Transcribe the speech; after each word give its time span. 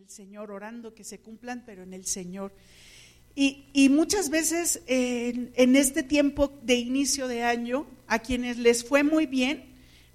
el 0.00 0.08
Señor, 0.08 0.50
orando 0.50 0.94
que 0.94 1.04
se 1.04 1.18
cumplan, 1.18 1.62
pero 1.66 1.82
en 1.82 1.92
el 1.92 2.06
Señor. 2.06 2.54
Y, 3.34 3.88
muchas 3.90 4.30
veces 4.30 4.80
en, 4.86 5.76
este 5.76 6.02
tiempo 6.02 6.58
de 6.62 6.76
inicio 6.76 7.28
de 7.28 7.42
año, 7.42 7.86
a 8.06 8.18
quienes 8.20 8.56
les 8.56 8.82
fue 8.82 9.02
muy 9.02 9.26
bien, 9.26 9.62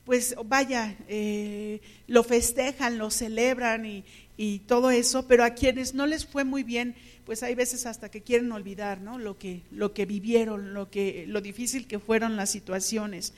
pues 0.04 0.36
vaya, 0.48 0.96
eh, 1.08 1.82
lo 2.08 2.24
festejan, 2.24 2.98
lo 2.98 3.12
celebran 3.12 3.86
y, 3.86 4.04
y, 4.38 4.60
todo 4.60 4.90
eso, 4.90 5.28
pero 5.28 5.44
a 5.44 5.52
quienes 5.52 5.94
no 5.94 6.08
les 6.08 6.26
fue 6.26 6.46
muy 6.46 6.64
bien, 6.64 6.96
pues 7.24 7.44
hay 7.44 7.54
veces 7.54 7.86
hasta 7.86 8.10
que 8.10 8.24
quieren 8.24 8.52
olvidar 8.52 9.02
¿no? 9.02 9.20
lo, 9.20 9.38
que, 9.38 9.62
lo 9.70 9.94
que 9.94 10.08
vivieron, 10.08 10.74
lo, 10.74 10.90
que, 10.90 11.26
lo 11.28 11.42
difícil 11.42 11.86
que 11.86 12.00
fueron 12.00 12.38
las 12.38 12.50
situaciones. 12.50 13.34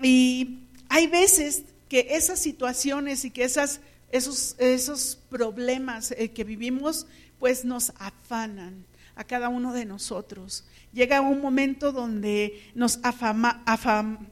Y 0.00 0.60
hay 0.88 1.08
veces 1.08 1.64
que 1.88 2.06
esas 2.10 2.38
situaciones 2.38 3.24
y 3.24 3.30
que 3.30 3.42
esas, 3.42 3.80
esos, 4.14 4.54
esos 4.58 5.18
problemas 5.28 6.12
eh, 6.12 6.30
que 6.30 6.44
vivimos, 6.44 7.08
pues 7.40 7.64
nos 7.64 7.92
afanan 7.98 8.84
a 9.16 9.24
cada 9.24 9.48
uno 9.48 9.72
de 9.72 9.84
nosotros. 9.84 10.62
Llega 10.92 11.20
un 11.20 11.40
momento 11.40 11.90
donde 11.90 12.62
nos 12.76 13.00
afanamos, 13.02 14.28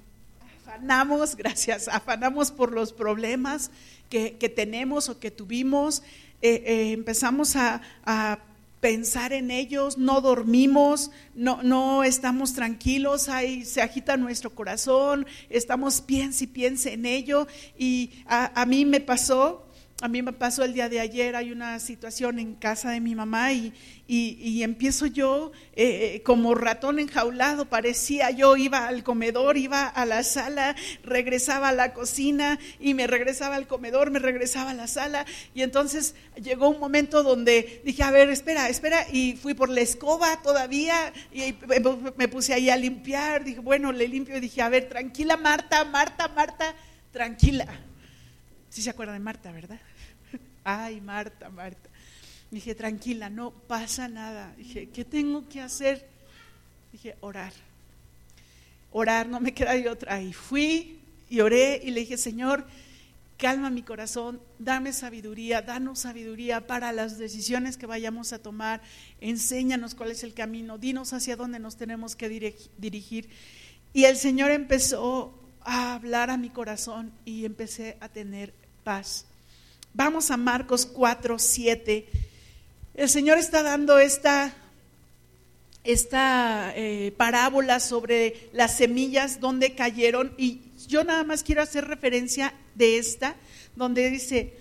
gracias, 1.36 1.88
afanamos 1.88 2.52
por 2.52 2.70
los 2.70 2.92
problemas 2.92 3.72
que, 4.08 4.30
tenemos 4.54 5.08
o 5.08 5.18
que 5.18 5.32
tuvimos, 5.32 6.04
eh, 6.42 6.62
eh, 6.64 6.92
empezamos 6.92 7.56
a, 7.56 7.80
pensar 8.80 9.32
en 9.32 9.52
ellos, 9.52 9.96
no 9.96 10.20
dormimos, 10.20 11.12
no, 11.36 11.62
no 11.62 12.02
estamos 12.02 12.52
tranquilos, 12.52 13.28
ahí 13.28 13.64
se 13.64 13.80
agita 13.80 14.16
nuestro 14.16 14.50
corazón, 14.50 15.24
estamos 15.50 16.00
piense 16.00 16.42
y 16.44 16.46
piense 16.48 16.92
en 16.94 17.06
ello. 17.06 17.46
Y 17.78 18.10
a, 18.26 18.60
a 18.60 18.66
mí 18.66 18.84
me 18.84 18.98
pasó 19.00 19.68
a 20.02 20.08
mí 20.08 20.20
me 20.20 20.32
pasó 20.32 20.64
el 20.64 20.74
día 20.74 20.88
de 20.88 20.98
ayer, 20.98 21.36
hay 21.36 21.52
una 21.52 21.78
situación 21.78 22.40
en 22.40 22.56
casa 22.56 22.90
de 22.90 22.98
mi 22.98 23.14
mamá 23.14 23.52
y, 23.52 23.72
y, 24.08 24.64
empiezo 24.64 25.06
yo 25.06 25.52
eh, 25.76 26.16
eh, 26.16 26.22
como 26.24 26.56
ratón 26.56 26.98
enjaulado, 26.98 27.66
parecía 27.66 28.32
yo, 28.32 28.56
iba 28.56 28.88
al 28.88 29.04
comedor, 29.04 29.56
iba 29.56 29.86
a 29.86 30.04
la 30.04 30.24
sala, 30.24 30.74
regresaba 31.04 31.68
a 31.68 31.72
la 31.72 31.94
cocina 31.94 32.58
y 32.80 32.94
me 32.94 33.06
regresaba 33.06 33.54
al 33.54 33.68
comedor, 33.68 34.10
me 34.10 34.18
regresaba 34.18 34.72
a 34.72 34.74
la 34.74 34.88
sala 34.88 35.24
y 35.54 35.62
entonces 35.62 36.16
llegó 36.34 36.68
un 36.68 36.80
momento 36.80 37.22
donde 37.22 37.80
dije, 37.84 38.02
a 38.02 38.10
ver, 38.10 38.28
espera, 38.28 38.68
espera, 38.68 39.06
y 39.12 39.36
fui 39.36 39.54
por 39.54 39.68
la 39.68 39.82
escoba 39.82 40.42
todavía 40.42 41.12
y 41.32 41.54
me 42.16 42.26
puse 42.26 42.54
ahí 42.54 42.70
a 42.70 42.76
limpiar, 42.76 43.44
dije, 43.44 43.60
bueno, 43.60 43.92
le 43.92 44.08
limpio 44.08 44.36
y 44.36 44.40
dije, 44.40 44.62
a 44.62 44.68
ver, 44.68 44.88
tranquila 44.88 45.36
Marta, 45.36 45.84
Marta, 45.84 46.26
Marta, 46.26 46.74
tranquila. 47.12 47.68
Sí 48.68 48.82
se 48.82 48.90
acuerda 48.90 49.12
de 49.12 49.20
Marta, 49.20 49.52
¿verdad? 49.52 49.78
Ay, 50.64 51.00
Marta, 51.00 51.50
Marta. 51.50 51.90
Dije, 52.50 52.74
tranquila, 52.74 53.30
no 53.30 53.50
pasa 53.50 54.08
nada. 54.08 54.54
Dije, 54.56 54.88
¿qué 54.90 55.04
tengo 55.04 55.48
que 55.48 55.60
hacer? 55.60 56.06
Dije, 56.92 57.16
orar. 57.20 57.52
Orar, 58.90 59.26
no 59.28 59.40
me 59.40 59.54
queda 59.54 59.72
otra. 59.90 60.20
Y 60.20 60.32
fui 60.32 60.98
y 61.30 61.40
oré 61.40 61.80
y 61.82 61.90
le 61.90 62.00
dije, 62.00 62.18
Señor, 62.18 62.66
calma 63.38 63.70
mi 63.70 63.82
corazón, 63.82 64.40
dame 64.58 64.92
sabiduría, 64.92 65.62
danos 65.62 66.00
sabiduría 66.00 66.66
para 66.66 66.92
las 66.92 67.18
decisiones 67.18 67.76
que 67.76 67.86
vayamos 67.86 68.32
a 68.32 68.38
tomar, 68.38 68.82
enséñanos 69.20 69.96
cuál 69.96 70.12
es 70.12 70.22
el 70.22 70.32
camino, 70.32 70.78
dinos 70.78 71.12
hacia 71.12 71.34
dónde 71.34 71.58
nos 71.58 71.76
tenemos 71.76 72.14
que 72.14 72.28
dirigir. 72.78 73.28
Y 73.94 74.04
el 74.04 74.16
Señor 74.16 74.50
empezó 74.50 75.34
a 75.62 75.94
hablar 75.94 76.30
a 76.30 76.36
mi 76.36 76.50
corazón 76.50 77.12
y 77.24 77.44
empecé 77.44 77.96
a 78.00 78.08
tener 78.08 78.54
paz. 78.84 79.26
Vamos 79.94 80.30
a 80.30 80.38
Marcos 80.38 80.86
4, 80.86 81.38
7. 81.38 82.06
El 82.94 83.08
Señor 83.10 83.36
está 83.36 83.62
dando 83.62 83.98
esta, 83.98 84.54
esta 85.84 86.72
eh, 86.74 87.12
parábola 87.18 87.78
sobre 87.78 88.48
las 88.54 88.78
semillas 88.78 89.38
donde 89.38 89.74
cayeron 89.74 90.32
y 90.38 90.62
yo 90.88 91.04
nada 91.04 91.24
más 91.24 91.42
quiero 91.42 91.60
hacer 91.60 91.86
referencia 91.86 92.54
de 92.74 92.96
esta, 92.96 93.36
donde 93.76 94.08
dice 94.08 94.54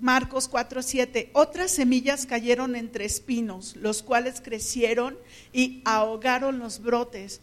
Marcos 0.00 0.48
4, 0.48 0.82
7, 0.82 1.30
otras 1.34 1.70
semillas 1.70 2.24
cayeron 2.24 2.74
entre 2.74 3.04
espinos, 3.04 3.76
los 3.76 4.02
cuales 4.02 4.40
crecieron 4.40 5.18
y 5.52 5.82
ahogaron 5.84 6.58
los 6.58 6.82
brotes. 6.82 7.42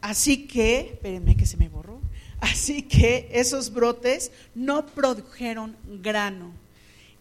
Así 0.00 0.46
que, 0.48 0.90
espérenme 0.94 1.36
que 1.36 1.46
se 1.46 1.56
me 1.56 1.68
borró. 1.68 2.00
Así 2.40 2.82
que 2.82 3.28
esos 3.32 3.72
brotes 3.72 4.30
no 4.54 4.86
produjeron 4.86 5.76
grano. 6.02 6.52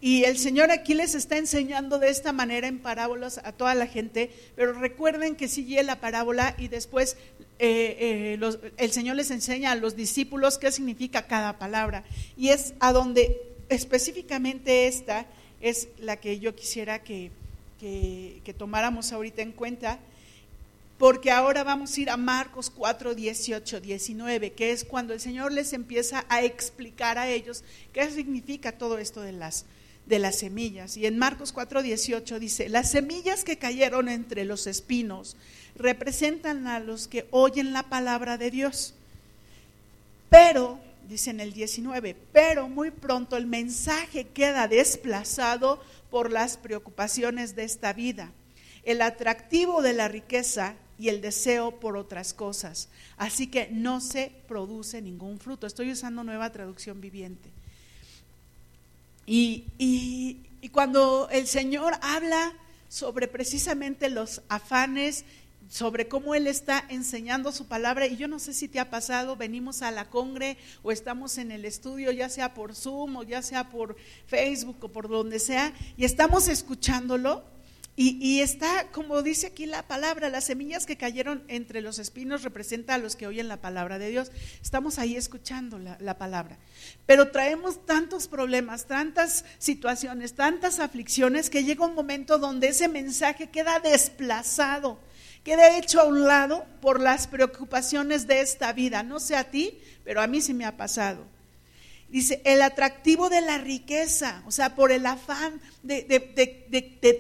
Y 0.06 0.26
el 0.26 0.38
Señor 0.38 0.70
aquí 0.70 0.94
les 0.94 1.16
está 1.16 1.40
enseñando 1.40 1.98
de 1.98 2.10
esta 2.10 2.32
manera 2.32 2.68
en 2.68 2.78
parábolas 2.78 3.40
a 3.44 3.54
toda 3.54 3.74
la 3.74 3.88
gente, 3.88 4.30
pero 4.56 4.74
recuerden 4.74 5.36
que 5.36 5.48
sigue 5.48 5.82
la 5.82 6.00
parábola 6.00 6.54
y 6.60 6.68
después 6.68 7.18
eh, 7.58 8.38
eh, 8.40 8.72
el 8.78 8.92
Señor 8.92 9.16
les 9.16 9.32
enseña 9.32 9.72
a 9.72 9.76
los 9.76 9.96
discípulos 9.96 10.60
qué 10.60 10.72
significa 10.72 11.26
cada 11.26 11.58
palabra. 11.58 12.04
Y 12.38 12.50
es 12.50 12.76
a 12.80 12.94
donde 12.94 13.42
específicamente 13.70 14.86
esta 14.86 15.26
es 15.60 15.88
la 15.98 16.18
que 16.18 16.38
yo 16.38 16.56
quisiera 16.56 17.02
que, 17.02 17.32
que 17.80 18.54
tomáramos 18.56 19.12
ahorita 19.12 19.42
en 19.42 19.54
cuenta 19.54 19.98
porque 21.00 21.32
ahora 21.32 21.64
vamos 21.64 21.98
a 21.98 22.02
ir 22.02 22.12
a 22.12 22.18
Marcos 22.18 22.70
4, 22.70 23.16
18, 23.16 23.82
19, 23.82 24.52
que 24.52 24.72
es 24.72 24.84
cuando 24.84 25.14
el 25.14 25.20
Señor 25.20 25.52
les 25.52 25.74
empieza 25.74 26.26
a 26.30 26.44
explicar 26.44 27.18
a 27.18 27.28
ellos 27.28 27.64
qué 27.92 28.08
significa 28.12 28.72
todo 28.72 29.00
esto 29.00 29.22
de 29.22 29.32
las, 29.32 29.66
de 30.06 30.20
las 30.20 30.38
semillas. 30.38 30.98
Y 30.98 31.06
en 31.06 31.18
Marcos 31.18 31.52
4, 31.52 31.82
18 31.82 32.40
dice, 32.40 32.70
las 32.70 32.92
semillas 32.92 33.44
que 33.44 33.58
cayeron 33.58 34.10
entre 34.10 34.46
los 34.46 34.68
espinos 34.68 35.36
representan 35.76 36.68
a 36.68 36.80
los 36.80 37.08
que 37.08 37.28
oyen 37.32 37.74
la 37.74 37.84
palabra 37.84 38.38
de 38.38 38.52
Dios. 38.52 38.94
Pero, 40.30 40.80
dice 41.08 41.32
en 41.32 41.40
el 41.40 41.54
19, 41.54 42.16
pero 42.32 42.68
muy 42.68 42.92
pronto 42.92 43.38
el 43.38 43.46
mensaje 43.46 44.26
queda 44.26 44.68
desplazado 44.68 45.82
por 46.10 46.32
las 46.32 46.58
preocupaciones 46.58 47.56
de 47.56 47.64
esta 47.64 47.94
vida. 47.94 48.32
El 48.84 49.02
atractivo 49.02 49.82
de 49.82 49.94
la 49.94 50.08
riqueza 50.08 50.76
y 50.98 51.10
el 51.10 51.22
deseo 51.22 51.80
por 51.80 51.98
otras 51.98 52.34
cosas. 52.34 52.90
Así 53.18 53.48
que 53.48 53.68
no 53.72 54.00
se 54.00 54.32
produce 54.48 55.02
ningún 55.02 55.40
fruto. 55.40 55.68
Estoy 55.68 55.92
usando 55.92 56.24
nueva 56.24 56.52
traducción 56.52 57.02
viviente. 57.02 57.50
Y, 59.26 59.66
y, 59.78 60.70
cuando 60.70 61.30
el 61.32 61.48
Señor 61.48 61.94
habla 62.02 62.54
sobre 62.90 63.28
precisamente 63.28 64.10
los 64.10 64.42
afanes, 64.50 65.24
sobre 65.70 66.08
cómo 66.08 66.36
Él 66.36 66.48
está 66.48 66.84
enseñando 66.90 67.52
su 67.52 67.68
palabra, 67.68 68.08
y 68.08 68.18
yo 68.18 68.28
no 68.28 68.40
sé 68.40 68.54
si 68.54 68.68
te 68.68 68.80
ha 68.80 68.90
pasado, 68.90 69.36
venimos 69.36 69.82
a 69.82 69.92
la 69.92 70.10
congre 70.10 70.58
o 70.84 70.92
estamos 70.92 71.38
en 71.38 71.52
el 71.52 71.66
estudio, 71.66 72.12
ya 72.12 72.30
sea 72.30 72.54
por 72.54 72.76
Zoom 72.76 73.18
o 73.18 73.24
ya 73.24 73.42
sea 73.42 73.70
por 73.70 73.96
Facebook 74.28 74.78
o 74.82 74.88
por 74.90 75.08
donde 75.08 75.40
sea, 75.40 75.74
y 75.98 76.06
estamos 76.06 76.48
escuchándolo, 76.48 77.44
y, 77.98 78.42
está, 78.42 78.88
como 78.92 79.22
dice 79.22 79.48
aquí 79.48 79.66
la 79.66 79.88
palabra, 79.88 80.28
las 80.28 80.44
semillas 80.44 80.86
que 80.86 80.98
cayeron 80.98 81.46
entre 81.48 81.80
los 81.80 81.98
espinos 81.98 82.44
representan 82.44 83.00
a 83.00 83.04
los 83.04 83.16
que 83.16 83.26
oyen 83.26 83.48
la 83.48 83.62
palabra 83.62 83.98
de 83.98 84.10
Dios. 84.10 84.34
Estamos 84.62 85.00
ahí 85.00 85.16
escuchando 85.16 85.80
la, 85.80 85.98
la, 86.02 86.18
palabra. 86.18 86.58
Pero 87.06 87.32
traemos 87.32 87.86
tantos 87.86 88.28
problemas, 88.28 88.86
tantas 88.86 89.46
situaciones, 89.60 90.34
tantas 90.34 90.80
aflicciones, 90.80 91.50
que 91.50 91.64
llega 91.64 91.86
un 91.86 91.96
momento 91.96 92.38
donde 92.38 92.68
ese 92.68 92.90
mensaje 92.90 93.50
queda 93.50 93.80
desplazado, 93.80 95.00
queda 95.46 95.78
hecho 95.78 96.02
a 96.02 96.04
un 96.04 96.26
lado 96.26 96.66
por 96.82 97.00
las 97.00 97.28
preocupaciones 97.28 98.28
de 98.28 98.42
esta 98.42 98.74
vida. 98.74 99.04
No 99.04 99.22
sé 99.22 99.38
a 99.38 99.50
ti, 99.50 99.80
pero 100.04 100.22
a 100.22 100.28
mí 100.28 100.42
se 100.42 100.54
me 100.54 100.66
ha 100.66 100.76
pasado. 100.76 101.26
Dice, 102.08 102.42
el 102.46 102.62
atractivo 102.62 103.30
de 103.30 103.42
la 103.42 103.58
riqueza, 103.58 104.44
o 104.46 104.52
sea, 104.52 104.76
por 104.76 104.92
el 104.92 105.06
afán 105.08 105.60
de, 105.82 106.04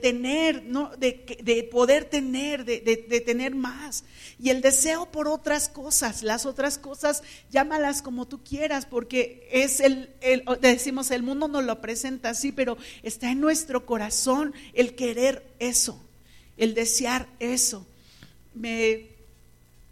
tener, 0.01 0.63
¿no? 0.63 0.91
de, 0.95 1.67
poder 1.71 2.05
tener, 2.05 2.65
de, 2.65 3.23
tener 3.25 3.55
más. 3.55 4.03
Y 4.39 4.51
el 4.51 4.61
deseo 4.61 5.11
por 5.11 5.27
otras 5.27 5.69
cosas, 5.69 6.21
las 6.21 6.45
otras 6.45 6.77
cosas, 6.77 7.23
llámalas 7.49 8.03
como 8.03 8.27
tú 8.27 8.43
quieras, 8.43 8.85
porque 8.85 9.49
es 9.51 9.79
el, 9.79 10.13
decimos, 10.61 11.09
el 11.09 11.23
mundo 11.23 11.47
nos 11.47 11.65
lo 11.65 11.81
presenta 11.81 12.29
así, 12.29 12.51
pero 12.51 12.77
está 13.01 13.31
en 13.31 13.41
nuestro 13.41 13.85
corazón 13.87 14.53
el 14.73 14.95
querer 14.95 15.43
eso, 15.57 15.99
el 16.57 16.75
desear 16.75 17.27
eso. 17.39 17.87
Me, 18.53 19.07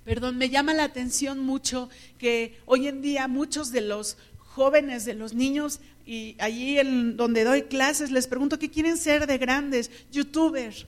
perdón, 0.05 0.37
me 0.37 0.49
llama 0.49 0.73
la 0.73 0.83
atención 0.83 1.39
mucho 1.39 1.89
que 2.19 2.57
hoy 2.65 2.87
en 2.87 3.01
día 3.01 3.27
muchos 3.27 3.71
de 3.71 3.81
los 3.81 4.17
jóvenes, 4.53 5.05
de 5.05 5.15
los 5.15 5.33
niños, 5.33 5.79
y 6.05 6.35
allí 6.39 6.77
en 6.77 7.17
donde 7.17 7.43
doy 7.43 7.63
clases 7.63 8.11
les 8.11 8.27
pregunto 8.27 8.59
qué 8.59 8.69
quieren 8.69 8.97
ser 8.97 9.25
de 9.25 9.37
grandes, 9.37 9.89
youtubers, 10.11 10.85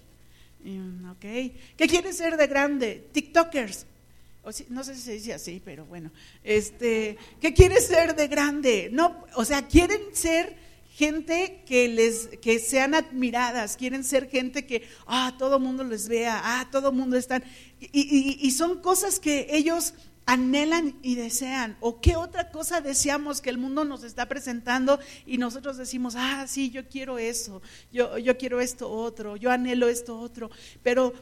mm, 0.63 1.12
¿Qué 1.19 1.88
quieren 1.88 2.13
ser 2.13 2.38
de 2.38 2.47
grande? 2.47 3.07
TikTokers. 3.12 3.85
no 4.69 4.83
sé 4.83 4.94
si 4.94 5.01
se 5.01 5.13
dice 5.13 5.33
así, 5.33 5.62
pero 5.63 5.85
bueno. 5.85 6.12
Este, 6.44 7.17
¿Qué 7.41 7.53
quieren 7.53 7.81
ser 7.81 8.15
de 8.15 8.27
grande? 8.27 8.89
No, 8.91 9.25
o 9.35 9.44
sea, 9.44 9.67
quieren 9.67 10.01
ser 10.13 10.56
gente 10.95 11.63
que 11.65 11.88
les 11.88 12.27
que 12.41 12.59
sean 12.59 12.94
admiradas, 12.94 13.75
quieren 13.75 14.03
ser 14.03 14.29
gente 14.29 14.65
que 14.65 14.88
ah 15.07 15.35
todo 15.38 15.59
mundo 15.59 15.83
les 15.83 16.07
vea, 16.07 16.39
ah 16.44 16.69
todo 16.71 16.91
mundo 16.91 17.17
están 17.17 17.44
y, 17.81 18.38
y 18.39 18.51
son 18.51 18.81
cosas 18.81 19.19
que 19.19 19.47
ellos 19.50 19.94
anhelan 20.25 20.98
y 21.01 21.16
desean. 21.16 21.77
¿O 21.80 22.01
qué 22.01 22.16
otra 22.16 22.51
cosa 22.51 22.81
deseamos 22.81 23.42
que 23.42 23.50
el 23.50 23.57
mundo 23.57 23.86
nos 23.86 24.04
está 24.04 24.27
presentando 24.27 25.00
y 25.25 25.38
nosotros 25.38 25.77
decimos, 25.77 26.16
ah, 26.18 26.45
sí, 26.48 26.72
yo 26.72 26.88
quiero 26.88 27.18
eso, 27.18 27.62
yo, 27.92 28.18
yo 28.18 28.38
quiero 28.38 28.60
esto 28.60 28.89
otro, 28.89 29.36
yo 29.36 29.51
anhelo 29.51 29.88
esto 29.88 30.19
otro? 30.19 30.50
Pero 30.83 31.13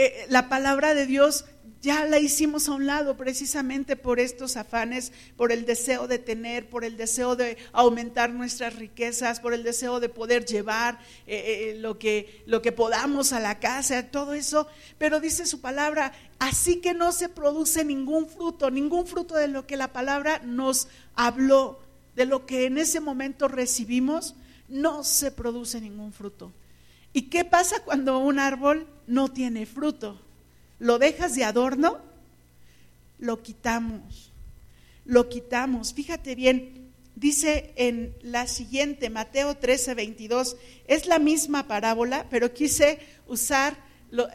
eh, 0.00 0.26
la 0.28 0.48
palabra 0.48 0.94
de 0.94 1.06
Dios 1.06 1.44
ya 1.80 2.04
la 2.04 2.20
hicimos 2.20 2.68
a 2.68 2.72
un 2.72 2.86
lado 2.86 3.16
precisamente 3.16 3.96
por 3.96 4.20
estos 4.20 4.56
afanes, 4.56 5.12
por 5.36 5.50
el 5.50 5.64
deseo 5.64 6.06
de 6.06 6.20
tener, 6.20 6.68
por 6.68 6.84
el 6.84 6.96
deseo 6.96 7.34
de 7.34 7.56
aumentar 7.72 8.30
nuestras 8.30 8.76
riquezas, 8.76 9.40
por 9.40 9.54
el 9.54 9.64
deseo 9.64 9.98
de 9.98 10.08
poder 10.08 10.44
llevar 10.44 11.00
eh, 11.26 11.72
eh, 11.72 11.78
lo, 11.80 11.98
que, 11.98 12.44
lo 12.46 12.62
que 12.62 12.70
podamos 12.70 13.32
a 13.32 13.40
la 13.40 13.58
casa, 13.58 14.04
todo 14.04 14.34
eso. 14.34 14.68
Pero 14.98 15.18
dice 15.18 15.46
su 15.46 15.60
palabra, 15.60 16.12
así 16.38 16.76
que 16.76 16.94
no 16.94 17.10
se 17.10 17.28
produce 17.28 17.84
ningún 17.84 18.28
fruto, 18.28 18.70
ningún 18.70 19.04
fruto 19.04 19.34
de 19.34 19.48
lo 19.48 19.66
que 19.66 19.76
la 19.76 19.92
palabra 19.92 20.40
nos 20.44 20.86
habló, 21.16 21.80
de 22.14 22.24
lo 22.24 22.46
que 22.46 22.66
en 22.66 22.78
ese 22.78 23.00
momento 23.00 23.48
recibimos, 23.48 24.36
no 24.68 25.02
se 25.02 25.32
produce 25.32 25.80
ningún 25.80 26.12
fruto. 26.12 26.52
¿Y 27.18 27.22
qué 27.22 27.44
pasa 27.44 27.82
cuando 27.84 28.18
un 28.20 28.38
árbol 28.38 28.86
no 29.08 29.32
tiene 29.32 29.66
fruto? 29.66 30.20
lo 30.78 30.98
dejas 30.98 31.34
de 31.34 31.44
adorno, 31.44 31.98
lo 33.18 33.42
quitamos, 33.42 34.32
lo 35.04 35.28
quitamos. 35.28 35.92
Fíjate 35.92 36.34
bien, 36.34 36.92
dice 37.16 37.72
en 37.76 38.14
la 38.22 38.46
siguiente, 38.46 39.10
Mateo 39.10 39.56
13, 39.56 39.94
22, 39.94 40.56
es 40.86 41.06
la 41.06 41.18
misma 41.18 41.66
parábola, 41.66 42.26
pero 42.30 42.54
quise 42.54 43.00
usar 43.26 43.76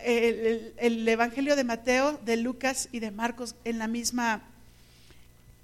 el, 0.03 0.73
el, 0.77 1.07
Evangelio 1.07 1.55
de 1.55 1.63
Mateo, 1.63 2.19
de 2.25 2.37
Lucas 2.37 2.89
y 2.91 2.99
de 2.99 3.11
Marcos 3.11 3.55
en 3.63 3.79
la 3.79 3.87
misma, 3.87 4.43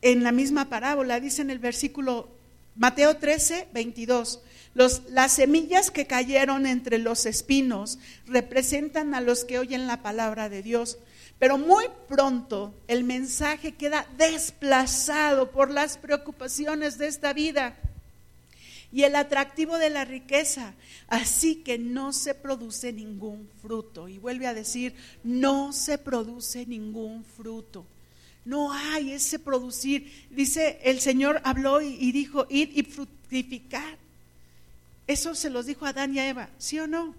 en 0.02 0.24
la 0.24 0.32
misma 0.32 0.70
parábola. 0.70 1.20
Dice 1.20 1.42
en 1.42 1.50
el 1.50 1.60
versículo 1.60 2.30
Mateo 2.76 3.18
13, 3.18 3.68
22 3.74 4.40
las 4.74 5.32
semillas 5.32 5.92
que 5.92 6.08
cayeron 6.08 6.66
entre 6.66 6.98
los 6.98 7.26
espinos 7.26 8.00
representan 8.28 9.14
a 9.14 9.22
los 9.22 9.44
que 9.44 9.60
oyen 9.60 9.88
la 9.88 10.02
palabra 10.02 10.50
de 10.50 10.62
Dios. 10.64 10.98
Pero 11.40 11.58
muy 11.58 11.86
pronto 12.08 12.74
el 12.88 13.04
mensaje 13.04 13.74
queda 13.74 14.06
desplazado 14.18 15.52
por 15.52 15.72
las 15.72 15.98
preocupaciones 15.98 16.98
de 16.98 17.08
esta 17.08 17.34
vida 17.34 17.78
y 18.92 19.04
el 19.04 19.16
atractivo 19.16 19.78
de 19.78 19.90
la 19.90 20.06
riqueza. 20.06 20.74
Así 21.08 21.58
que 21.58 21.78
no 21.78 22.14
se 22.14 22.34
produce 22.34 22.92
ningún 22.92 23.50
fruto. 23.62 24.08
Y 24.08 24.18
vuelve 24.18 24.48
a 24.48 24.54
decir, 24.54 24.96
no 25.24 25.74
se 25.74 25.98
produce 25.98 26.66
ningún 26.66 27.24
fruto. 27.24 27.86
No 28.46 28.72
hay 28.74 29.12
ese 29.12 29.40
producir. 29.40 30.28
Dice, 30.32 30.80
el 30.84 31.00
Señor 31.00 31.42
habló 31.44 31.82
y, 31.82 32.12
dijo, 32.12 32.48
ir 32.50 32.72
y 32.74 32.84
fructificar. 32.84 33.98
Eso 35.10 35.34
se 35.34 35.50
los 35.50 35.66
dijo 35.66 35.88
Adán 35.88 36.14
y 36.14 36.20
a 36.20 36.30
Eva, 36.30 36.50
¿sí 36.60 36.80
o 36.80 36.86
no? 36.86 37.16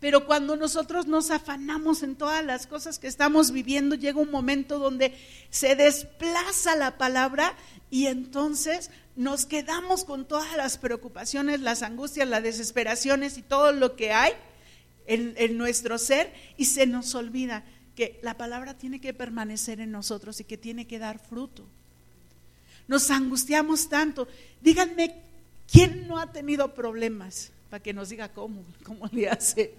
Pero 0.00 0.26
cuando 0.26 0.56
nosotros 0.56 1.06
nos 1.06 1.30
afanamos 1.30 2.02
en 2.02 2.16
todas 2.16 2.44
las 2.44 2.66
cosas 2.66 2.98
que 2.98 3.06
estamos 3.06 3.52
viviendo, 3.52 3.94
llega 3.94 4.18
un 4.18 4.32
momento 4.32 4.80
donde 4.80 5.16
se 5.50 5.76
desplaza 5.76 6.74
la 6.74 6.98
palabra 6.98 7.54
y 7.92 8.06
entonces 8.06 8.90
nos 9.14 9.46
quedamos 9.46 10.04
con 10.04 10.26
todas 10.26 10.56
las 10.56 10.78
preocupaciones, 10.78 11.60
las 11.60 11.82
angustias, 11.82 12.26
las 12.26 12.42
desesperaciones 12.42 13.38
y 13.38 13.42
todo 13.42 13.70
lo 13.70 13.94
que 13.94 14.12
hay 14.12 14.32
en 15.06 15.58
nuestro 15.58 15.96
ser 15.96 16.34
y 16.56 16.64
se 16.64 16.88
nos 16.88 17.14
olvida 17.14 17.62
que 17.94 18.18
la 18.20 18.36
palabra 18.36 18.74
tiene 18.74 19.00
que 19.00 19.14
permanecer 19.14 19.78
en 19.78 19.92
nosotros 19.92 20.40
y 20.40 20.44
que 20.44 20.58
tiene 20.58 20.88
que 20.88 20.98
dar 20.98 21.20
fruto. 21.20 21.64
Nos 22.88 23.12
angustiamos 23.12 23.88
tanto. 23.88 24.26
Díganme 24.60 25.27
¿Quién 25.70 26.08
no 26.08 26.18
ha 26.18 26.32
tenido 26.32 26.74
problemas? 26.74 27.50
Para 27.70 27.82
que 27.82 27.92
nos 27.92 28.08
diga 28.08 28.28
cómo, 28.28 28.64
cómo 28.84 29.06
le 29.12 29.28
hace. 29.28 29.74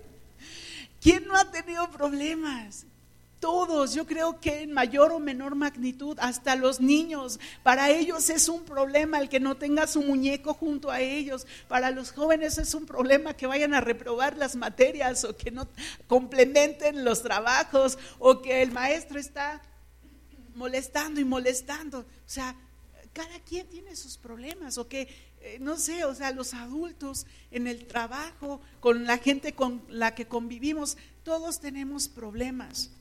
¿Quién 1.01 1.27
no 1.27 1.35
ha 1.35 1.49
tenido 1.51 1.89
problemas? 1.89 2.85
Todos, 3.39 3.93
yo 3.93 4.05
creo 4.05 4.41
que 4.41 4.63
en 4.63 4.73
mayor 4.73 5.13
o 5.13 5.19
menor 5.19 5.55
magnitud, 5.55 6.17
hasta 6.19 6.57
los 6.57 6.81
niños, 6.81 7.39
para 7.63 7.89
ellos 7.89 8.29
es 8.29 8.49
un 8.49 8.65
problema 8.65 9.17
el 9.17 9.29
que 9.29 9.39
no 9.39 9.55
tenga 9.55 9.87
su 9.87 10.01
muñeco 10.01 10.53
junto 10.53 10.91
a 10.91 10.99
ellos, 10.99 11.47
para 11.69 11.89
los 11.89 12.11
jóvenes 12.11 12.57
es 12.57 12.73
un 12.73 12.85
problema 12.85 13.35
que 13.35 13.47
vayan 13.47 13.73
a 13.73 13.79
reprobar 13.79 14.35
las 14.35 14.57
materias 14.57 15.23
o 15.23 15.37
que 15.37 15.51
no 15.51 15.69
complementen 16.07 17.05
los 17.05 17.23
trabajos 17.23 17.97
o 18.19 18.41
que 18.41 18.61
el 18.61 18.71
maestro 18.71 19.17
está 19.17 19.61
molestando 20.55 21.21
y 21.21 21.23
molestando. 21.23 21.99
O 21.99 22.05
sea, 22.25 22.57
cada 23.13 23.39
quien 23.39 23.67
tiene 23.67 23.95
sus 23.95 24.17
problemas 24.17 24.77
o 24.77 24.89
que 24.89 25.07
no 25.59 25.77
sé, 25.77 26.05
o 26.05 26.13
sea, 26.15 26.31
los 26.31 26.53
adultos 26.53 27.25
en 27.51 27.67
el 27.67 27.85
trabajo, 27.85 28.61
con 28.79 29.05
la 29.05 29.17
gente 29.17 29.53
con 29.53 29.81
la 29.89 30.15
que 30.15 30.27
convivimos, 30.27 30.97
todos 31.23 31.59
tenemos 31.59 32.07
problemas. 32.07 32.91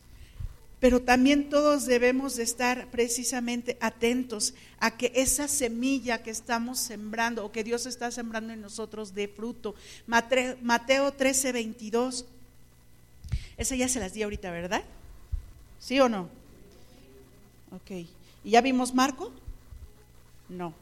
Pero 0.81 1.02
también 1.02 1.49
todos 1.50 1.87
debemos 1.87 2.37
de 2.37 2.44
estar 2.44 2.88
precisamente 2.90 3.76
atentos 3.81 4.55
a 4.79 4.96
que 4.96 5.11
esa 5.17 5.49
semilla 5.49 6.23
que 6.23 6.31
estamos 6.31 6.79
sembrando 6.79 7.44
o 7.44 7.50
que 7.50 7.64
Dios 7.64 7.85
está 7.87 8.12
sembrando 8.12 8.52
en 8.52 8.61
nosotros 8.61 9.12
dé 9.12 9.26
fruto. 9.26 9.75
Mateo 10.06 11.12
13, 11.12 11.50
22. 11.52 12.26
Esa 13.56 13.75
ya 13.75 13.88
se 13.88 13.99
las 13.99 14.14
di 14.14 14.23
ahorita, 14.23 14.52
¿verdad? 14.52 14.84
¿Sí 15.81 15.99
o 15.99 16.08
no? 16.08 16.29
Ok. 17.73 17.91
¿Y 18.44 18.50
ya 18.50 18.61
vimos 18.61 18.94
Marco? 18.94 19.32
No. 20.49 20.73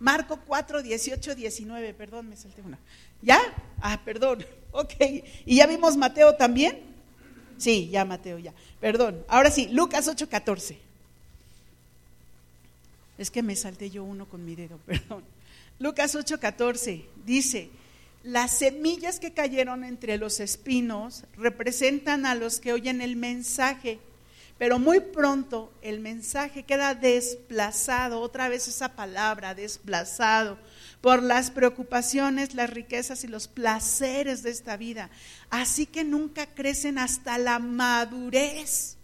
Marco 0.00 0.40
4, 0.46 0.82
18, 0.82 1.34
19, 1.34 1.94
perdón, 1.94 2.30
me 2.30 2.36
salté 2.36 2.62
una. 2.62 2.78
¿Ya? 3.22 3.38
Ah, 3.80 4.00
perdón, 4.04 4.44
ok. 4.72 4.94
¿Y 5.44 5.56
ya 5.56 5.66
vimos 5.66 5.96
Mateo 5.96 6.34
también? 6.34 6.80
Sí, 7.58 7.90
ya 7.90 8.06
Mateo, 8.06 8.38
ya. 8.38 8.54
Perdón. 8.80 9.22
Ahora 9.28 9.50
sí, 9.50 9.68
Lucas 9.68 10.08
8, 10.08 10.28
14. 10.28 10.78
Es 13.18 13.30
que 13.30 13.42
me 13.42 13.54
salté 13.54 13.90
yo 13.90 14.02
uno 14.02 14.26
con 14.26 14.44
mi 14.44 14.56
dedo, 14.56 14.78
perdón. 14.86 15.22
Lucas 15.78 16.14
8, 16.14 16.40
14 16.40 17.04
dice, 17.26 17.70
las 18.22 18.52
semillas 18.52 19.20
que 19.20 19.32
cayeron 19.32 19.84
entre 19.84 20.16
los 20.16 20.40
espinos 20.40 21.24
representan 21.36 22.24
a 22.24 22.34
los 22.34 22.60
que 22.60 22.72
oyen 22.72 23.02
el 23.02 23.16
mensaje 23.16 23.98
pero 24.60 24.78
muy 24.78 25.00
pronto 25.00 25.72
el 25.80 26.00
mensaje 26.00 26.64
queda 26.64 26.94
desplazado, 26.94 28.20
otra 28.20 28.50
vez 28.50 28.68
esa 28.68 28.94
palabra, 28.94 29.54
desplazado, 29.54 30.58
por 31.00 31.22
las 31.22 31.50
preocupaciones, 31.50 32.52
las 32.52 32.68
riquezas 32.68 33.24
y 33.24 33.26
los 33.26 33.48
placeres 33.48 34.42
de 34.42 34.50
esta 34.50 34.76
vida. 34.76 35.08
Así 35.48 35.86
que 35.86 36.04
nunca 36.04 36.44
crecen 36.44 36.98
hasta 36.98 37.38
la 37.38 37.58
madurez 37.58 38.98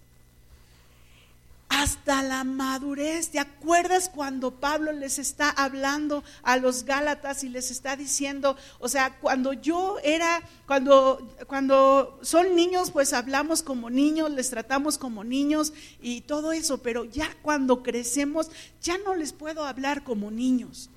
hasta 1.68 2.23
la 2.23 2.44
madurez. 2.44 3.30
¿Te 3.30 3.38
acuerdas 3.38 4.08
cuando 4.08 4.52
Pablo 4.52 4.92
les 4.92 5.18
está 5.18 5.50
hablando 5.50 6.23
a 6.42 6.56
los 6.56 6.85
Gálatas 6.85 7.44
y 7.44 7.49
les 7.49 7.70
está 7.70 7.96
diciendo, 7.96 8.56
o 8.78 8.88
sea, 8.88 9.18
cuando 9.18 9.52
yo 9.52 9.99
era, 10.02 10.42
cuando, 10.66 11.37
cuando 11.46 12.18
son 12.23 12.54
niños, 12.54 12.90
pues 12.90 13.12
hablamos 13.12 13.62
como 13.62 13.90
niños, 13.90 14.30
les 14.30 14.50
tratamos 14.50 14.99
como 14.99 15.25
niños 15.25 15.73
y 16.00 16.23
todo 16.23 16.52
eso, 16.52 16.78
pero 16.78 17.04
ya 17.04 17.28
cuando 17.42 17.82
crecemos, 17.82 18.50
ya 18.82 18.99
no 18.99 19.14
les 19.14 19.32
puedo 19.32 19.64
hablar 19.64 20.04
como 20.04 20.30
niños, 20.30 20.88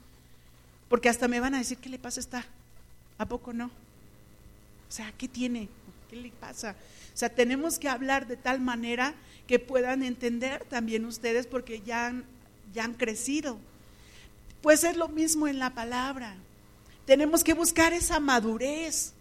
porque 0.87 1.09
hasta 1.09 1.27
me 1.27 1.39
van 1.39 1.55
a 1.55 1.59
decir, 1.59 1.77
¿qué 1.77 1.89
le 1.89 1.99
pasa 1.99 2.19
a 2.19 2.21
esta? 2.21 2.45
¿A 3.17 3.25
poco 3.25 3.53
no? 3.53 3.65
O 3.65 4.91
sea, 4.91 5.11
¿qué 5.17 5.27
tiene? 5.27 5.67
¿Qué 6.09 6.15
le 6.15 6.31
pasa? 6.31 6.75
Sea, 7.19 7.27
tenemos 7.27 7.79
que 7.79 7.89
hablar 7.89 8.27
de 8.27 8.37
tal 8.37 8.61
manera 8.61 9.13
que 9.45 9.59
puedan 9.59 10.03
entender 10.03 10.63
también 10.69 11.03
ustedes 11.03 11.47
porque 11.47 11.81
ya 11.81 12.07
han, 12.07 12.23
ya 12.73 12.85
han 12.85 12.93
crecido. 12.93 13.57
Pues 14.61 14.85
es 14.85 14.95
lo 14.95 15.09
mismo 15.09 15.45
en 15.45 15.59
la 15.59 15.71
palabra. 15.71 16.37
Tenemos 17.03 17.43
que 17.43 17.53
buscar 17.53 17.91
esa 17.91 18.21
madurez. 18.21 19.11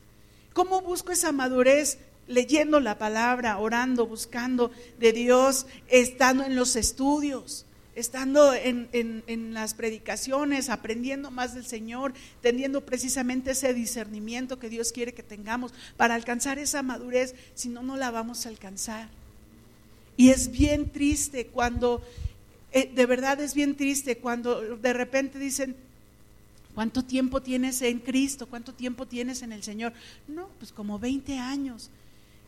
¿Cómo 0.52 0.80
busco 0.80 1.10
esa 1.10 1.32
madurez? 1.32 1.98
Leyendo 2.28 2.78
la 2.78 2.98
palabra, 2.98 3.58
orando, 3.58 4.06
buscando 4.06 4.70
de 5.00 5.12
Dios, 5.12 5.66
estando 5.88 6.44
en 6.44 6.54
los 6.54 6.76
estudios, 6.76 7.66
estando 7.98 8.54
en, 8.54 8.88
en, 8.92 9.54
las 9.54 9.74
predicaciones, 9.74 10.68
aprendiendo 10.68 11.30
más 11.30 11.54
del 11.54 11.66
Señor, 11.66 12.14
teniendo 12.40 12.84
precisamente 12.84 13.50
ese 13.50 13.74
discernimiento 13.74 14.58
que 14.58 14.68
Dios 14.68 14.92
quiere 14.92 15.14
que 15.14 15.22
tengamos 15.22 15.72
para 15.96 16.14
alcanzar 16.14 16.58
esa 16.58 16.82
madurez, 16.82 17.34
si 17.54 17.68
no, 17.68 17.82
no 17.82 17.96
la 17.96 18.10
vamos 18.10 18.46
a 18.46 18.50
alcanzar. 18.50 19.08
Y 20.16 20.30
es 20.30 20.50
bien 20.50 20.90
triste 20.90 21.46
cuando, 21.46 22.02
eh, 22.72 22.90
de 22.94 23.06
verdad 23.06 23.40
es 23.40 23.54
bien 23.54 23.76
triste 23.76 24.18
cuando 24.18 24.76
de 24.76 24.92
repente 24.92 25.38
dicen, 25.38 25.76
¿Cuánto 26.78 27.04
tiempo 27.04 27.42
tienes 27.42 27.82
en 27.82 27.98
Cristo? 27.98 28.46
¿Cuánto 28.46 28.72
tiempo 28.72 29.04
tienes 29.04 29.42
en 29.42 29.50
el 29.50 29.64
Señor? 29.64 29.92
No, 30.28 30.48
pues 30.60 30.70
como 30.70 30.96
20 30.96 31.36
años, 31.36 31.90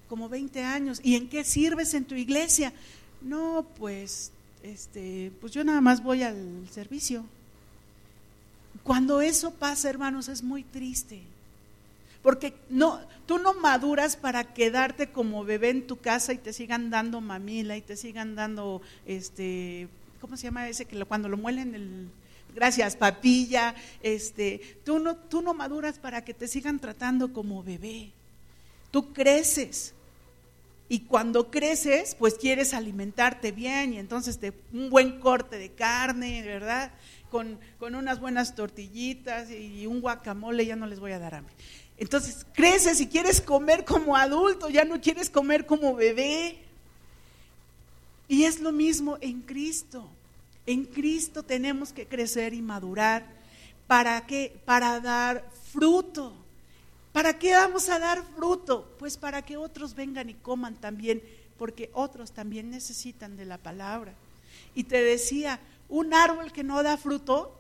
como 0.09 0.28
20 0.28 0.62
años. 0.62 1.00
¿Y 1.02 1.16
en 1.16 1.28
qué 1.28 1.42
sirves 1.42 1.95
en 1.95 2.04
tu 2.04 2.14
iglesia? 2.14 2.73
No, 3.21 3.66
pues, 3.76 4.30
este, 4.62 5.33
pues 5.40 5.52
yo 5.52 5.64
nada 5.64 5.81
más 5.81 6.02
voy 6.02 6.23
al 6.23 6.69
servicio. 6.71 7.25
Cuando 8.83 9.21
eso 9.21 9.52
pasa, 9.52 9.90
hermanos, 9.90 10.29
es 10.29 10.43
muy 10.43 10.62
triste. 10.62 11.23
Porque 12.23 12.55
no, 12.69 13.00
tú 13.26 13.38
no 13.38 13.55
maduras 13.55 14.17
para 14.17 14.52
quedarte 14.52 15.11
como 15.11 15.45
bebé 15.45 15.71
en 15.71 15.87
tu 15.87 15.97
casa 15.97 16.33
y 16.33 16.38
te 16.38 16.52
sigan 16.52 16.90
dando 16.90 17.21
mamila 17.21 17.76
y 17.76 17.83
te 17.83 17.97
sigan 17.97 18.35
dando, 18.35 18.83
este, 19.07 19.88
¿cómo 20.21 20.37
se 20.37 20.45
llama 20.45 20.69
ese? 20.69 20.85
Que 20.85 21.02
cuando 21.07 21.29
lo 21.29 21.38
muelen 21.38 21.75
el, 21.75 22.11
gracias, 22.55 22.97
papilla, 22.97 23.75
este, 24.02 24.79
tú 24.85 24.99
no, 24.99 25.17
tú 25.17 25.40
no 25.40 25.55
maduras 25.55 25.99
para 25.99 26.23
que 26.25 26.35
te 26.35 26.47
sigan 26.47 26.79
tratando 26.79 27.33
como 27.33 27.62
bebé. 27.62 28.11
Tú 28.90 29.12
creces. 29.12 29.95
Y 30.92 31.02
cuando 31.02 31.52
creces, 31.52 32.16
pues 32.16 32.35
quieres 32.35 32.75
alimentarte 32.75 33.52
bien 33.52 33.94
y 33.94 33.99
entonces 33.99 34.40
te, 34.40 34.52
un 34.73 34.90
buen 34.90 35.20
corte 35.20 35.56
de 35.56 35.70
carne, 35.70 36.42
¿verdad? 36.42 36.90
Con, 37.30 37.61
con 37.78 37.94
unas 37.94 38.18
buenas 38.18 38.56
tortillitas 38.56 39.52
y 39.52 39.87
un 39.87 40.00
guacamole, 40.00 40.66
ya 40.66 40.75
no 40.75 40.88
les 40.88 40.99
voy 40.99 41.12
a 41.12 41.20
dar 41.20 41.37
hambre. 41.37 41.54
Entonces 41.97 42.44
creces 42.54 43.00
y 43.00 43.06
quieres 43.06 43.40
comer 43.40 43.85
como 43.85 44.16
adulto, 44.16 44.68
ya 44.68 44.85
no 44.85 45.00
quieres 45.00 45.30
comer 45.30 45.64
como 45.64 45.94
bebé. 45.94 46.59
Y 48.26 48.42
es 48.42 48.59
lo 48.59 48.73
mismo 48.73 49.16
en 49.20 49.42
Cristo. 49.42 50.11
En 50.66 50.87
Cristo 50.87 51.44
tenemos 51.44 51.92
que 51.92 52.09
crecer 52.09 52.52
y 52.52 52.62
madurar. 52.62 53.25
¿Para 53.87 54.26
qué? 54.26 54.61
Para 54.64 54.99
dar 54.99 55.49
fruto. 55.73 56.35
¿Para 57.12 57.38
qué 57.38 57.55
vamos 57.55 57.88
a 57.88 57.99
dar 57.99 58.23
fruto? 58.37 58.95
Pues 58.99 59.17
para 59.17 59.43
que 59.43 59.57
otros 59.57 59.95
vengan 59.95 60.31
y 60.31 60.35
coman 60.35 60.76
también, 60.76 61.23
porque 61.59 61.90
otros 61.93 62.33
también 62.33 62.71
necesitan 62.71 63.37
de 63.37 63.45
la 63.45 63.59
palabra. 63.59 64.14
Y 64.75 64.85
te 64.85 65.02
decía, 65.02 65.61
un 65.88 66.14
árbol 66.14 66.52
que 66.52 66.62
no 66.62 66.83
da 66.83 66.97
fruto, 66.97 67.55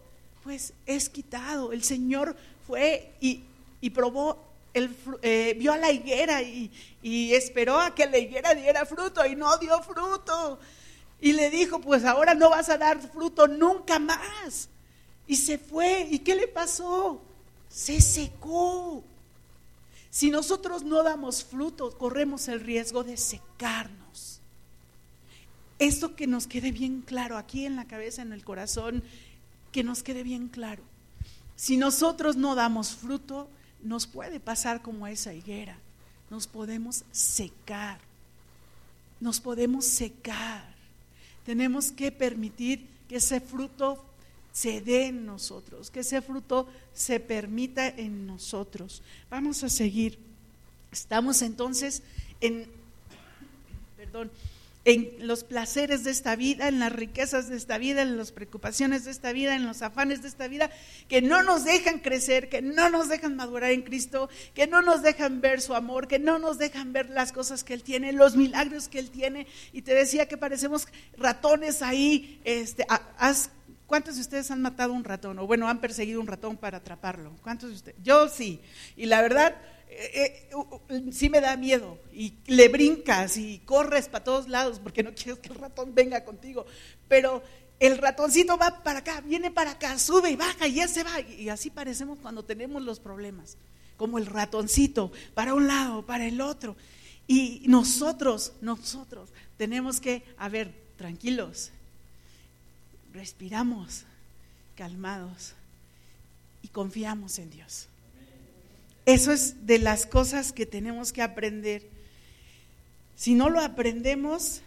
pues 0.44 0.72
es 0.86 1.08
quitado. 1.08 1.72
El 1.72 1.82
Señor 1.82 2.36
fue 2.66 3.12
y 3.20 3.42
y 3.80 3.90
probó, 3.90 4.38
el, 4.74 4.94
eh, 5.22 5.56
vio 5.58 5.72
a 5.72 5.78
la 5.78 5.90
higuera 5.90 6.42
y, 6.42 6.70
y 7.02 7.34
esperó 7.34 7.78
a 7.80 7.94
que 7.94 8.06
la 8.06 8.18
higuera 8.18 8.54
diera 8.54 8.84
fruto 8.84 9.24
y 9.26 9.34
no 9.34 9.56
dio 9.58 9.80
fruto. 9.82 10.58
Y 11.20 11.32
le 11.32 11.50
dijo, 11.50 11.80
pues 11.80 12.04
ahora 12.04 12.34
no 12.34 12.50
vas 12.50 12.68
a 12.68 12.78
dar 12.78 13.00
fruto 13.00 13.46
nunca 13.46 13.98
más. 13.98 14.68
Y 15.26 15.36
se 15.36 15.58
fue. 15.58 16.06
¿Y 16.10 16.20
qué 16.20 16.34
le 16.34 16.48
pasó? 16.48 17.20
Se 17.68 18.00
secó. 18.00 19.04
Si 20.10 20.30
nosotros 20.30 20.82
no 20.82 21.02
damos 21.02 21.44
fruto, 21.44 21.96
corremos 21.96 22.48
el 22.48 22.60
riesgo 22.60 23.04
de 23.04 23.16
secarnos. 23.16 24.40
Esto 25.78 26.16
que 26.16 26.26
nos 26.26 26.46
quede 26.46 26.72
bien 26.72 27.00
claro 27.00 27.38
aquí 27.38 27.64
en 27.64 27.76
la 27.76 27.86
cabeza, 27.86 28.22
en 28.22 28.32
el 28.32 28.44
corazón, 28.44 29.02
que 29.72 29.84
nos 29.84 30.02
quede 30.02 30.22
bien 30.22 30.48
claro. 30.48 30.82
Si 31.56 31.76
nosotros 31.76 32.36
no 32.36 32.54
damos 32.54 32.94
fruto, 32.94 33.48
nos 33.82 34.06
puede 34.06 34.40
pasar 34.40 34.82
como 34.82 35.06
esa 35.06 35.32
higuera. 35.32 35.78
Nos 36.28 36.46
podemos 36.46 37.04
secar. 37.12 38.00
Nos 39.20 39.40
podemos 39.40 39.84
secar. 39.86 40.74
Tenemos 41.46 41.92
que 41.92 42.12
permitir 42.12 42.86
que 43.08 43.16
ese 43.16 43.40
fruto 43.40 44.04
se 44.52 44.80
dé 44.80 45.06
en 45.06 45.26
nosotros, 45.26 45.90
que 45.90 46.00
ese 46.00 46.22
fruto 46.22 46.68
se 46.92 47.20
permita 47.20 47.88
en 47.88 48.26
nosotros. 48.26 49.02
Vamos 49.30 49.62
a 49.62 49.68
seguir. 49.68 50.18
Estamos 50.92 51.42
entonces 51.42 52.02
en, 52.40 52.66
perdón, 53.96 54.30
en 54.86 55.12
los 55.20 55.44
placeres 55.44 56.04
de 56.04 56.10
esta 56.10 56.36
vida, 56.36 56.66
en 56.66 56.78
las 56.78 56.92
riquezas 56.92 57.48
de 57.48 57.56
esta 57.56 57.76
vida, 57.76 58.00
en 58.00 58.16
las 58.16 58.32
preocupaciones 58.32 59.04
de 59.04 59.10
esta 59.10 59.30
vida, 59.32 59.54
en 59.54 59.66
los 59.66 59.82
afanes 59.82 60.22
de 60.22 60.28
esta 60.28 60.48
vida, 60.48 60.70
que 61.06 61.20
no 61.20 61.42
nos 61.42 61.64
dejan 61.64 61.98
crecer, 61.98 62.48
que 62.48 62.62
no 62.62 62.88
nos 62.88 63.08
dejan 63.08 63.36
madurar 63.36 63.72
en 63.72 63.82
Cristo, 63.82 64.30
que 64.54 64.66
no 64.66 64.80
nos 64.80 65.02
dejan 65.02 65.42
ver 65.42 65.60
su 65.60 65.74
amor, 65.74 66.08
que 66.08 66.18
no 66.18 66.38
nos 66.38 66.56
dejan 66.56 66.94
ver 66.94 67.10
las 67.10 67.30
cosas 67.30 67.62
que 67.62 67.74
Él 67.74 67.82
tiene, 67.82 68.12
los 68.12 68.36
milagros 68.36 68.88
que 68.88 68.98
Él 68.98 69.10
tiene. 69.10 69.46
Y 69.74 69.82
te 69.82 69.94
decía 69.94 70.26
que 70.26 70.38
parecemos 70.38 70.88
ratones 71.16 71.82
ahí. 71.82 72.40
Este, 72.44 72.86
¿Cuántos 73.90 74.14
de 74.14 74.20
ustedes 74.20 74.48
han 74.52 74.62
matado 74.62 74.92
un 74.92 75.02
ratón? 75.02 75.40
O 75.40 75.48
bueno, 75.48 75.66
han 75.66 75.80
perseguido 75.80 76.20
un 76.20 76.28
ratón 76.28 76.56
para 76.56 76.78
atraparlo. 76.78 77.34
¿Cuántos 77.42 77.70
de 77.70 77.74
ustedes? 77.74 77.98
Yo 78.04 78.28
sí. 78.28 78.60
Y 78.94 79.06
la 79.06 79.20
verdad 79.20 79.56
eh, 79.88 80.48
eh, 80.88 81.10
sí 81.10 81.28
me 81.28 81.40
da 81.40 81.56
miedo 81.56 81.98
y 82.12 82.34
le 82.46 82.68
brincas 82.68 83.36
y 83.36 83.58
corres 83.64 84.08
para 84.08 84.22
todos 84.22 84.48
lados 84.48 84.78
porque 84.78 85.02
no 85.02 85.12
quieres 85.16 85.40
que 85.40 85.48
el 85.48 85.56
ratón 85.56 85.92
venga 85.92 86.24
contigo. 86.24 86.66
Pero 87.08 87.42
el 87.80 87.98
ratoncito 87.98 88.56
va 88.56 88.80
para 88.84 89.00
acá, 89.00 89.22
viene 89.22 89.50
para 89.50 89.72
acá, 89.72 89.98
sube 89.98 90.30
y 90.30 90.36
baja 90.36 90.68
y 90.68 90.74
ya 90.74 90.86
se 90.86 91.02
va. 91.02 91.20
Y 91.20 91.48
así 91.48 91.68
parecemos 91.68 92.20
cuando 92.22 92.44
tenemos 92.44 92.82
los 92.82 93.00
problemas, 93.00 93.56
como 93.96 94.18
el 94.18 94.26
ratoncito, 94.26 95.10
para 95.34 95.52
un 95.52 95.66
lado, 95.66 96.06
para 96.06 96.26
el 96.26 96.40
otro. 96.40 96.76
Y 97.26 97.64
nosotros, 97.66 98.52
nosotros 98.60 99.30
tenemos 99.56 100.00
que, 100.00 100.22
a 100.38 100.48
ver, 100.48 100.72
tranquilos, 100.96 101.72
respiramos, 103.12 104.04
calmados 104.76 105.54
y 106.62 106.68
confiamos 106.68 107.38
en 107.38 107.50
Dios. 107.50 107.88
Eso 109.06 109.32
es 109.32 109.66
de 109.66 109.78
las 109.78 110.06
cosas 110.06 110.52
que 110.52 110.66
tenemos 110.66 111.12
que 111.12 111.22
aprender. 111.22 111.88
Si 113.16 113.34
no 113.34 113.50
lo 113.50 113.60
aprendemos, 113.60 114.62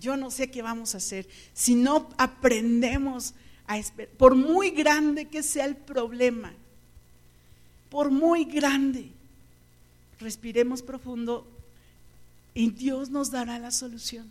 yo 0.00 0.16
no 0.16 0.30
sé 0.30 0.50
qué 0.50 0.62
vamos 0.62 0.94
a 0.94 0.98
hacer. 0.98 1.28
Si 1.54 1.74
no 1.74 2.10
aprendemos 2.18 3.34
a 3.66 3.78
esperar, 3.78 4.14
por 4.16 4.34
muy 4.34 4.70
grande 4.70 5.28
que 5.28 5.42
sea 5.42 5.64
el 5.64 5.76
problema, 5.76 6.52
por 7.90 8.10
muy 8.10 8.44
grande, 8.44 9.10
respiremos 10.18 10.82
profundo 10.82 11.46
y 12.54 12.70
Dios 12.70 13.10
nos 13.10 13.30
dará 13.30 13.58
la 13.58 13.70
solución. 13.70 14.30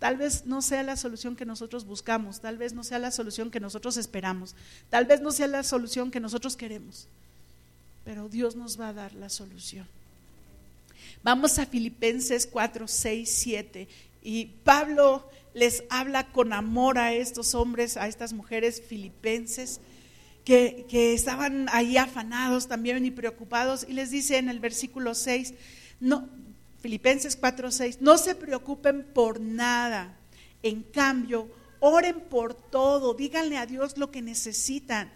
Tal 0.00 0.16
vez 0.16 0.46
no 0.46 0.62
sea 0.62 0.82
la 0.82 0.96
solución 0.96 1.36
que 1.36 1.44
nosotros 1.44 1.84
buscamos, 1.84 2.40
tal 2.40 2.58
vez 2.58 2.72
no 2.72 2.82
sea 2.82 2.98
la 2.98 3.12
solución 3.12 3.52
que 3.52 3.60
nosotros 3.60 3.96
esperamos, 3.96 4.56
tal 4.88 5.04
vez 5.04 5.20
no 5.20 5.30
sea 5.30 5.46
la 5.46 5.62
solución 5.62 6.10
que 6.10 6.18
nosotros 6.18 6.56
queremos 6.56 7.06
pero 8.04 8.28
Dios 8.28 8.56
nos 8.56 8.80
va 8.80 8.88
a 8.88 8.92
dar 8.92 9.14
la 9.14 9.28
solución. 9.28 9.86
Vamos 11.22 11.58
a 11.58 11.66
Filipenses 11.66 12.46
4, 12.46 12.88
6, 12.88 13.30
7. 13.32 13.88
Y 14.22 14.46
Pablo 14.64 15.28
les 15.54 15.84
habla 15.90 16.26
con 16.26 16.52
amor 16.52 16.98
a 16.98 17.12
estos 17.12 17.54
hombres, 17.54 17.96
a 17.96 18.08
estas 18.08 18.32
mujeres 18.32 18.82
filipenses, 18.82 19.80
que, 20.44 20.86
que 20.88 21.12
estaban 21.14 21.68
ahí 21.70 21.96
afanados 21.96 22.68
también 22.68 23.04
y 23.04 23.10
preocupados. 23.10 23.86
Y 23.88 23.92
les 23.92 24.10
dice 24.10 24.38
en 24.38 24.48
el 24.48 24.60
versículo 24.60 25.14
6, 25.14 25.54
no, 26.00 26.28
Filipenses 26.80 27.36
4, 27.36 27.70
6, 27.70 28.00
no 28.00 28.16
se 28.16 28.34
preocupen 28.34 29.04
por 29.04 29.40
nada. 29.40 30.16
En 30.62 30.82
cambio, 30.82 31.48
oren 31.78 32.20
por 32.20 32.54
todo, 32.54 33.14
díganle 33.14 33.58
a 33.58 33.66
Dios 33.66 33.98
lo 33.98 34.10
que 34.10 34.22
necesitan. 34.22 35.10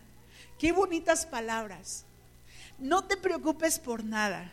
Qué 0.58 0.72
bonitas 0.72 1.26
palabras. 1.26 2.04
No 2.78 3.04
te 3.04 3.16
preocupes 3.16 3.78
por 3.78 4.04
nada. 4.04 4.52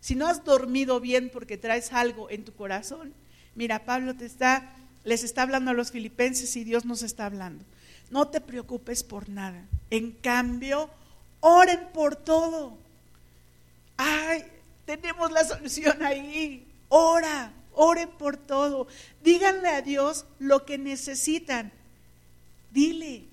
Si 0.00 0.14
no 0.14 0.26
has 0.26 0.44
dormido 0.44 1.00
bien 1.00 1.30
porque 1.32 1.58
traes 1.58 1.92
algo 1.92 2.30
en 2.30 2.44
tu 2.44 2.52
corazón, 2.52 3.12
mira, 3.54 3.84
Pablo 3.84 4.14
te 4.14 4.26
está, 4.26 4.74
les 5.04 5.24
está 5.24 5.42
hablando 5.42 5.72
a 5.72 5.74
los 5.74 5.90
filipenses 5.90 6.54
y 6.56 6.64
Dios 6.64 6.84
nos 6.84 7.02
está 7.02 7.26
hablando. 7.26 7.64
No 8.10 8.28
te 8.28 8.40
preocupes 8.40 9.02
por 9.02 9.28
nada. 9.28 9.64
En 9.90 10.12
cambio, 10.12 10.88
oren 11.40 11.88
por 11.92 12.16
todo. 12.16 12.78
Ay, 13.96 14.44
tenemos 14.88 15.30
la 15.30 15.44
solución 15.44 16.02
ahí. 16.02 16.66
Ora, 16.88 17.52
oren 17.74 18.08
por 18.08 18.38
todo. 18.38 18.88
Díganle 19.22 19.68
a 19.68 19.82
Dios 19.82 20.24
lo 20.38 20.64
que 20.64 20.78
necesitan. 20.78 21.70
Dile, 22.70 23.24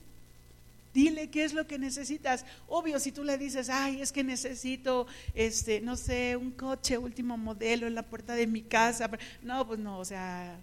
Dile 0.93 1.29
qué 1.29 1.45
es 1.45 1.53
lo 1.53 1.65
que 1.65 1.79
necesitas. 1.79 2.45
Obvio, 2.67 2.99
si 2.99 3.13
tú 3.13 3.23
le 3.23 3.37
dices, 3.37 3.69
ay, 3.69 4.01
es 4.01 4.11
que 4.11 4.23
necesito, 4.23 5.07
este, 5.33 5.79
no 5.79 5.95
sé, 5.95 6.35
un 6.35 6.51
coche 6.51 6.97
último 6.97 7.37
modelo 7.37 7.87
en 7.87 7.95
la 7.95 8.03
puerta 8.03 8.33
de 8.33 8.47
mi 8.47 8.61
casa. 8.61 9.09
No, 9.41 9.65
pues 9.65 9.79
no, 9.79 9.99
o 9.99 10.05
sea, 10.05 10.57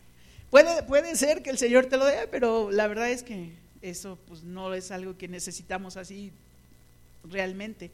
puede, 0.51 0.83
puede 0.83 1.17
ser 1.17 1.43
que 1.43 1.51
el 1.51 1.59
Señor 1.59 1.87
te 1.87 1.97
lo 1.97 2.05
dé, 2.05 2.29
pero 2.31 2.71
la 2.71 2.87
verdad 2.87 3.11
es 3.11 3.23
que 3.23 3.53
eso 3.81 4.19
pues 4.27 4.43
no 4.43 4.75
es 4.75 4.91
algo 4.91 5.17
que 5.17 5.29
necesitamos 5.29 5.97
así 5.97 6.33
realmente. 7.25 7.91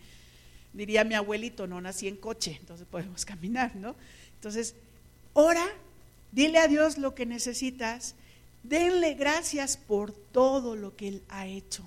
Diría 0.72 1.04
mi 1.04 1.14
abuelito, 1.14 1.66
no 1.66 1.80
nací 1.80 2.08
en 2.08 2.16
coche, 2.16 2.56
entonces 2.60 2.86
podemos 2.90 3.24
caminar, 3.24 3.74
¿no? 3.76 3.94
Entonces, 4.34 4.74
ora, 5.32 5.66
dile 6.32 6.58
a 6.58 6.68
Dios 6.68 6.98
lo 6.98 7.14
que 7.14 7.26
necesitas, 7.26 8.14
denle 8.62 9.14
gracias 9.14 9.76
por 9.76 10.12
todo 10.12 10.76
lo 10.76 10.96
que 10.96 11.08
Él 11.08 11.22
ha 11.28 11.46
hecho 11.46 11.86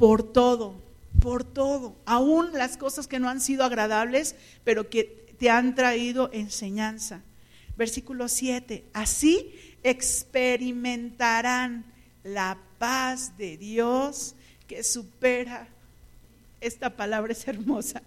por 0.00 0.22
todo, 0.22 0.74
por 1.20 1.44
todo, 1.44 1.94
aún 2.06 2.54
las 2.54 2.78
cosas 2.78 3.06
que 3.06 3.18
no 3.18 3.28
han 3.28 3.42
sido 3.42 3.64
agradables, 3.64 4.34
pero 4.64 4.88
que 4.88 5.04
te 5.38 5.50
han 5.50 5.74
traído 5.74 6.30
enseñanza. 6.32 7.20
Versículo 7.76 8.28
7, 8.28 8.82
así 8.94 9.52
experimentarán 9.82 11.84
la 12.24 12.56
paz 12.78 13.36
de 13.36 13.58
Dios 13.58 14.34
que 14.66 14.82
supera, 14.82 15.68
esta 16.60 16.90
palabra 16.90 17.32
es 17.32 17.46
hermosa, 17.48 18.02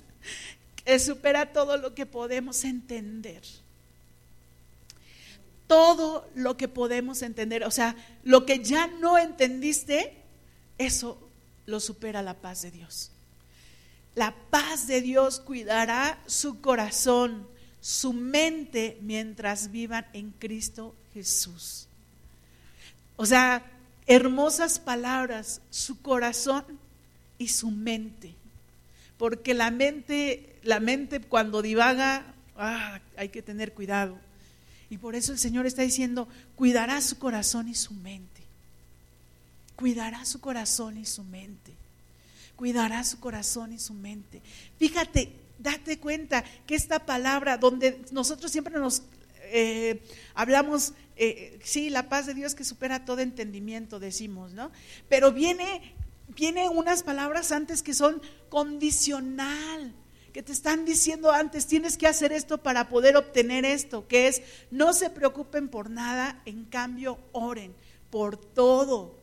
supera 0.99 1.53
todo 1.53 1.77
lo 1.77 1.93
que 1.95 2.05
podemos 2.05 2.63
entender. 2.63 3.41
Todo 5.67 6.29
lo 6.35 6.57
que 6.57 6.67
podemos 6.67 7.21
entender, 7.21 7.63
o 7.63 7.71
sea, 7.71 7.95
lo 8.23 8.45
que 8.45 8.63
ya 8.63 8.87
no 8.87 9.17
entendiste, 9.17 10.13
eso 10.77 11.17
lo 11.65 11.79
supera 11.79 12.21
la 12.21 12.35
paz 12.35 12.61
de 12.61 12.71
Dios. 12.71 13.11
La 14.15 14.35
paz 14.49 14.85
de 14.87 15.01
Dios 15.01 15.39
cuidará 15.39 16.21
su 16.27 16.61
corazón, 16.61 17.47
su 17.81 18.13
mente 18.13 18.97
mientras 19.01 19.71
vivan 19.71 20.05
en 20.13 20.31
Cristo 20.31 20.93
Jesús. 21.13 21.87
O 23.15 23.25
sea, 23.25 23.65
hermosas 24.05 24.79
palabras, 24.79 25.61
su 25.69 26.01
corazón 26.01 26.65
y 27.37 27.47
su 27.47 27.71
mente. 27.71 28.35
Porque 29.23 29.53
la 29.53 29.71
mente, 29.71 30.59
la 30.63 30.81
mente 30.81 31.21
cuando 31.21 31.61
divaga, 31.61 32.25
ah, 32.57 32.99
hay 33.15 33.29
que 33.29 33.41
tener 33.41 33.73
cuidado. 33.73 34.19
Y 34.89 34.97
por 34.97 35.15
eso 35.15 35.31
el 35.31 35.39
Señor 35.39 35.65
está 35.65 35.81
diciendo, 35.81 36.27
cuidará 36.57 36.99
su 36.99 37.17
corazón 37.19 37.69
y 37.69 37.73
su 37.73 37.93
mente. 37.93 38.43
Cuidará 39.77 40.25
su 40.25 40.41
corazón 40.41 40.97
y 40.97 41.05
su 41.05 41.23
mente. 41.23 41.71
Cuidará 42.57 43.01
su 43.05 43.21
corazón 43.21 43.71
y 43.71 43.79
su 43.79 43.93
mente. 43.93 44.41
Fíjate, 44.77 45.31
date 45.57 45.99
cuenta 45.99 46.43
que 46.67 46.75
esta 46.75 47.05
palabra, 47.05 47.55
donde 47.55 48.01
nosotros 48.11 48.51
siempre 48.51 48.73
nos 48.73 49.03
eh, 49.53 50.03
hablamos, 50.33 50.91
eh, 51.15 51.61
sí, 51.63 51.89
la 51.89 52.09
paz 52.09 52.25
de 52.25 52.33
Dios 52.33 52.55
que 52.55 52.65
supera 52.65 53.05
todo 53.05 53.21
entendimiento, 53.21 54.01
decimos, 54.01 54.51
¿no? 54.51 54.69
Pero 55.07 55.31
viene, 55.31 55.93
viene 56.27 56.69
unas 56.69 57.03
palabras 57.03 57.51
antes 57.51 57.83
que 57.83 57.93
son 57.93 58.21
condicional, 58.49 59.93
que 60.31 60.43
te 60.43 60.51
están 60.51 60.85
diciendo 60.85 61.31
antes, 61.31 61.67
tienes 61.67 61.97
que 61.97 62.07
hacer 62.07 62.31
esto 62.31 62.57
para 62.57 62.89
poder 62.89 63.17
obtener 63.17 63.65
esto, 63.65 64.07
que 64.07 64.27
es, 64.27 64.41
no 64.71 64.93
se 64.93 65.09
preocupen 65.09 65.67
por 65.67 65.89
nada, 65.89 66.41
en 66.45 66.65
cambio, 66.65 67.19
oren 67.31 67.73
por 68.09 68.37
todo. 68.37 69.15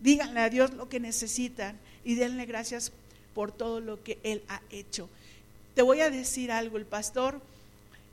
Díganle 0.00 0.40
a 0.40 0.50
Dios 0.50 0.74
lo 0.74 0.88
que 0.88 1.00
necesitan 1.00 1.78
y 2.04 2.14
denle 2.14 2.46
gracias 2.46 2.92
por 3.34 3.52
todo 3.52 3.80
lo 3.80 4.02
que 4.02 4.18
Él 4.22 4.42
ha 4.48 4.60
hecho. 4.70 5.08
Te 5.74 5.82
voy 5.82 6.00
a 6.00 6.10
decir 6.10 6.50
algo, 6.50 6.78
el 6.78 6.86
pastor 6.86 7.40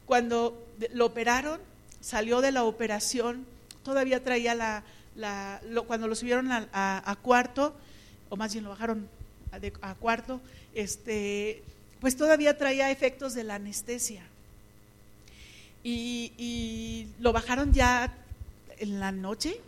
cuando 0.06 0.68
lo 0.92 1.06
operaron, 1.06 1.62
salió 2.02 2.42
de 2.42 2.52
la 2.52 2.64
operación, 2.64 3.46
todavía 3.84 4.24
traía 4.24 4.54
la, 4.54 4.84
cuando 5.88 6.08
lo 6.08 6.16
subieron 6.16 6.50
a, 6.52 7.18
cuarto, 7.22 7.76
o 8.34 8.36
más 8.36 8.52
bien 8.52 8.64
lo 8.64 8.72
bajaron 8.72 9.08
a, 9.84 9.94
cuarto, 9.94 10.42
este, 10.74 11.62
pues 12.00 12.18
todavía 12.18 12.58
traía 12.58 12.90
efectos 12.90 13.36
de 13.36 13.44
la 13.44 13.56
anestesia. 13.56 14.24
Y, 15.84 17.10
lo 17.20 17.32
bajaron 17.32 17.74
ya 17.74 18.12
en 18.80 19.00
la 19.00 19.12
noche, 19.12 19.62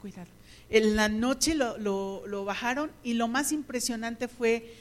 cuidado, 0.00 0.28
en 0.70 0.94
la 0.94 1.08
noche 1.08 1.56
lo, 1.56 2.44
bajaron 2.44 2.92
y 3.02 3.14
lo 3.14 3.26
más 3.26 3.50
impresionante 3.50 4.28
fue 4.28 4.72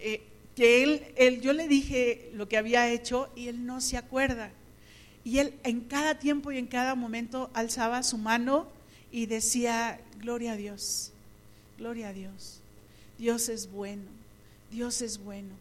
eh, 0.00 0.22
que 0.56 0.82
él, 0.82 1.04
él, 1.14 1.40
yo 1.40 1.52
le 1.52 1.68
dije 1.68 2.32
lo 2.34 2.48
que 2.48 2.56
había 2.56 2.90
hecho 2.90 3.30
y 3.36 3.46
él 3.46 3.64
no 3.64 3.80
se 3.80 3.96
acuerda. 3.96 4.50
Y 5.22 5.38
él 5.38 5.54
en 5.62 5.82
cada 5.82 6.18
tiempo 6.18 6.50
y 6.50 6.58
en 6.58 6.66
cada 6.66 6.96
momento 6.96 7.48
alzaba 7.54 8.02
su 8.02 8.18
mano 8.18 8.66
y 9.12 9.26
decía, 9.26 10.00
gloria 10.18 10.54
a 10.54 10.56
Dios, 10.56 11.12
gloria 11.78 12.08
a 12.08 12.12
Dios. 12.12 12.60
Dios 13.18 13.48
es 13.48 13.70
bueno, 13.70 14.04
Dios 14.70 15.02
es 15.02 15.18
bueno. 15.18 15.54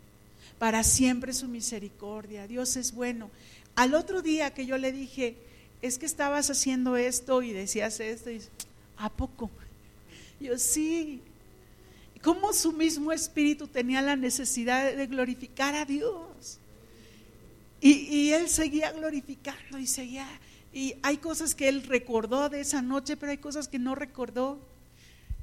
Para 0.60 0.84
siempre 0.84 1.34
su 1.34 1.48
misericordia, 1.48 2.48
Dios 2.48 2.78
es 2.78 2.94
bueno. 2.94 3.30
Al 3.76 3.94
otro 3.94 4.22
día 4.22 4.54
que 4.54 4.66
yo 4.66 4.78
le 4.78 4.92
dije, 4.92 5.36
es 5.82 5.98
que 5.98 6.06
estabas 6.06 6.50
haciendo 6.50 6.98
esto 6.98 7.42
y 7.42 7.52
decías 7.52 8.00
esto, 8.00 8.32
y, 8.32 8.42
¿a 8.98 9.10
poco? 9.10 9.52
Yo 10.40 10.58
sí. 10.58 11.22
¿Cómo 12.24 12.52
su 12.54 12.74
mismo 12.74 13.12
espíritu 13.12 13.68
tenía 13.68 14.02
la 14.02 14.16
necesidad 14.16 14.94
de 14.96 15.08
glorificar 15.08 15.76
a 15.76 15.86
Dios? 15.86 16.60
Y, 17.80 18.32
él 18.32 18.50
seguía 18.50 18.92
glorificando 18.92 19.78
y 19.78 19.86
seguía. 19.86 20.28
Y 20.74 20.96
hay 21.04 21.18
cosas 21.18 21.54
que 21.54 21.70
él 21.70 21.84
recordó 21.84 22.50
de 22.50 22.62
esa 22.62 22.82
noche, 22.82 23.18
pero 23.18 23.32
hay 23.32 23.38
cosas 23.38 23.68
que 23.68 23.78
no 23.78 23.94
recordó. 23.94 24.60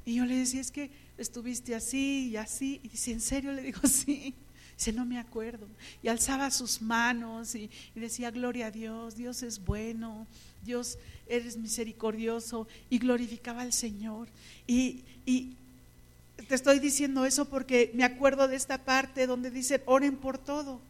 Y 0.05 0.15
yo 0.15 0.25
le 0.25 0.35
decía, 0.35 0.59
es 0.59 0.71
que 0.71 0.91
estuviste 1.17 1.75
así 1.75 2.29
y 2.29 2.37
así. 2.37 2.79
Y 2.83 2.89
dice, 2.89 3.11
¿en 3.11 3.21
serio? 3.21 3.51
Le 3.51 3.61
digo, 3.61 3.81
sí. 3.87 4.33
Dice, 4.77 4.91
no 4.91 5.05
me 5.05 5.17
acuerdo. 5.17 5.67
Y 6.03 6.09
alzaba 6.09 6.51
sus 6.51 6.81
manos 6.81 7.55
y, 7.55 7.69
decía, 7.95 8.31
gloria 8.31 8.67
a 8.67 8.71
Dios, 8.71 9.15
Dios 9.15 9.41
es 9.41 9.63
bueno, 9.63 10.27
Dios 10.63 10.97
eres 11.27 11.57
misericordioso. 11.57 12.67
Y 12.89 12.99
glorificaba 12.99 13.61
al 13.61 13.73
Señor. 13.73 14.27
Y, 14.67 15.03
te 16.47 16.53
estoy 16.53 16.79
diciendo 16.79 17.25
eso 17.25 17.45
porque 17.45 17.91
me 17.95 18.03
acuerdo 18.03 18.47
de 18.47 18.57
esta 18.57 18.83
parte 18.83 19.25
donde 19.25 19.49
dice, 19.49 19.81
oren 19.85 20.17
por 20.17 20.37
todo 20.37 20.81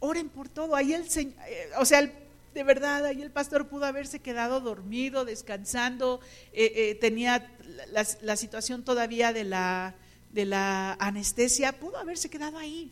oren 0.00 0.28
por 0.28 0.48
todo. 0.48 0.74
Ahí 0.74 0.92
el 0.92 1.08
Señor, 1.08 1.34
eh, 1.46 1.70
o 1.78 1.84
sea, 1.84 2.10
de 2.54 2.64
verdad, 2.64 3.06
ahí 3.06 3.22
el 3.22 3.30
pastor 3.30 3.68
pudo 3.68 3.84
haberse 3.84 4.20
quedado 4.20 4.60
dormido, 4.60 5.24
descansando, 5.24 6.20
eh, 6.52 6.72
eh, 6.74 6.94
tenía 6.96 7.50
la, 7.92 8.36
situación 8.36 8.84
todavía 8.84 9.32
de 9.32 9.44
la, 9.44 9.94
de 10.32 10.44
la 10.46 10.94
anestesia, 10.94 11.78
pudo 11.78 11.98
haberse 11.98 12.30
quedado 12.30 12.58
ahí. 12.58 12.90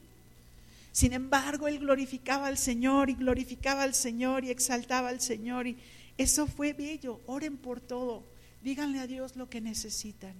Sin 0.92 1.12
embargo, 1.12 1.68
él 1.68 1.79
glorificaba 1.79 2.47
al 2.47 2.59
Señor 2.59 3.11
y 3.11 3.14
glorificaba 3.14 3.83
al 3.83 3.94
Señor 3.94 4.44
y 4.44 4.51
exaltaba 4.51 5.09
al 5.09 5.21
Señor. 5.21 5.66
Y 5.66 5.77
eso 6.16 6.47
fue 6.47 6.73
bello. 6.73 7.21
Oren 7.27 7.57
por 7.57 7.81
todo. 7.81 8.25
Díganle 8.62 8.99
a 8.99 9.07
Dios 9.07 9.37
lo 9.37 9.49
que 9.49 9.61
necesitan. 9.61 10.35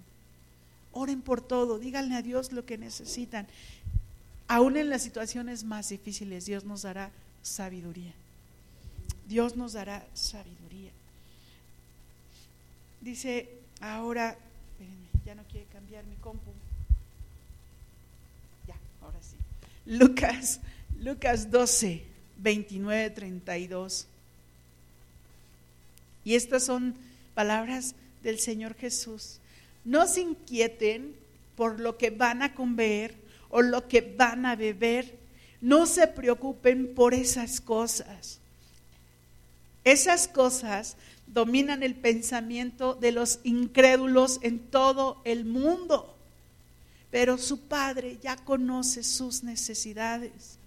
Oren 0.93 1.23
por 1.23 1.41
todo. 1.41 1.79
Díganle 1.79 2.17
a 2.17 2.23
Dios 2.23 2.51
lo 2.51 2.65
que 2.65 2.77
necesitan 2.77 3.47
aún 4.49 4.77
en 4.79 4.89
las 4.89 5.03
situaciones 5.03 5.63
más 5.63 5.91
difíciles, 5.91 6.47
Dios 6.47 6.65
nos 6.65 6.83
dará 6.83 7.13
sabiduría. 7.43 8.13
Dios 9.29 9.57
nos 9.57 9.75
dará 9.75 10.07
sabiduría. 10.15 10.91
Dice 13.03 13.49
ahora, 13.81 14.37
ya 15.25 15.35
no 15.35 15.43
quiere 15.45 15.67
cambiar 15.67 16.05
mi 16.07 16.17
compu. 16.17 16.51
Ya, 18.67 18.75
ahora 19.03 19.19
sí. 19.21 19.37
Lucas, 19.85 20.61
Lucas 21.01 21.51
12, 21.51 22.03
29, 22.39 23.11
32. 23.11 24.07
Y 26.25 26.35
estas 26.35 26.65
son 26.65 26.95
palabras 27.35 27.95
del 28.23 28.39
Señor 28.39 28.75
Jesús. 28.75 29.41
No 29.85 30.07
se 30.07 30.23
inquieten 30.23 31.15
por 31.55 31.81
lo 31.81 31.99
que 31.99 32.11
van 32.11 32.43
a 32.43 32.55
comer 32.55 33.15
o 33.51 33.61
lo 33.61 33.89
que 33.89 34.01
van 34.01 34.47
a 34.47 34.57
beber. 34.57 35.15
No 35.61 35.87
se 35.87 36.07
preocupen 36.07 36.95
por 36.95 37.13
esas 37.13 37.61
cosas. 37.61 38.41
Esas 39.89 40.29
cosas 40.29 40.97
dominan 41.27 41.83
el 41.83 41.95
pensamiento 41.95 42.93
de 42.93 43.11
los 43.11 43.41
incrédulos 43.43 44.39
en 44.43 44.59
todo 44.59 45.23
el 45.25 45.47
mundo, 45.47 46.15
pero 47.11 47.39
su 47.39 47.61
Padre 47.61 48.19
ya 48.23 48.37
conoce 48.37 49.03
sus 49.03 49.43
necesidades. 49.43 50.59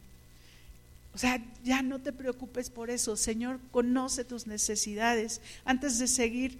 O 1.13 1.19
sea, 1.19 1.39
ya 1.63 1.83
no 1.83 1.99
te 1.99 2.11
preocupes 2.11 2.71
por 2.71 2.89
eso. 2.89 3.15
Señor 3.15 3.59
conoce 3.69 4.25
tus 4.25 4.47
necesidades. 4.47 5.39
Antes 5.65 5.99
de 5.99 6.07
seguir, 6.07 6.57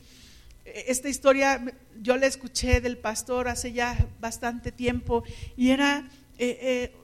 esta 0.64 1.10
historia 1.10 1.66
yo 2.00 2.16
la 2.16 2.28
escuché 2.28 2.80
del 2.80 2.96
pastor 2.96 3.48
hace 3.48 3.74
ya 3.74 4.08
bastante 4.20 4.72
tiempo 4.72 5.24
y 5.58 5.72
era, 5.72 6.08
eh, 6.38 6.60
eh, 6.62 6.96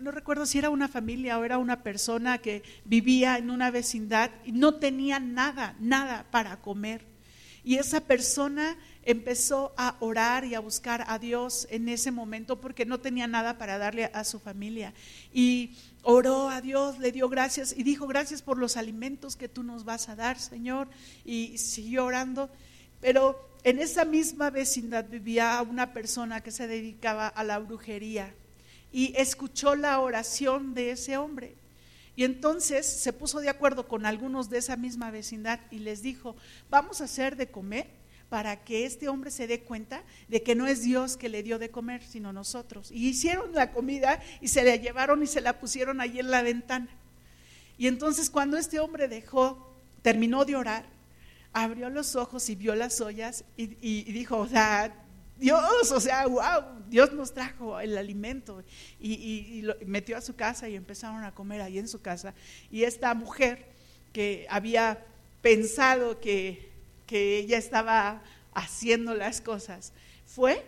no 0.00 0.10
recuerdo 0.10 0.46
si 0.46 0.58
era 0.58 0.70
una 0.70 0.88
familia 0.88 1.38
o 1.38 1.44
era 1.44 1.58
una 1.58 1.82
persona 1.82 2.38
que 2.38 2.62
vivía 2.84 3.38
en 3.38 3.50
una 3.50 3.70
vecindad 3.70 4.30
y 4.44 4.52
no 4.52 4.76
tenía 4.76 5.20
nada, 5.20 5.76
nada 5.80 6.26
para 6.30 6.60
comer. 6.60 7.04
Y 7.66 7.78
esa 7.78 8.00
persona 8.00 8.76
empezó 9.02 9.74
a 9.76 9.96
orar 9.98 10.44
y 10.44 10.54
a 10.54 10.60
buscar 10.60 11.04
a 11.08 11.18
Dios 11.18 11.66
en 11.68 11.88
ese 11.88 12.12
momento 12.12 12.60
porque 12.60 12.86
no 12.86 13.00
tenía 13.00 13.26
nada 13.26 13.58
para 13.58 13.76
darle 13.76 14.04
a 14.14 14.22
su 14.22 14.38
familia. 14.38 14.94
Y 15.32 15.76
oró 16.02 16.48
a 16.48 16.60
Dios, 16.60 17.00
le 17.00 17.10
dio 17.10 17.28
gracias 17.28 17.74
y 17.76 17.82
dijo, 17.82 18.06
gracias 18.06 18.40
por 18.40 18.56
los 18.56 18.76
alimentos 18.76 19.34
que 19.34 19.48
tú 19.48 19.64
nos 19.64 19.84
vas 19.84 20.08
a 20.08 20.14
dar, 20.14 20.38
Señor. 20.38 20.88
Y 21.24 21.58
siguió 21.58 22.04
orando. 22.04 22.50
Pero 23.00 23.50
en 23.64 23.80
esa 23.80 24.04
misma 24.04 24.50
vecindad 24.50 25.06
vivía 25.08 25.60
una 25.68 25.92
persona 25.92 26.40
que 26.40 26.52
se 26.52 26.68
dedicaba 26.68 27.26
a 27.26 27.42
la 27.42 27.58
brujería 27.58 28.32
y 28.92 29.14
escuchó 29.16 29.74
la 29.74 30.00
oración 30.00 30.74
de 30.74 30.90
ese 30.90 31.16
hombre. 31.16 31.56
Y 32.16 32.24
entonces 32.24 32.86
se 32.86 33.12
puso 33.12 33.40
de 33.40 33.50
acuerdo 33.50 33.86
con 33.86 34.06
algunos 34.06 34.48
de 34.48 34.58
esa 34.58 34.76
misma 34.76 35.10
vecindad 35.10 35.60
y 35.70 35.80
les 35.80 36.02
dijo, 36.02 36.34
vamos 36.70 37.00
a 37.00 37.04
hacer 37.04 37.36
de 37.36 37.50
comer 37.50 37.86
para 38.28 38.64
que 38.64 38.86
este 38.86 39.08
hombre 39.08 39.30
se 39.30 39.46
dé 39.46 39.60
cuenta 39.60 40.02
de 40.28 40.42
que 40.42 40.54
no 40.54 40.66
es 40.66 40.82
Dios 40.82 41.16
que 41.16 41.28
le 41.28 41.42
dio 41.42 41.58
de 41.58 41.70
comer, 41.70 42.02
sino 42.02 42.32
nosotros. 42.32 42.90
Y 42.90 43.08
hicieron 43.08 43.52
la 43.52 43.70
comida 43.70 44.20
y 44.40 44.48
se 44.48 44.64
la 44.64 44.76
llevaron 44.76 45.22
y 45.22 45.26
se 45.26 45.40
la 45.40 45.60
pusieron 45.60 46.00
allí 46.00 46.18
en 46.18 46.30
la 46.30 46.42
ventana. 46.42 46.88
Y 47.78 47.86
entonces 47.86 48.30
cuando 48.30 48.56
este 48.56 48.80
hombre 48.80 49.08
dejó, 49.08 49.74
terminó 50.02 50.44
de 50.44 50.56
orar, 50.56 50.86
abrió 51.52 51.90
los 51.90 52.16
ojos 52.16 52.48
y 52.48 52.54
vio 52.54 52.74
las 52.74 53.00
ollas 53.00 53.44
y, 53.56 53.66
dijo, 54.12 54.38
o 54.38 54.48
sea, 54.48 55.05
Dios, 55.38 55.92
o 55.92 56.00
sea, 56.00 56.26
wow, 56.26 56.84
Dios 56.88 57.12
nos 57.12 57.32
trajo 57.32 57.78
el 57.80 57.96
alimento 57.98 58.62
y, 59.00 59.62
lo 59.62 59.74
metió 59.86 60.16
a 60.16 60.20
su 60.20 60.34
casa 60.34 60.68
y 60.68 60.76
empezaron 60.76 61.24
a 61.24 61.34
comer 61.34 61.60
ahí 61.60 61.78
en 61.78 61.88
su 61.88 62.00
casa. 62.00 62.34
Y 62.70 62.84
esta 62.84 63.12
mujer 63.14 63.66
que 64.12 64.46
había 64.48 65.04
pensado 65.42 66.20
que, 66.20 66.70
que 67.06 67.38
ella 67.38 67.58
estaba 67.58 68.22
haciendo 68.54 69.14
las 69.14 69.40
cosas, 69.40 69.92
fue 70.24 70.64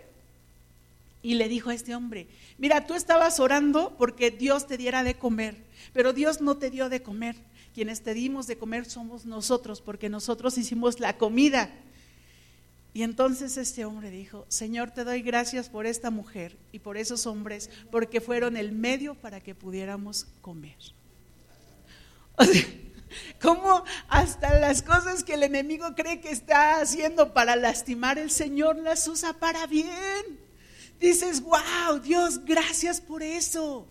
y 1.23 1.35
le 1.35 1.49
dijo 1.49 1.71
a 1.71 1.75
este 1.75 1.95
hombre, 1.95 2.29
mira, 2.59 2.87
tú 2.87 2.95
estabas 2.95 3.41
orando 3.41 3.97
porque 3.99 4.31
Dios 4.31 4.67
te 4.67 4.77
diera 4.77 5.03
de 5.03 5.15
comer, 5.15 5.57
pero 5.93 6.13
Dios 6.13 6.41
no 6.41 6.59
te 6.59 6.71
dio 6.71 6.89
de 6.89 7.03
comer, 7.03 7.37
quienes 7.75 8.03
te 8.03 8.15
dimos 8.15 8.47
de 8.47 8.57
comer 8.57 8.85
somos 8.85 9.27
nosotros, 9.27 9.81
porque 9.81 10.09
nosotros 10.09 10.59
hicimos 10.59 11.01
la 11.01 11.17
comida. 11.17 11.71
Y 12.99 13.05
entonces 13.05 13.57
este 13.59 13.85
hombre 13.85 14.11
dijo, 14.11 14.45
Señor, 14.49 14.91
te 14.91 15.05
doy 15.05 15.23
gracias 15.23 15.69
por 15.69 15.87
esta 15.87 16.11
mujer 16.11 16.59
y 16.73 16.81
por 16.81 16.97
esos 16.97 17.29
hombres, 17.29 17.71
porque 17.93 18.21
fueron 18.21 18.57
el 18.57 18.73
medio 18.73 19.15
para 19.15 19.41
que 19.41 19.55
pudiéramos 19.55 20.27
comer. 20.41 20.75
O 22.39 22.45
sea, 22.45 22.65
¿Cómo 23.41 23.85
hasta 24.09 24.59
las 24.59 24.83
cosas 24.83 25.23
que 25.23 25.35
el 25.35 25.45
enemigo 25.45 25.95
cree 25.95 26.21
que 26.21 26.33
está 26.33 26.81
haciendo 26.81 27.33
para 27.33 27.55
lastimar, 27.55 28.19
el 28.19 28.33
Señor 28.33 28.75
las 28.79 29.07
usa 29.07 29.33
para 29.33 29.69
bien? 29.69 30.41
Dices, 30.99 31.41
wow, 31.41 32.01
Dios, 32.03 32.45
gracias 32.45 33.01
por 33.01 33.23
eso. 33.23 33.87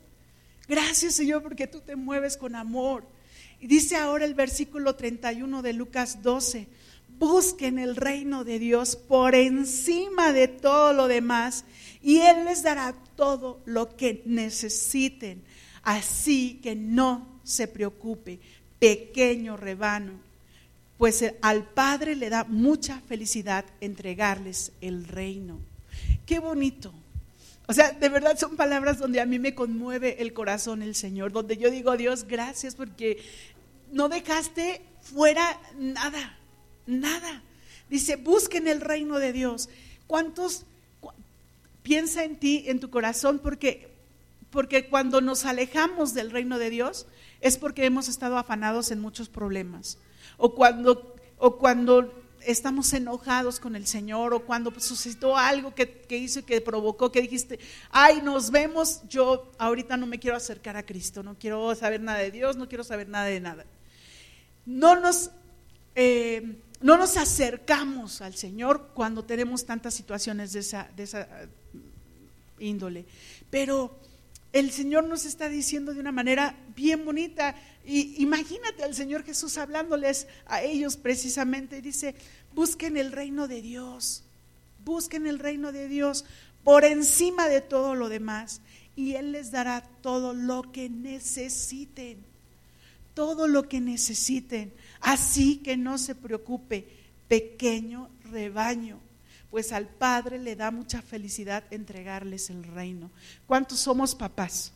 Gracias, 0.68 1.14
Señor, 1.14 1.44
porque 1.44 1.66
tú 1.66 1.80
te 1.80 1.96
mueves 1.96 2.36
con 2.36 2.56
amor. 2.56 3.06
Y 3.62 3.68
dice 3.68 3.96
ahora 3.96 4.26
el 4.26 4.34
versículo 4.34 4.98
31 4.98 5.62
de 5.62 5.72
Lucas 5.72 6.22
12, 6.22 6.68
busquen 7.20 7.80
el 7.80 7.96
reino 7.96 8.44
de 8.44 8.60
Dios 8.60 8.96
por 8.96 9.36
encima 9.36 10.34
de 10.34 10.48
todo 10.48 10.94
lo 10.94 11.08
demás 11.08 11.66
y 12.02 12.18
Él 12.18 12.46
les 12.46 12.64
dará 12.64 12.96
todo 13.16 13.60
lo 13.66 13.96
que 13.96 14.22
necesiten. 14.26 15.44
Así 15.84 16.60
que 16.62 16.76
no 16.76 17.40
se 17.44 17.68
preocupe, 17.68 18.40
pequeño 18.80 19.58
rebano, 19.58 20.14
pues 20.98 21.24
al 21.42 21.64
Padre 21.64 22.16
le 22.16 22.30
da 22.30 22.44
mucha 22.44 23.02
felicidad 23.02 23.66
entregarles 23.82 24.72
el 24.82 25.08
reino. 25.08 25.60
Qué 26.26 26.40
bonito. 26.40 26.94
O 27.68 27.74
sea, 27.74 27.92
de 27.92 28.10
verdad 28.10 28.38
son 28.38 28.56
palabras 28.56 28.98
donde 28.98 29.20
a 29.20 29.26
mí 29.26 29.40
me 29.40 29.54
conmueve 29.54 30.22
el 30.22 30.34
corazón 30.34 30.82
el 30.82 30.96
Señor, 30.96 31.32
donde 31.32 31.58
yo 31.58 31.70
digo, 31.70 31.98
Dios, 31.98 32.26
gracias 32.26 32.76
porque 32.76 33.22
no 33.92 34.10
dejaste 34.10 34.82
fuera 35.02 35.60
nada, 35.78 36.38
nada. 36.88 37.44
Dice, 37.90 38.16
busquen 38.16 38.68
el 38.68 38.82
reino 38.82 39.20
de 39.20 39.34
Dios. 39.34 39.70
¿Cuántos 40.08 40.66
piensa 41.84 42.24
en 42.24 42.38
ti, 42.38 42.64
en 42.68 42.80
tu 42.80 42.90
corazón? 42.90 43.40
Porque, 43.40 43.90
porque 44.50 44.88
cuando 44.88 45.22
nos 45.22 45.46
alejamos 45.46 46.14
del 46.14 46.32
reino 46.32 46.58
de 46.58 46.70
Dios 46.70 47.06
es 47.42 47.58
porque 47.58 47.86
hemos 47.86 48.08
estado 48.08 48.38
afanados 48.38 48.92
en 48.92 49.00
muchos 49.00 49.30
problemas. 49.30 49.98
O 50.38 50.56
cuando, 50.56 51.16
o 51.38 51.58
cuando 51.58 52.14
estamos 52.48 52.94
enojados 52.94 53.60
con 53.60 53.76
el 53.76 53.86
Señor 53.86 54.34
o 54.34 54.46
cuando 54.46 54.72
sucedió 54.80 55.38
algo 55.38 55.74
que, 55.76 56.06
hizo 56.10 56.40
y 56.40 56.44
que 56.44 56.62
provocó 56.62 57.12
que 57.12 57.22
dijiste, 57.22 57.60
ay, 57.92 58.22
nos 58.22 58.52
vemos, 58.52 59.02
yo 59.10 59.52
ahorita 59.58 59.98
no 59.98 60.08
me 60.08 60.20
quiero 60.20 60.38
acercar 60.38 60.78
a 60.78 60.86
Cristo, 60.86 61.24
no 61.24 61.36
quiero 61.38 61.74
saber 61.76 62.02
nada 62.02 62.20
de 62.20 62.32
Dios, 62.32 62.56
no 62.56 62.68
quiero 62.68 62.84
saber 62.84 63.10
nada 63.10 63.26
de 63.26 63.40
nada. 63.40 63.66
No 64.66 65.00
nos, 65.00 65.32
eh, 65.96 66.58
no 66.82 66.98
nos 66.98 67.18
acercamos 67.18 68.22
al 68.22 68.36
Señor 68.36 68.92
cuando 68.94 69.24
tenemos 69.24 69.66
tantas 69.66 69.94
situaciones 69.94 70.54
de 70.54 70.60
esa, 70.60 70.90
esa 70.98 71.28
índole, 72.60 73.06
pero 73.50 74.00
el 74.54 74.72
Señor 74.72 75.06
nos 75.06 75.26
está 75.26 75.50
diciendo 75.50 75.94
de 75.94 76.00
una 76.00 76.12
manera 76.12 76.56
bien 76.76 77.06
bonita, 77.06 77.56
y 77.86 78.22
imagínate 78.22 78.84
al 78.84 78.94
Señor 78.94 79.24
Jesús 79.24 79.58
hablándoles 79.58 80.28
a 80.46 80.62
ellos 80.62 80.98
precisamente. 80.98 81.82
Dice, 81.82 82.16
busquen 82.54 82.98
el 82.98 83.12
reino 83.12 83.48
de 83.48 83.62
Dios, 83.62 84.24
busquen 84.84 85.26
el 85.26 85.40
reino 85.40 85.72
de 85.72 85.88
Dios 85.88 86.26
por 86.64 86.84
encima 86.84 87.48
de 87.48 87.62
todo 87.62 87.96
lo 87.96 88.10
demás. 88.10 88.62
Y 88.96 89.14
Él 89.14 89.32
les 89.32 89.52
dará 89.52 89.82
todo 90.02 90.34
lo 90.34 90.72
que 90.72 90.90
necesiten, 90.90 92.18
todo 93.14 93.48
lo 93.48 93.70
que 93.70 93.80
necesiten. 93.80 94.74
Así 95.02 95.58
que 95.58 95.78
no 95.78 95.98
se 95.98 96.16
preocupe, 96.16 96.88
pequeño 97.28 98.10
rebaño, 98.32 99.00
pues 99.50 99.72
al 99.72 99.88
Padre 99.88 100.40
le 100.40 100.56
da 100.56 100.72
mucha 100.72 101.02
felicidad 101.02 101.64
entregarles 101.72 102.50
el 102.50 102.64
reino. 102.64 103.10
¿Cuántos 103.46 103.80
somos 103.80 104.16
papás? 104.16 104.72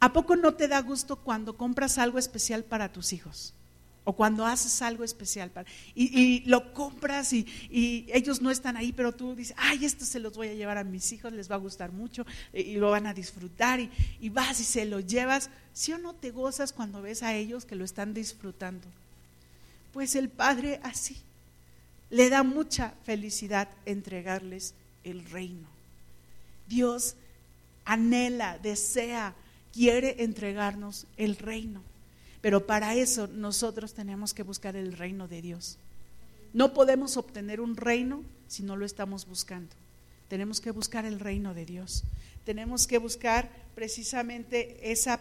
¿A 0.00 0.12
poco 0.12 0.36
no 0.36 0.54
te 0.54 0.68
da 0.68 0.80
gusto 0.80 1.16
cuando 1.16 1.56
compras 1.56 1.98
algo 1.98 2.18
especial 2.18 2.64
para 2.64 2.92
tus 2.92 3.12
hijos? 3.12 3.54
O 4.08 4.12
cuando 4.12 4.46
haces 4.46 4.82
algo 4.82 5.02
especial 5.02 5.50
y, 5.92 6.44
lo 6.46 6.72
compras 6.72 7.32
y, 7.32 7.44
ellos 8.08 8.40
no 8.40 8.52
están 8.52 8.76
ahí, 8.76 8.92
pero 8.92 9.12
tú 9.12 9.34
dices, 9.34 9.56
ay, 9.58 9.84
esto 9.84 10.04
se 10.04 10.20
los 10.20 10.36
voy 10.36 10.46
a 10.46 10.54
llevar 10.54 10.78
a 10.78 10.84
mis 10.84 11.10
hijos, 11.10 11.32
les 11.32 11.50
va 11.50 11.56
a 11.56 11.58
gustar 11.58 11.90
mucho 11.90 12.24
y, 12.52 12.76
lo 12.76 12.92
van 12.92 13.08
a 13.08 13.14
disfrutar 13.14 13.80
y, 13.80 14.28
vas 14.28 14.60
y 14.60 14.64
se 14.64 14.84
lo 14.84 15.00
llevas. 15.00 15.50
¿Sí 15.72 15.92
o 15.92 15.98
no 15.98 16.14
te 16.14 16.30
gozas 16.30 16.72
cuando 16.72 17.02
ves 17.02 17.24
a 17.24 17.34
ellos 17.34 17.64
que 17.64 17.74
lo 17.74 17.84
están 17.84 18.14
disfrutando? 18.14 18.86
Pues 19.92 20.14
el 20.14 20.28
Padre 20.28 20.78
así 20.84 21.16
le 22.08 22.30
da 22.30 22.44
mucha 22.44 22.94
felicidad 23.04 23.68
entregarles 23.86 24.74
el 25.02 25.24
reino. 25.24 25.66
Dios 26.68 27.16
anhela, 27.84 28.58
desea 28.58 29.34
quiere 29.72 30.22
entregarnos 30.22 31.06
el 31.16 31.36
reino. 31.36 31.82
Pero 32.46 32.64
para 32.64 32.94
eso 32.94 33.26
nosotros 33.26 33.92
tenemos 33.92 34.32
que 34.32 34.44
buscar 34.44 34.76
el 34.76 34.92
reino 34.92 35.26
de 35.26 35.42
Dios. 35.42 35.78
No 36.52 36.74
podemos 36.74 37.16
obtener 37.16 37.60
un 37.60 37.76
reino 37.76 38.22
si 38.46 38.62
no 38.62 38.76
lo 38.76 38.86
estamos 38.86 39.26
buscando. 39.26 39.74
Tenemos 40.28 40.60
que 40.60 40.70
buscar 40.70 41.04
el 41.06 41.18
reino 41.18 41.54
de 41.54 41.66
Dios. 41.66 42.04
Tenemos 42.44 42.86
que 42.86 42.98
buscar 42.98 43.50
precisamente 43.74 44.92
ese, 44.92 45.18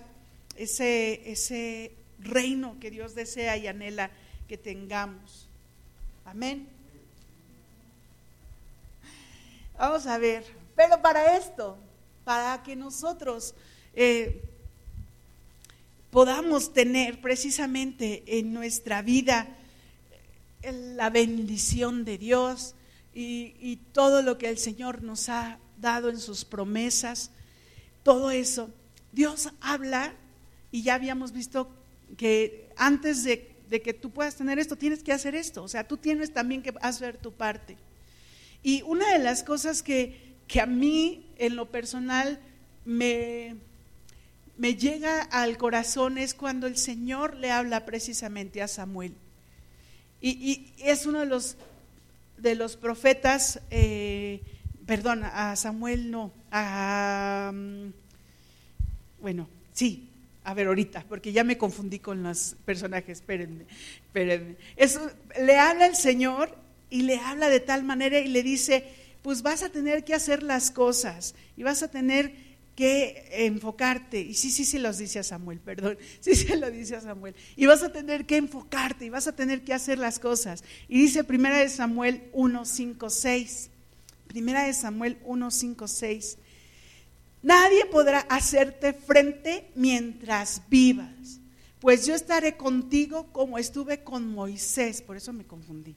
ese 0.55 1.93
reino 2.19 2.77
que 2.79 2.91
Dios 2.91 3.15
desea 3.15 3.57
y 3.57 3.65
anhela 3.65 4.11
que 4.47 4.59
tengamos. 4.59 5.47
Amén. 6.25 6.67
Vamos 9.79 10.05
a 10.05 10.19
ver. 10.19 10.45
Pero 10.75 11.01
para 11.01 11.37
esto, 11.37 11.75
para 12.23 12.61
que 12.61 12.75
nosotros 12.75 13.55
eh, 13.95 14.44
podamos 16.15 16.71
tener 16.71 17.19
precisamente 17.19 18.23
en 18.25 18.53
nuestra 18.53 19.01
vida 19.01 19.49
eh, 20.61 20.71
la 20.95 21.09
bendición 21.09 22.05
de 22.05 22.17
Dios 22.17 22.73
y, 23.13 23.79
todo 23.91 24.21
lo 24.21 24.37
que 24.37 24.47
el 24.47 24.57
Señor 24.57 25.03
nos 25.03 25.27
ha 25.27 25.59
dado 25.77 26.09
en 26.09 26.17
sus 26.17 26.45
promesas, 26.45 27.31
todo 28.01 28.31
eso. 28.31 28.69
Dios 29.11 29.49
habla 29.59 30.13
y 30.71 30.83
ya 30.83 30.93
habíamos 30.93 31.33
visto 31.33 31.69
que 32.15 32.69
antes 32.77 33.25
de, 33.25 33.53
de, 33.67 33.81
que 33.81 33.93
tú 33.93 34.09
puedas 34.11 34.37
tener 34.37 34.57
esto, 34.57 34.77
tienes 34.77 35.03
que 35.03 35.11
hacer 35.11 35.35
esto. 35.35 35.63
O 35.63 35.67
sea, 35.67 35.85
tú 35.85 35.97
tienes 35.97 36.33
también 36.33 36.61
que 36.61 36.73
hacer 36.79 37.17
tu 37.17 37.33
parte. 37.33 37.75
Y 38.63 38.83
una 38.83 39.11
de 39.11 39.19
las 39.19 39.43
cosas 39.43 39.83
que, 39.83 40.37
que 40.47 40.61
a 40.61 40.65
mí 40.65 41.25
en 41.35 41.57
lo 41.57 41.69
personal 41.71 42.39
me, 42.85 43.57
me 44.57 44.75
llega 44.75 45.21
al 45.21 45.57
corazón 45.57 46.17
es 46.17 46.33
cuando 46.33 46.67
el 46.67 46.77
Señor 46.77 47.35
le 47.35 47.51
habla 47.51 47.85
precisamente 47.85 48.61
a 48.61 48.67
Samuel. 48.67 49.13
Y, 50.21 50.73
es 50.77 51.05
uno 51.05 51.19
de 51.19 51.25
los, 51.25 51.57
de 52.37 52.55
los 52.55 52.77
profetas, 52.77 53.59
eh, 53.69 54.41
perdón, 54.85 55.23
a 55.23 55.55
Samuel 55.55 56.09
no, 56.09 56.31
a, 56.51 57.51
mm, 57.53 57.89
bueno, 59.21 59.47
sí, 59.73 60.09
a 60.43 60.53
ver 60.53 60.67
ahorita, 60.67 61.05
porque 61.09 61.31
ya 61.31 61.43
me 61.43 61.57
confundí 61.57 61.99
con 61.99 62.23
los 62.23 62.55
personajes, 62.65 63.19
espérenme, 63.19 63.65
espérenme. 64.05 64.55
le 65.41 65.57
habla 65.57 65.87
el 65.87 65.95
Señor 65.95 66.55
y 66.89 67.01
le 67.01 67.19
habla 67.19 67.49
de 67.49 67.59
tal 67.59 67.83
manera 67.83 68.19
y 68.19 68.27
le 68.27 68.41
dice, 68.41 68.85
pues 69.21 69.41
vas 69.41 69.63
a 69.63 69.69
tener 69.69 70.03
que 70.03 70.13
hacer 70.13 70.43
las 70.43 70.71
cosas 70.71 71.35
y 71.57 71.63
vas 71.63 71.83
a 71.83 71.89
tener 71.89 72.44
que 72.75 73.27
enfocarte. 73.31 74.19
Y 74.19 74.33
sí, 74.33 74.51
sí, 74.51 74.65
sí 74.65 74.77
los 74.77 74.97
dice 74.97 75.19
a 75.19 75.23
Samuel, 75.23 75.59
perdón. 75.59 75.97
Sí, 76.19 76.35
sí 76.35 76.55
lo 76.55 76.69
dice 76.69 76.95
a 76.95 77.01
Samuel. 77.01 77.35
Y 77.55 77.65
vas 77.65 77.83
a 77.83 77.91
tener 77.91 78.25
que 78.25 78.37
enfocarte 78.37 79.05
y 79.05 79.09
vas 79.09 79.27
a 79.27 79.35
tener 79.35 79.63
que 79.63 79.73
hacer 79.73 79.97
las 79.97 80.19
cosas. 80.19 80.63
Y 80.87 80.99
dice 80.99 81.23
primera 81.23 81.57
de 81.57 81.69
Samuel 81.69 82.23
1, 82.33 82.65
5, 82.65 83.09
6. 83.09 83.69
Primera 84.27 84.63
de 84.65 84.73
Samuel 84.73 85.17
1, 85.23 85.51
5, 85.51 85.87
6. 85.87 86.37
Nadie 87.45 87.85
podrá 87.85 88.21
hacerte 88.21 88.93
frente 88.93 89.69
mientras 89.75 90.63
vivas, 90.67 91.39
pues 91.79 92.07
yo 92.07 92.15
estaré 92.15 92.57
contigo 92.57 93.27
como 93.31 93.59
estuve 93.59 94.03
con 94.03 94.27
Moisés. 94.27 95.03
Por 95.03 95.15
eso 95.15 95.31
me 95.31 95.45
confundí. 95.45 95.95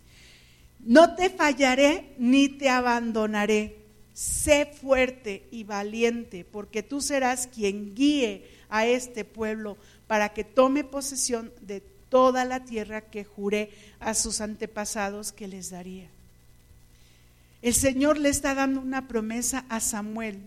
No 0.80 1.14
te 1.14 1.30
fallaré 1.30 2.14
ni 2.18 2.50
te 2.50 2.68
abandonaré. 2.68 3.77
Sé 4.18 4.66
fuerte 4.66 5.46
y 5.52 5.62
valiente, 5.62 6.44
porque 6.44 6.82
tú 6.82 7.00
serás 7.00 7.46
quien 7.46 7.94
guíe 7.94 8.50
a 8.68 8.84
este 8.84 9.24
pueblo 9.24 9.78
para 10.08 10.30
que 10.30 10.42
tome 10.42 10.82
posesión 10.82 11.52
de 11.60 11.84
toda 12.08 12.44
la 12.44 12.64
tierra 12.64 13.00
que 13.00 13.22
juré 13.22 13.70
a 14.00 14.14
sus 14.14 14.40
antepasados 14.40 15.30
que 15.30 15.46
les 15.46 15.70
daría. 15.70 16.08
El 17.62 17.74
Señor 17.74 18.18
le 18.18 18.30
está 18.30 18.56
dando 18.56 18.80
una 18.80 19.06
promesa 19.06 19.64
a 19.68 19.78
Samuel. 19.78 20.40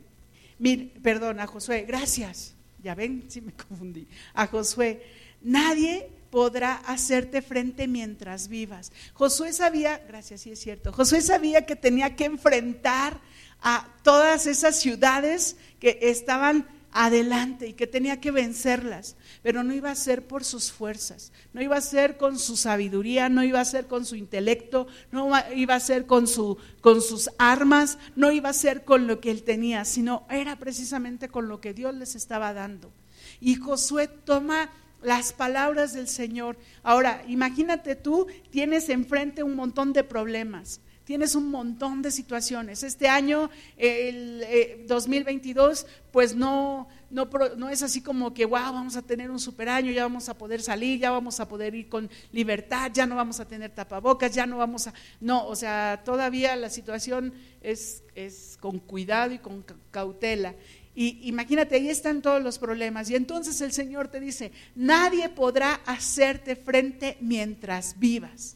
perdón, 1.01 1.39
a 1.39 1.47
Josué, 1.47 1.85
gracias. 1.87 2.55
Ya 2.83 2.93
ven, 2.93 3.23
si 3.29 3.39
me 3.39 3.53
confundí. 3.53 4.05
A 4.33 4.47
Josué, 4.47 5.01
nadie 5.41 6.09
podrá 6.29 6.75
hacerte 6.75 7.41
frente 7.41 7.87
mientras 7.87 8.49
vivas. 8.49 8.91
Josué 9.13 9.53
sabía, 9.53 9.97
gracias, 10.09 10.41
sí 10.41 10.51
es 10.51 10.59
cierto, 10.59 10.91
Josué 10.91 11.21
sabía 11.21 11.65
que 11.65 11.77
tenía 11.77 12.17
que 12.17 12.25
enfrentar 12.25 13.17
a 13.61 13.87
todas 14.03 14.47
esas 14.47 14.79
ciudades 14.79 15.55
que 15.79 15.99
estaban 16.01 16.67
adelante 16.93 17.67
y 17.67 17.73
que 17.73 17.87
tenía 17.87 18.19
que 18.19 18.31
vencerlas, 18.31 19.15
pero 19.41 19.63
no 19.63 19.73
iba 19.73 19.91
a 19.91 19.95
ser 19.95 20.27
por 20.27 20.43
sus 20.43 20.71
fuerzas, 20.71 21.31
no 21.53 21.61
iba 21.61 21.77
a 21.77 21.81
ser 21.81 22.17
con 22.17 22.37
su 22.37 22.57
sabiduría, 22.57 23.29
no 23.29 23.43
iba 23.43 23.61
a 23.61 23.65
ser 23.65 23.87
con 23.87 24.05
su 24.05 24.15
intelecto, 24.15 24.87
no 25.11 25.31
iba 25.55 25.75
a 25.75 25.79
ser 25.79 26.05
con, 26.05 26.27
su, 26.27 26.57
con 26.81 27.01
sus 27.01 27.29
armas, 27.37 27.97
no 28.15 28.31
iba 28.31 28.49
a 28.49 28.53
ser 28.53 28.83
con 28.83 29.07
lo 29.07 29.21
que 29.21 29.31
él 29.31 29.43
tenía, 29.43 29.85
sino 29.85 30.25
era 30.29 30.57
precisamente 30.57 31.29
con 31.29 31.47
lo 31.47 31.61
que 31.61 31.73
Dios 31.73 31.95
les 31.95 32.15
estaba 32.15 32.53
dando. 32.53 32.91
Y 33.39 33.55
Josué 33.55 34.07
toma 34.07 34.69
las 35.01 35.33
palabras 35.33 35.93
del 35.93 36.07
Señor. 36.07 36.57
Ahora, 36.83 37.23
imagínate 37.27 37.95
tú, 37.95 38.27
tienes 38.49 38.89
enfrente 38.89 39.43
un 39.43 39.55
montón 39.55 39.93
de 39.93 40.03
problemas, 40.03 40.81
tienes 41.11 41.35
un 41.35 41.51
montón 41.51 42.01
de 42.01 42.09
situaciones. 42.09 42.83
Este 42.83 43.09
año, 43.09 43.49
el 43.75 44.85
2022, 44.87 45.83
eh, 45.83 45.85
pues 46.09 46.37
no, 46.37 46.87
no, 47.09 47.27
no, 47.57 47.67
es 47.67 47.83
así 47.83 47.99
como 47.99 48.33
que, 48.33 48.45
wow, 48.45 48.71
vamos 48.71 48.95
a 48.95 49.01
tener 49.01 49.29
un 49.29 49.37
super 49.37 49.67
año, 49.67 49.91
ya 49.91 50.03
vamos 50.03 50.29
a 50.29 50.37
poder 50.37 50.61
salir, 50.61 51.01
ya 51.01 51.11
vamos 51.11 51.41
a 51.41 51.49
poder 51.49 51.75
ir 51.75 51.89
con 51.89 52.09
libertad, 52.31 52.91
ya 52.93 53.05
no 53.05 53.17
vamos 53.17 53.41
a 53.41 53.45
tener 53.45 53.71
tapabocas, 53.71 54.33
ya 54.33 54.45
no 54.45 54.59
vamos 54.59 54.87
a... 54.87 54.93
No, 55.19 55.45
o 55.47 55.55
sea, 55.57 56.01
todavía 56.05 56.55
la 56.55 56.69
situación 56.69 57.33
es, 57.59 58.03
es 58.15 58.57
con 58.61 58.79
cuidado 58.79 59.33
y 59.33 59.39
con 59.39 59.65
cautela. 59.91 60.55
Y 60.95 61.27
imagínate, 61.27 61.75
ahí 61.75 61.89
están 61.89 62.21
todos 62.21 62.41
los 62.41 62.57
problemas. 62.57 63.09
Y 63.09 63.17
entonces 63.17 63.59
el 63.59 63.73
Señor 63.73 64.07
te 64.07 64.21
dice, 64.21 64.53
nadie 64.75 65.27
podrá 65.27 65.73
hacerte 65.85 66.55
frente 66.55 67.17
mientras 67.19 67.99
vivas. 67.99 68.55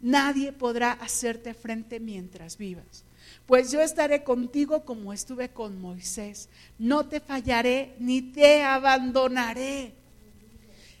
Nadie 0.00 0.52
podrá 0.52 0.92
hacerte 0.92 1.54
frente 1.54 2.00
mientras 2.00 2.56
vivas. 2.56 3.04
Pues 3.46 3.70
yo 3.72 3.80
estaré 3.80 4.22
contigo 4.22 4.84
como 4.84 5.12
estuve 5.12 5.50
con 5.50 5.80
Moisés. 5.80 6.48
No 6.78 7.06
te 7.06 7.20
fallaré 7.20 7.94
ni 7.98 8.22
te 8.22 8.62
abandonaré. 8.62 9.94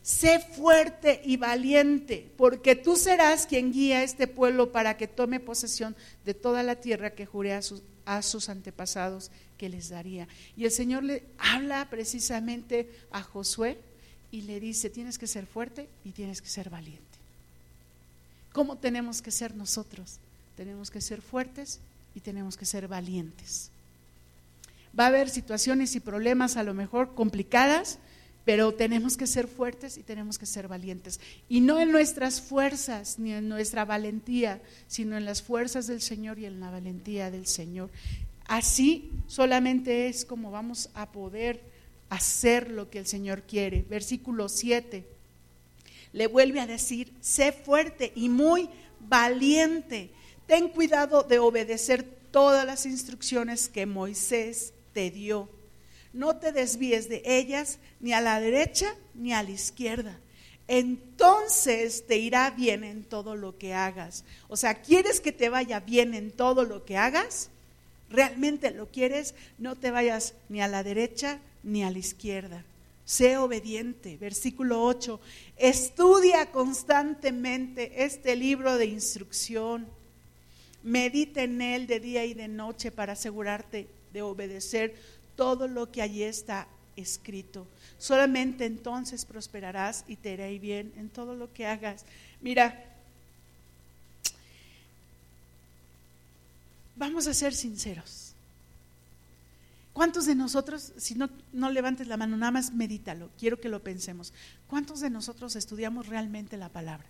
Sé 0.02 0.38
fuerte 0.40 1.20
y 1.24 1.36
valiente, 1.36 2.32
porque 2.36 2.74
tú 2.74 2.96
serás 2.96 3.46
quien 3.46 3.70
guía 3.70 3.98
a 3.98 4.02
este 4.02 4.26
pueblo 4.26 4.72
para 4.72 4.96
que 4.96 5.06
tome 5.06 5.40
posesión 5.40 5.94
de 6.24 6.34
toda 6.34 6.62
la 6.62 6.76
tierra 6.76 7.10
que 7.10 7.26
juré 7.26 7.52
a 7.52 7.62
sus, 7.62 8.48
antepasados 8.48 9.30
que 9.58 9.68
les 9.68 9.90
daría. 9.90 10.26
Y 10.56 10.64
el 10.64 10.70
Señor 10.70 11.04
le 11.04 11.22
habla 11.38 11.88
precisamente 11.90 12.90
a 13.10 13.22
Josué 13.22 13.78
y 14.30 14.42
le 14.42 14.58
dice, 14.58 14.88
tienes 14.88 15.18
que 15.18 15.26
ser 15.26 15.46
fuerte 15.46 15.88
y 16.02 16.12
tienes 16.12 16.40
que 16.40 16.48
ser 16.48 16.70
valiente. 16.70 17.09
¿Cómo 18.52 18.76
tenemos 18.76 19.22
que 19.22 19.30
ser 19.30 19.54
nosotros? 19.54 20.18
Tenemos 20.56 20.90
que 20.90 21.00
ser 21.00 21.22
fuertes 21.22 21.80
y 22.14 22.20
tenemos 22.20 22.56
que 22.56 22.66
ser 22.66 22.88
valientes. 22.88 23.70
Va 24.98 25.04
a 25.04 25.08
haber 25.08 25.30
situaciones 25.30 25.94
y 25.94 26.00
problemas 26.00 26.56
a 26.56 26.64
lo 26.64 26.74
mejor 26.74 27.14
complicadas, 27.14 27.98
pero 28.44 28.74
tenemos 28.74 29.16
que 29.16 29.26
ser 29.26 29.46
fuertes 29.46 29.96
y 29.96 30.02
tenemos 30.02 30.38
que 30.38 30.46
ser 30.46 30.66
valientes. 30.66 31.20
Y 31.48 31.60
no 31.60 31.80
en 31.80 31.92
nuestras 31.92 32.40
fuerzas 32.40 33.18
ni 33.18 33.32
en 33.32 33.48
nuestra 33.48 33.84
valentía, 33.84 34.60
sino 34.88 35.16
en 35.16 35.24
las 35.24 35.42
fuerzas 35.42 35.86
del 35.86 36.00
Señor 36.00 36.38
y 36.38 36.46
en 36.46 36.58
la 36.58 36.70
valentía 36.70 37.30
del 37.30 37.46
Señor. 37.46 37.90
Así 38.46 39.10
solamente 39.28 40.08
es 40.08 40.24
como 40.24 40.50
vamos 40.50 40.90
a 40.94 41.06
poder 41.12 41.62
hacer 42.08 42.70
lo 42.70 42.90
que 42.90 42.98
el 42.98 43.06
Señor 43.06 43.42
quiere. 43.42 43.84
Versículo 43.88 44.48
7. 44.48 45.04
Le 46.12 46.26
vuelve 46.26 46.60
a 46.60 46.66
decir, 46.66 47.12
sé 47.20 47.52
fuerte 47.52 48.12
y 48.14 48.28
muy 48.28 48.68
valiente. 49.00 50.10
Ten 50.46 50.68
cuidado 50.68 51.22
de 51.22 51.38
obedecer 51.38 52.02
todas 52.30 52.66
las 52.66 52.86
instrucciones 52.86 53.68
que 53.68 53.86
Moisés 53.86 54.72
te 54.92 55.10
dio. 55.10 55.48
No 56.12 56.36
te 56.36 56.52
desvíes 56.52 57.08
de 57.08 57.22
ellas 57.24 57.78
ni 58.00 58.12
a 58.12 58.20
la 58.20 58.40
derecha 58.40 58.94
ni 59.14 59.32
a 59.32 59.42
la 59.42 59.50
izquierda. 59.50 60.18
Entonces 60.66 62.06
te 62.06 62.16
irá 62.16 62.50
bien 62.50 62.84
en 62.84 63.04
todo 63.04 63.36
lo 63.36 63.58
que 63.58 63.74
hagas. 63.74 64.24
O 64.48 64.56
sea, 64.56 64.82
¿quieres 64.82 65.20
que 65.20 65.32
te 65.32 65.48
vaya 65.48 65.80
bien 65.80 66.14
en 66.14 66.30
todo 66.30 66.64
lo 66.64 66.84
que 66.84 66.96
hagas? 66.96 67.50
realmente 68.10 68.72
lo 68.72 68.86
quieres, 68.86 69.34
no 69.58 69.76
te 69.76 69.90
vayas 69.90 70.34
ni 70.48 70.60
a 70.60 70.68
la 70.68 70.82
derecha 70.82 71.38
ni 71.62 71.84
a 71.84 71.90
la 71.90 71.98
izquierda. 71.98 72.64
Sé 73.10 73.36
obediente. 73.38 74.16
Versículo 74.18 74.84
8. 74.84 75.20
Estudia 75.56 76.52
constantemente 76.52 78.04
este 78.04 78.36
libro 78.36 78.76
de 78.76 78.86
instrucción. 78.86 79.88
Medita 80.84 81.42
en 81.42 81.60
él 81.60 81.88
de 81.88 81.98
día 81.98 82.24
y 82.24 82.34
de 82.34 82.46
noche 82.46 82.92
para 82.92 83.14
asegurarte 83.14 83.88
de 84.12 84.22
obedecer 84.22 84.94
todo 85.34 85.66
lo 85.66 85.90
que 85.90 86.02
allí 86.02 86.22
está 86.22 86.68
escrito. 86.94 87.66
Solamente 87.98 88.64
entonces 88.64 89.24
prosperarás 89.24 90.04
y 90.06 90.14
te 90.14 90.34
irá 90.34 90.46
bien 90.46 90.92
en 90.96 91.08
todo 91.08 91.34
lo 91.34 91.52
que 91.52 91.66
hagas. 91.66 92.04
Mira, 92.40 92.86
Vamos 96.94 97.26
a 97.26 97.32
ser 97.32 97.54
sinceros. 97.54 98.29
¿Cuántos 100.00 100.24
de 100.24 100.34
nosotros, 100.34 100.94
si 100.96 101.14
no, 101.14 101.28
no 101.52 101.68
levantes 101.68 102.06
la 102.06 102.16
mano, 102.16 102.34
nada 102.38 102.52
más 102.52 102.72
medítalo, 102.72 103.28
quiero 103.38 103.60
que 103.60 103.68
lo 103.68 103.82
pensemos, 103.82 104.32
¿cuántos 104.66 105.00
de 105.00 105.10
nosotros 105.10 105.56
estudiamos 105.56 106.06
realmente 106.06 106.56
la 106.56 106.70
palabra? 106.70 107.04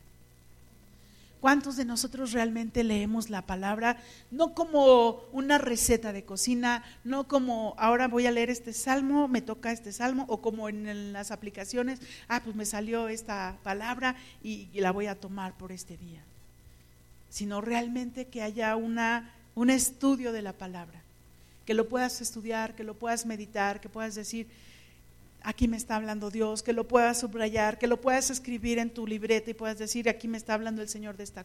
¿Cuántos 1.38 1.76
de 1.76 1.84
nosotros 1.84 2.32
realmente 2.32 2.82
leemos 2.82 3.30
la 3.30 3.46
palabra 3.46 3.98
no 4.32 4.54
como 4.54 5.20
una 5.30 5.56
receta 5.56 6.12
de 6.12 6.24
cocina, 6.24 6.82
no 7.04 7.28
como 7.28 7.76
ahora 7.78 8.08
voy 8.08 8.26
a 8.26 8.32
leer 8.32 8.50
este 8.50 8.72
salmo, 8.72 9.28
me 9.28 9.40
toca 9.40 9.70
este 9.70 9.92
salmo, 9.92 10.24
o 10.28 10.42
como 10.42 10.68
en 10.68 11.12
las 11.12 11.30
aplicaciones, 11.30 12.00
ah, 12.26 12.40
pues 12.42 12.56
me 12.56 12.66
salió 12.66 13.06
esta 13.06 13.56
palabra 13.62 14.16
y 14.42 14.68
la 14.80 14.90
voy 14.90 15.06
a 15.06 15.14
tomar 15.14 15.56
por 15.56 15.70
este 15.70 15.96
día? 15.96 16.24
Sino 17.28 17.60
realmente 17.60 18.26
que 18.26 18.42
haya 18.42 18.74
una 18.74 19.32
un 19.54 19.70
estudio 19.70 20.32
de 20.32 20.42
la 20.42 20.54
palabra, 20.54 21.04
que 21.70 21.74
lo 21.74 21.88
puedas 21.88 22.20
estudiar, 22.20 22.74
que 22.74 22.82
lo 22.82 22.94
puedas 22.94 23.26
meditar, 23.26 23.80
que 23.80 23.88
puedas 23.88 24.16
decir, 24.16 24.48
aquí 25.40 25.68
me 25.68 25.76
está 25.76 25.94
hablando 25.94 26.28
Dios, 26.28 26.64
que 26.64 26.72
lo 26.72 26.88
puedas 26.88 27.20
subrayar, 27.20 27.78
que 27.78 27.86
lo 27.86 28.00
puedas 28.00 28.28
escribir 28.28 28.80
en 28.80 28.90
tu 28.90 29.06
libreta 29.06 29.50
y 29.50 29.54
puedas 29.54 29.78
decir, 29.78 30.08
aquí 30.08 30.26
me 30.26 30.36
está 30.36 30.54
hablando 30.54 30.82
el 30.82 30.88
Señor 30.88 31.16
de 31.16 31.22
esta 31.22 31.44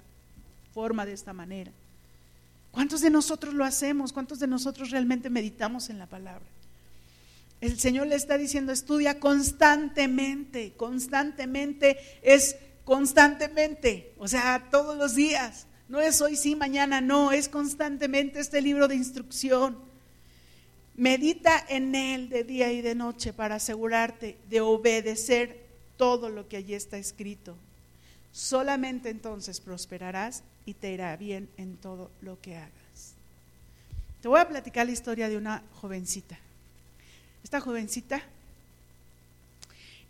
forma, 0.73 1.05
de 1.05 1.13
esta 1.13 1.31
manera. 1.31 1.71
¿Cuántos 2.71 3.01
de 3.01 3.11
nosotros 3.11 3.53
lo 3.53 3.63
hacemos? 3.63 4.11
¿Cuántos 4.11 4.39
de 4.39 4.47
nosotros 4.47 4.89
realmente 4.89 5.29
meditamos 5.29 5.91
en 5.91 5.99
la 5.99 6.07
palabra? 6.07 6.47
El 7.61 7.79
Señor 7.79 8.07
le 8.07 8.15
está 8.15 8.39
diciendo, 8.39 8.71
estudia 8.71 9.19
constantemente, 9.19 10.73
constantemente 10.75 11.99
es 12.23 12.55
constantemente, 12.83 14.15
o 14.17 14.27
sea, 14.27 14.69
todos 14.71 14.97
los 14.97 15.13
días. 15.13 15.67
No 15.87 16.01
es 16.01 16.19
hoy 16.19 16.35
sí, 16.35 16.55
mañana 16.55 16.99
no, 16.99 17.31
es 17.31 17.47
constantemente 17.47 18.39
este 18.39 18.59
libro 18.59 18.87
de 18.87 18.95
instrucción. 18.95 19.85
Medita 20.97 21.63
en 21.67 21.93
él 21.93 22.29
de 22.29 22.43
día 22.43 22.71
y 22.71 22.81
de 22.81 22.95
noche 22.95 23.33
para 23.33 23.55
asegurarte 23.55 24.37
de 24.49 24.61
obedecer 24.61 25.65
todo 25.97 26.29
lo 26.29 26.47
que 26.47 26.57
allí 26.57 26.73
está 26.73 26.97
escrito. 26.97 27.55
Solamente 28.31 29.09
entonces 29.09 29.59
prosperarás 29.59 30.43
y 30.65 30.73
te 30.73 30.91
irá 30.91 31.15
bien 31.17 31.49
en 31.57 31.77
todo 31.77 32.11
lo 32.21 32.39
que 32.41 32.57
hagas. 32.57 33.15
Te 34.21 34.27
voy 34.27 34.39
a 34.39 34.47
platicar 34.47 34.85
la 34.85 34.93
historia 34.93 35.29
de 35.29 35.37
una 35.37 35.63
jovencita. 35.81 36.39
Esta 37.43 37.59
jovencita 37.59 38.23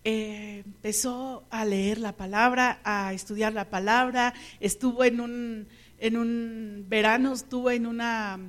eh, 0.03 0.61
empezó 0.65 1.43
a 1.49 1.65
leer 1.65 1.97
la 1.97 2.13
palabra, 2.13 2.79
a 2.83 3.11
estudiar 3.11 3.53
la 3.53 3.69
palabra, 3.69 4.33
estuvo 4.59 5.03
en 5.03 5.19
un, 5.19 5.67
en 5.99 6.15
un 6.15 6.85
verano, 6.87 7.33
estuvo 7.33 7.71
en 7.71 7.87
una 7.87 8.39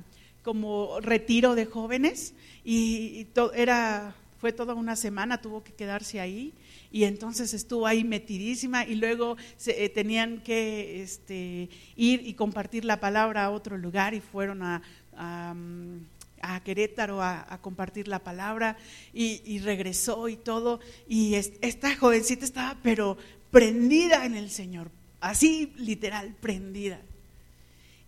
como 0.47 1.01
retiro 1.01 1.55
de 1.55 1.65
jóvenes 1.65 2.33
y, 2.63 3.27
era, 3.53 4.15
fue 4.39 4.53
toda 4.53 4.75
una 4.75 4.95
semana, 4.95 5.41
tuvo 5.41 5.61
que 5.61 5.73
quedarse 5.73 6.21
ahí 6.21 6.53
y 6.89 7.03
entonces 7.03 7.53
estuvo 7.53 7.85
ahí 7.85 8.05
metidísima 8.05 8.85
y 8.85 8.95
luego 8.95 9.35
se, 9.57 9.83
eh, 9.83 9.89
tenían 9.89 10.39
que 10.39 11.03
este, 11.03 11.67
ir 11.97 12.25
y 12.25 12.33
compartir 12.35 12.85
la 12.85 13.01
palabra 13.01 13.43
a 13.43 13.49
otro 13.49 13.77
lugar 13.77 14.13
y 14.13 14.21
fueron 14.21 14.63
a, 14.63 14.81
a, 15.17 16.63
Querétaro 16.63 17.21
a, 17.21 17.59
compartir 17.61 18.07
la 18.07 18.19
palabra 18.19 18.77
y, 19.13 19.59
regresó 19.59 20.29
y 20.29 20.37
todo 20.37 20.79
y 21.09 21.33
esta 21.35 21.93
jovencita 21.97 22.45
estaba 22.45 22.77
pero 22.81 23.17
prendida 23.51 24.25
en 24.25 24.35
el 24.35 24.49
Señor, 24.49 24.91
así 25.19 25.73
literal, 25.75 26.37
prendida. 26.39 27.01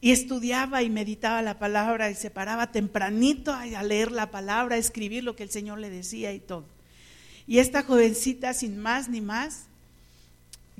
Y 0.01 0.11
estudiaba 0.11 0.81
y 0.81 0.89
meditaba 0.89 1.41
la 1.41 1.59
palabra 1.59 2.09
y 2.09 2.15
se 2.15 2.29
paraba 2.29 2.71
tempranito 2.71 3.53
a 3.53 3.83
leer 3.83 4.11
la 4.11 4.31
palabra, 4.31 4.75
a 4.75 4.79
escribir 4.79 5.23
lo 5.23 5.35
que 5.35 5.43
el 5.43 5.49
Señor 5.49 5.79
le 5.79 5.89
decía 5.89 6.31
y 6.31 6.39
todo. 6.39 6.65
Y 7.47 7.59
esta 7.59 7.83
jovencita, 7.83 8.53
sin 8.53 8.77
más 8.77 9.09
ni 9.09 9.21
más, 9.21 9.65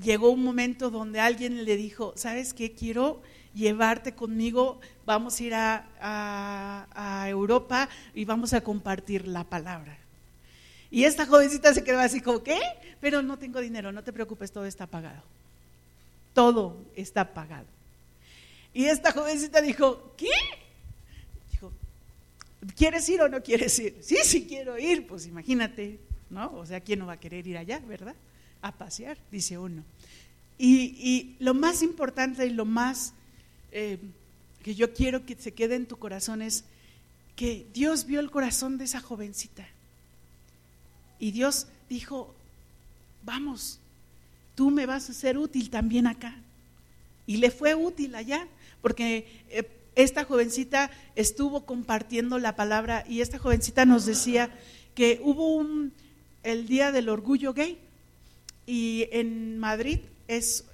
llegó 0.02 0.30
un 0.30 0.42
momento 0.42 0.90
donde 0.90 1.20
alguien 1.20 1.64
le 1.64 1.76
dijo, 1.76 2.12
¿sabes 2.16 2.54
qué? 2.54 2.72
Quiero 2.72 3.20
llevarte 3.54 4.14
conmigo, 4.14 4.80
vamos 5.04 5.38
a 5.40 5.42
ir 5.42 5.52
a, 5.54 7.26
Europa 7.28 7.88
y 8.14 8.24
vamos 8.24 8.52
a 8.52 8.60
compartir 8.60 9.26
la 9.26 9.44
palabra. 9.44 9.98
Y 10.90 11.04
esta 11.04 11.26
jovencita 11.26 11.72
se 11.74 11.84
quedó 11.84 12.00
así 12.00 12.20
como, 12.20 12.42
¿qué? 12.42 12.60
Pero 13.00 13.22
no 13.22 13.38
tengo 13.38 13.60
dinero, 13.60 13.92
no 13.92 14.02
te 14.02 14.12
preocupes, 14.12 14.50
todo 14.50 14.66
está 14.66 14.86
pagado. 14.86 15.22
Todo 16.34 16.76
está 16.96 17.32
pagado. 17.34 17.66
Y 18.72 18.84
esta 18.86 19.12
jovencita 19.12 19.60
dijo, 19.60 20.14
¿qué? 20.16 20.28
Dijo, 21.50 21.72
¿quieres 22.76 23.08
ir 23.08 23.20
o 23.20 23.28
no 23.28 23.42
quieres 23.42 23.78
ir? 23.78 23.98
Sí, 24.00 24.16
sí 24.22 24.46
quiero 24.46 24.78
ir, 24.78 25.06
pues 25.06 25.26
imagínate, 25.26 25.98
¿no? 26.30 26.52
O 26.54 26.66
sea, 26.66 26.80
¿quién 26.80 27.00
no 27.00 27.06
va 27.06 27.14
a 27.14 27.20
querer 27.20 27.46
ir 27.46 27.58
allá, 27.58 27.80
verdad? 27.80 28.14
A 28.62 28.72
pasear, 28.72 29.18
dice 29.30 29.58
uno. 29.58 29.82
Y, 30.62 31.36
lo 31.38 31.54
más 31.54 31.82
importante 31.82 32.46
y 32.46 32.50
lo 32.50 32.66
más 32.66 33.14
eh, 33.72 33.98
que 34.62 34.74
yo 34.74 34.92
quiero 34.92 35.24
que 35.24 35.34
se 35.34 35.54
quede 35.54 35.74
en 35.74 35.86
tu 35.86 35.96
corazón 35.96 36.42
es 36.42 36.64
que 37.34 37.66
Dios 37.72 38.04
vio 38.04 38.20
el 38.20 38.30
corazón 38.30 38.76
de 38.76 38.84
esa 38.84 39.00
jovencita. 39.00 39.66
Y 41.18 41.30
Dios 41.30 41.66
dijo, 41.88 42.34
vamos, 43.24 43.78
tú 44.54 44.70
me 44.70 44.84
vas 44.84 45.08
a 45.08 45.14
ser 45.14 45.38
útil 45.38 45.70
también 45.70 46.06
acá. 46.06 46.36
Y 47.26 47.38
le 47.38 47.50
fue 47.50 47.74
útil 47.74 48.14
allá 48.14 48.46
porque 48.82 49.26
eh, 49.50 49.68
esta 49.96 50.24
jovencita 50.24 50.90
estuvo 51.16 51.66
compartiendo 51.66 52.38
la 52.38 52.56
palabra 52.56 53.04
y 53.08 53.20
esta 53.20 53.38
jovencita 53.38 53.84
nos 53.84 54.06
decía 54.06 54.50
que 54.94 55.20
hubo 55.22 55.54
un, 55.54 55.92
el 56.42 56.66
Día 56.66 56.92
del 56.92 57.08
Orgullo 57.08 57.52
Gay 57.52 57.78
y 58.66 59.08
en 59.10 59.58
Madrid 59.58 60.00
es 60.28 60.64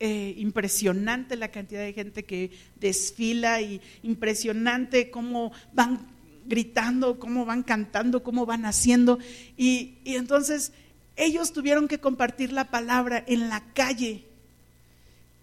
eh, 0.00 0.34
impresionante 0.38 1.36
la 1.36 1.48
cantidad 1.48 1.80
de 1.80 1.92
gente 1.92 2.24
que 2.24 2.50
desfila 2.80 3.60
y 3.60 3.80
impresionante 4.02 5.10
cómo 5.10 5.52
van 5.72 6.06
gritando, 6.46 7.18
cómo 7.18 7.44
van 7.44 7.62
cantando, 7.62 8.22
cómo 8.22 8.46
van 8.46 8.64
haciendo. 8.64 9.18
Y, 9.56 9.94
y 10.04 10.16
entonces 10.16 10.72
ellos 11.16 11.52
tuvieron 11.52 11.88
que 11.88 11.98
compartir 11.98 12.52
la 12.52 12.64
palabra 12.64 13.22
en 13.26 13.48
la 13.48 13.62
calle 13.74 14.24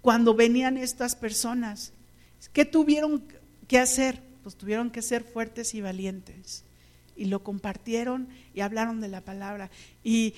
cuando 0.02 0.34
venían 0.34 0.78
estas 0.78 1.16
personas. 1.16 1.94
¿Qué 2.54 2.66
tuvieron 2.66 3.24
que 3.68 3.80
hacer? 3.80 4.22
Pues 4.44 4.56
tuvieron 4.56 4.92
que 4.92 5.02
ser 5.02 5.24
fuertes 5.24 5.74
y 5.74 5.82
valientes. 5.82 6.64
Y 7.16 7.26
lo 7.26 7.44
compartieron 7.44 8.30
y 8.54 8.62
hablaron 8.62 9.02
de 9.02 9.10
la 9.10 9.22
palabra. 9.22 9.70
Y 10.04 10.34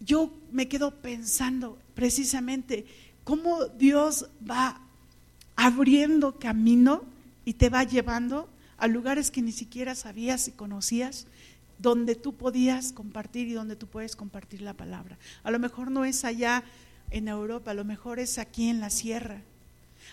yo 0.00 0.32
me 0.52 0.68
quedo 0.68 0.92
pensando 1.00 1.78
precisamente 1.94 2.86
cómo 3.24 3.66
Dios 3.66 4.30
va 4.48 4.80
abriendo 5.56 6.38
camino 6.38 7.02
y 7.44 7.54
te 7.54 7.68
va 7.68 7.84
llevando 7.84 8.48
a 8.78 8.86
lugares 8.86 9.30
que 9.30 9.42
ni 9.42 9.52
siquiera 9.52 9.94
sabías 9.94 10.48
y 10.48 10.52
conocías, 10.52 11.26
donde 11.78 12.14
tú 12.14 12.34
podías 12.34 12.92
compartir 12.92 13.48
y 13.48 13.52
donde 13.52 13.76
tú 13.76 13.86
puedes 13.86 14.16
compartir 14.16 14.62
la 14.62 14.74
palabra. 14.74 15.18
A 15.42 15.50
lo 15.50 15.58
mejor 15.58 15.90
no 15.90 16.04
es 16.04 16.24
allá 16.24 16.64
en 17.10 17.28
Europa, 17.28 17.72
a 17.72 17.74
lo 17.74 17.84
mejor 17.84 18.18
es 18.18 18.38
aquí 18.38 18.68
en 18.68 18.80
la 18.80 18.90
sierra, 18.90 19.42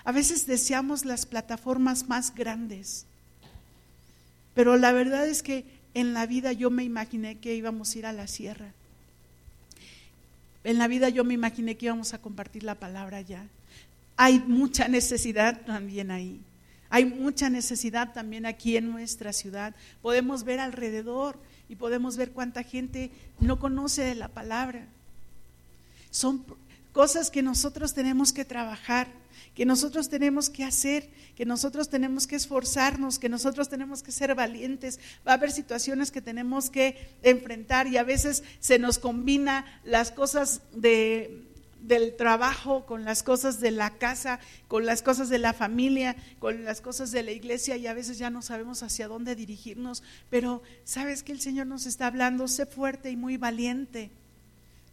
a 0.07 0.13
veces 0.13 0.47
deseamos 0.47 1.03
las 1.03 1.25
plataformas 1.25 2.07
más 2.07 2.33
grandes, 2.33 3.05
pero 4.55 4.77
la 4.77 4.93
verdad 4.93 5.27
es 5.27 5.43
que 5.43 5.65
en 5.93 6.13
la 6.13 6.25
vida 6.25 6.53
yo 6.53 6.69
me 6.69 6.85
imaginé 6.85 7.39
que 7.39 7.55
íbamos 7.55 7.93
a 7.93 7.99
ir 7.99 8.05
a 8.05 8.13
la 8.13 8.25
sierra. 8.27 8.71
En 10.63 10.77
la 10.77 10.87
vida 10.87 11.09
yo 11.09 11.25
me 11.25 11.33
imaginé 11.33 11.75
que 11.75 11.87
íbamos 11.87 12.13
a 12.13 12.21
compartir 12.21 12.63
la 12.63 12.75
palabra 12.75 13.19
ya. 13.19 13.45
Hay 14.15 14.39
mucha 14.39 14.87
necesidad 14.87 15.65
también 15.65 16.09
ahí. 16.09 16.39
Hay 16.89 17.03
mucha 17.03 17.49
necesidad 17.49 18.13
también 18.13 18.45
aquí 18.45 18.77
en 18.77 18.89
nuestra 18.89 19.33
ciudad. 19.33 19.75
Podemos 20.01 20.45
ver 20.45 20.61
alrededor 20.61 21.37
y 21.67 21.75
podemos 21.75 22.15
ver 22.15 22.31
cuánta 22.31 22.63
gente 22.63 23.11
no 23.41 23.59
conoce 23.59 24.15
la 24.15 24.29
palabra. 24.29 24.87
Son 26.11 26.45
cosas 26.97 27.29
que 27.29 27.43
nosotros 27.43 27.93
tenemos 27.93 28.33
que 28.33 28.43
trabajar 28.43 29.07
que 29.53 29.65
nosotros 29.65 30.07
tenemos 30.07 30.51
que 30.51 30.63
hacer, 30.63 31.09
que 31.35 31.43
nosotros 31.43 31.89
tenemos 31.89 32.27
que 32.27 32.35
esforzarnos, 32.35 33.17
que 33.17 33.27
nosotros 33.27 33.69
tenemos 33.69 34.03
que 34.03 34.11
ser 34.11 34.35
valientes. 34.35 34.99
Va 35.27 35.31
a 35.31 35.33
haber 35.33 35.51
situaciones 35.51 36.11
que 36.11 36.21
tenemos 36.21 36.69
que 36.69 37.09
enfrentar 37.23 37.87
y 37.87 37.97
a 37.97 38.03
veces 38.03 38.43
se 38.59 38.77
nos 38.77 38.99
combina 38.99 39.65
las 39.83 40.11
cosas 40.11 40.61
de, 40.73 41.43
del 41.81 42.15
trabajo, 42.15 42.85
con 42.85 43.03
las 43.03 43.23
cosas 43.23 43.59
de 43.59 43.71
la 43.71 43.97
casa, 43.97 44.39
con 44.67 44.85
las 44.85 45.01
cosas 45.01 45.27
de 45.29 45.39
la 45.39 45.53
familia, 45.53 46.15
con 46.37 46.63
las 46.63 46.79
cosas 46.81 47.11
de 47.11 47.23
la 47.23 47.31
iglesia 47.31 47.77
y 47.77 47.87
a 47.87 47.95
veces 47.95 48.19
ya 48.19 48.29
no 48.29 48.43
sabemos 48.43 48.83
hacia 48.83 49.07
dónde 49.07 49.35
dirigirnos, 49.35 50.03
pero 50.29 50.61
sabes 50.83 51.23
que 51.23 51.31
el 51.31 51.41
Señor 51.41 51.65
nos 51.65 51.87
está 51.87 52.05
hablando, 52.05 52.47
sé 52.47 52.67
fuerte 52.67 53.09
y 53.09 53.15
muy 53.15 53.37
valiente. 53.37 54.11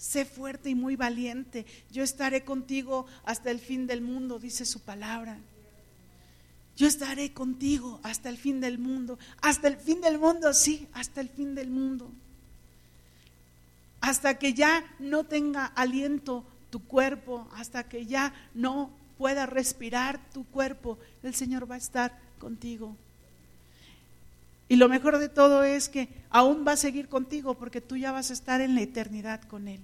Sé 0.05 0.27
fuerte 0.27 0.69
y 0.69 0.75
muy 0.75 0.97
valiente. 0.97 1.64
Yo 1.90 2.03
estaré 2.03 2.45
contigo 2.45 3.07
hasta 3.25 3.51
el 3.51 3.59
fin 3.59 3.87
del 3.87 4.03
mundo, 4.03 4.38
dice 4.38 4.67
su 4.67 4.81
palabra. 4.81 5.38
Yo 6.77 6.87
estaré 6.87 7.33
contigo 7.33 8.01
hasta 8.03 8.29
el 8.29 8.37
fin 8.37 8.61
del 8.61 8.79
mundo. 8.79 9.19
Hasta 9.40 9.67
el 9.67 9.79
fin 9.79 10.03
del 10.03 10.19
mundo, 10.19 10.53
sí, 10.53 10.87
hasta 10.93 11.23
el 11.23 11.31
fin 11.31 11.55
del 11.55 11.71
mundo. 11.71 12.12
Hasta 14.03 14.38
que 14.38 14.53
ya 14.53 14.85
no 14.99 15.25
tenga 15.25 15.64
aliento 15.64 16.45
tu 16.69 16.85
cuerpo, 16.85 17.49
hasta 17.55 17.85
que 17.85 18.05
ya 18.05 18.35
no 18.53 18.90
pueda 19.17 19.47
respirar 19.47 20.21
tu 20.35 20.45
cuerpo, 20.45 20.99
el 21.23 21.35
Señor 21.35 21.69
va 21.69 21.77
a 21.77 21.79
estar 21.79 22.12
contigo. 22.38 22.95
Y 24.69 24.77
lo 24.77 24.90
mejor 24.90 25.17
de 25.17 25.31
todo 25.31 25.64
es 25.64 25.88
que 25.88 26.11
aún 26.29 26.62
va 26.69 26.73
a 26.73 26.77
seguir 26.77 27.09
contigo 27.09 27.55
porque 27.55 27.81
tú 27.81 27.97
ya 27.97 28.12
vas 28.12 28.29
a 28.29 28.35
estar 28.35 28.61
en 28.61 28.75
la 28.75 28.83
eternidad 28.83 29.40
con 29.45 29.67
Él. 29.67 29.81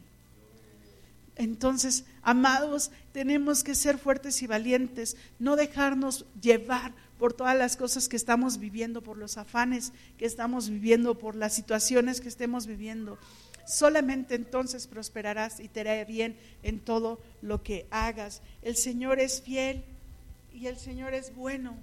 Entonces, 1.40 2.04
amados, 2.22 2.90
tenemos 3.12 3.64
que 3.64 3.74
ser 3.74 3.96
fuertes 3.96 4.42
y 4.42 4.46
valientes, 4.46 5.16
no 5.38 5.56
dejarnos 5.56 6.26
llevar 6.38 6.92
por 7.18 7.32
todas 7.32 7.56
las 7.56 7.78
cosas 7.78 8.10
que 8.10 8.16
estamos 8.16 8.58
viviendo, 8.58 9.00
por 9.00 9.16
los 9.16 9.38
afanes 9.38 9.92
que 10.18 10.26
estamos 10.26 10.68
viviendo, 10.68 11.18
por 11.18 11.36
las 11.36 11.54
situaciones 11.54 12.20
que 12.20 12.28
estemos 12.28 12.66
viviendo. 12.66 13.16
Solamente 13.66 14.34
entonces 14.34 14.86
prosperarás 14.86 15.60
y 15.60 15.68
te 15.68 15.80
hará 15.80 16.04
bien 16.04 16.36
en 16.62 16.78
todo 16.78 17.18
lo 17.40 17.62
que 17.62 17.86
hagas. 17.90 18.42
El 18.60 18.76
Señor 18.76 19.18
es 19.18 19.40
fiel 19.40 19.82
y 20.52 20.66
el 20.66 20.76
Señor 20.76 21.14
es 21.14 21.34
bueno 21.34 21.74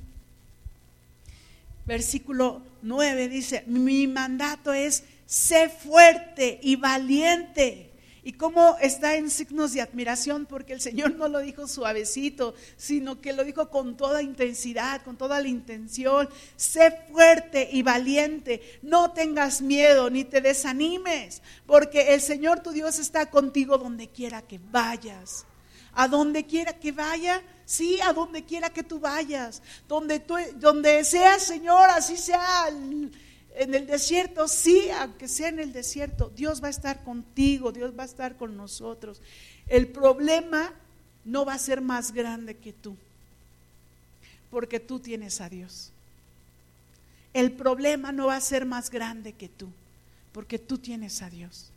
versículo 1.87 2.61
9 2.81 3.29
dice, 3.29 3.63
mi 3.65 4.07
mandato 4.07 4.73
es, 4.73 5.05
sé 5.25 5.69
fuerte 5.69 6.59
y 6.61 6.75
valiente. 6.75 7.89
Y 8.27 8.33
cómo 8.33 8.75
está 8.81 9.15
en 9.15 9.29
signos 9.29 9.71
de 9.71 9.79
admiración, 9.79 10.47
porque 10.47 10.73
el 10.73 10.81
Señor 10.81 11.15
no 11.15 11.29
lo 11.29 11.39
dijo 11.39 11.65
suavecito, 11.65 12.55
sino 12.75 13.21
que 13.21 13.31
lo 13.31 13.45
dijo 13.45 13.69
con 13.69 13.95
toda 13.95 14.21
intensidad, 14.21 15.01
con 15.03 15.15
toda 15.15 15.39
la 15.39 15.47
intención. 15.47 16.27
Sé 16.57 16.91
fuerte 17.09 17.69
y 17.71 17.83
valiente, 17.83 18.79
no 18.81 19.13
tengas 19.13 19.61
miedo 19.61 20.09
ni 20.09 20.25
te 20.25 20.41
desanimes, 20.41 21.41
porque 21.65 22.15
el 22.15 22.19
Señor 22.19 22.59
tu 22.59 22.71
Dios 22.71 22.99
está 22.99 23.29
contigo 23.29 23.77
donde 23.77 24.09
quiera 24.09 24.41
que 24.41 24.59
vayas. 24.59 25.45
A 25.93 26.09
donde 26.09 26.45
quiera 26.45 26.73
que 26.73 26.91
vaya, 26.91 27.41
sí, 27.63 27.97
a 28.01 28.11
donde 28.11 28.43
quiera 28.43 28.69
que 28.69 28.83
tú 28.83 28.99
vayas. 28.99 29.61
Donde, 29.87 30.19
tú, 30.19 30.35
donde 30.57 31.05
sea, 31.05 31.39
Señor, 31.39 31.89
así 31.91 32.17
sea 32.17 32.67
en 33.57 33.73
el 33.73 33.87
desierto, 33.87 34.47
sí, 34.47 34.89
aunque 34.91 35.27
sea 35.27 35.49
en 35.49 35.59
el 35.59 35.73
desierto, 35.73 36.31
Dios 36.35 36.61
va 36.61 36.67
a 36.67 36.71
estar 36.71 37.03
contigo, 37.03 37.71
Dios 37.71 37.93
va 37.97 38.03
a 38.03 38.05
estar 38.05 38.37
con 38.37 38.55
nosotros. 38.55 39.21
El 39.67 39.87
problema 39.87 40.73
no 41.25 41.43
va 41.43 41.55
a 41.55 41.59
ser 41.59 41.81
más 41.81 42.11
grande 42.11 42.55
que 42.55 42.71
tú, 42.71 42.95
porque 44.51 44.79
tú 44.79 44.99
tienes 44.99 45.41
a 45.41 45.49
Dios. 45.49 45.91
El 47.33 47.51
problema 47.51 48.11
no 48.11 48.27
va 48.27 48.35
a 48.35 48.41
ser 48.41 48.65
más 48.65 48.89
grande 48.91 49.33
que 49.33 49.49
tú, 49.49 49.69
porque 50.31 50.59
tú 50.59 50.77
tienes 50.77 51.21
a 51.21 51.29
Dios. 51.29 51.71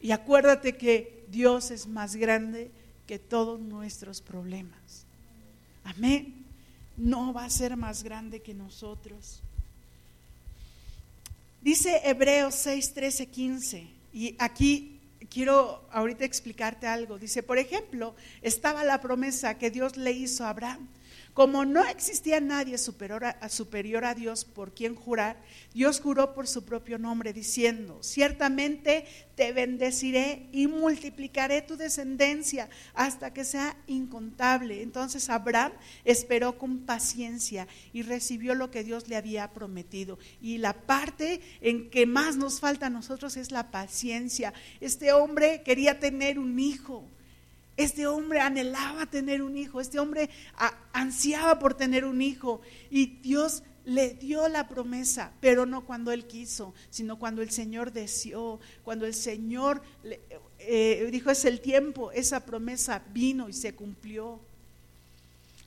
Y 0.00 0.10
acuérdate 0.10 0.76
que 0.76 1.24
Dios 1.28 1.70
es 1.70 1.86
más 1.86 2.16
grande 2.16 2.70
que 3.06 3.18
todos 3.18 3.60
nuestros 3.60 4.20
problemas. 4.20 5.06
Amén. 5.84 6.44
No 6.96 7.32
va 7.32 7.44
a 7.44 7.50
ser 7.50 7.76
más 7.76 8.02
grande 8.02 8.40
que 8.40 8.54
nosotros. 8.54 9.40
Dice 11.66 12.00
Hebreos 12.04 12.54
6, 12.54 12.94
13, 12.94 13.26
15. 13.26 13.88
Y 14.12 14.36
aquí 14.38 15.00
quiero 15.28 15.84
ahorita 15.90 16.24
explicarte 16.24 16.86
algo. 16.86 17.18
Dice, 17.18 17.42
por 17.42 17.58
ejemplo, 17.58 18.14
estaba 18.40 18.84
la 18.84 19.00
promesa 19.00 19.58
que 19.58 19.72
Dios 19.72 19.96
le 19.96 20.12
hizo 20.12 20.44
a 20.44 20.50
Abraham. 20.50 20.86
Como 21.36 21.66
no 21.66 21.84
existía 21.84 22.40
nadie 22.40 22.78
superior 22.78 23.26
a, 24.06 24.14
Dios 24.14 24.46
por 24.46 24.72
quien 24.72 24.94
jurar, 24.94 25.36
Dios 25.74 26.00
juró 26.00 26.32
por 26.32 26.46
su 26.46 26.64
propio 26.64 26.98
nombre 26.98 27.34
diciendo, 27.34 27.98
ciertamente 28.02 29.04
te 29.34 29.52
bendeciré 29.52 30.48
y 30.50 30.66
multiplicaré 30.66 31.60
tu 31.60 31.76
descendencia 31.76 32.70
hasta 32.94 33.34
que 33.34 33.44
sea 33.44 33.76
incontable. 33.86 34.80
Entonces 34.80 35.28
Abraham 35.28 35.72
esperó 36.06 36.56
con 36.56 36.86
paciencia 36.86 37.68
y 37.92 38.00
recibió 38.00 38.54
lo 38.54 38.70
que 38.70 38.82
Dios 38.82 39.06
le 39.06 39.16
había 39.16 39.52
prometido. 39.52 40.18
Y 40.40 40.56
la 40.56 40.72
parte 40.72 41.42
en 41.60 41.90
que 41.90 42.06
más 42.06 42.38
nos 42.38 42.60
falta 42.60 42.86
a 42.86 42.90
nosotros 42.90 43.36
es 43.36 43.50
la 43.50 43.70
paciencia. 43.70 44.54
Este 44.80 45.12
hombre 45.12 45.62
quería 45.62 46.00
tener 46.00 46.38
un 46.38 46.58
hijo 46.58 47.10
este 47.76 48.06
hombre 48.06 48.40
anhelaba 48.40 49.06
tener 49.06 49.42
un 49.42 49.56
hijo, 49.56 49.80
este 49.80 49.98
hombre 49.98 50.30
ansiaba 50.92 51.58
por 51.58 51.74
tener 51.74 52.04
un 52.04 52.22
hijo 52.22 52.60
y 52.90 53.18
Dios 53.18 53.62
le 53.84 54.14
dio 54.14 54.48
la 54.48 54.66
promesa, 54.66 55.32
pero 55.40 55.64
no 55.64 55.84
cuando 55.84 56.10
él 56.10 56.26
quiso, 56.26 56.74
sino 56.90 57.18
cuando 57.18 57.40
el 57.40 57.50
Señor 57.50 57.92
deseó, 57.92 58.58
cuando 58.82 59.06
el 59.06 59.14
Señor 59.14 59.80
eh, 60.58 61.08
dijo 61.12 61.30
es 61.30 61.44
el 61.44 61.60
tiempo, 61.60 62.10
esa 62.10 62.44
promesa 62.44 63.02
vino 63.12 63.48
y 63.48 63.52
se 63.52 63.74
cumplió. 63.74 64.40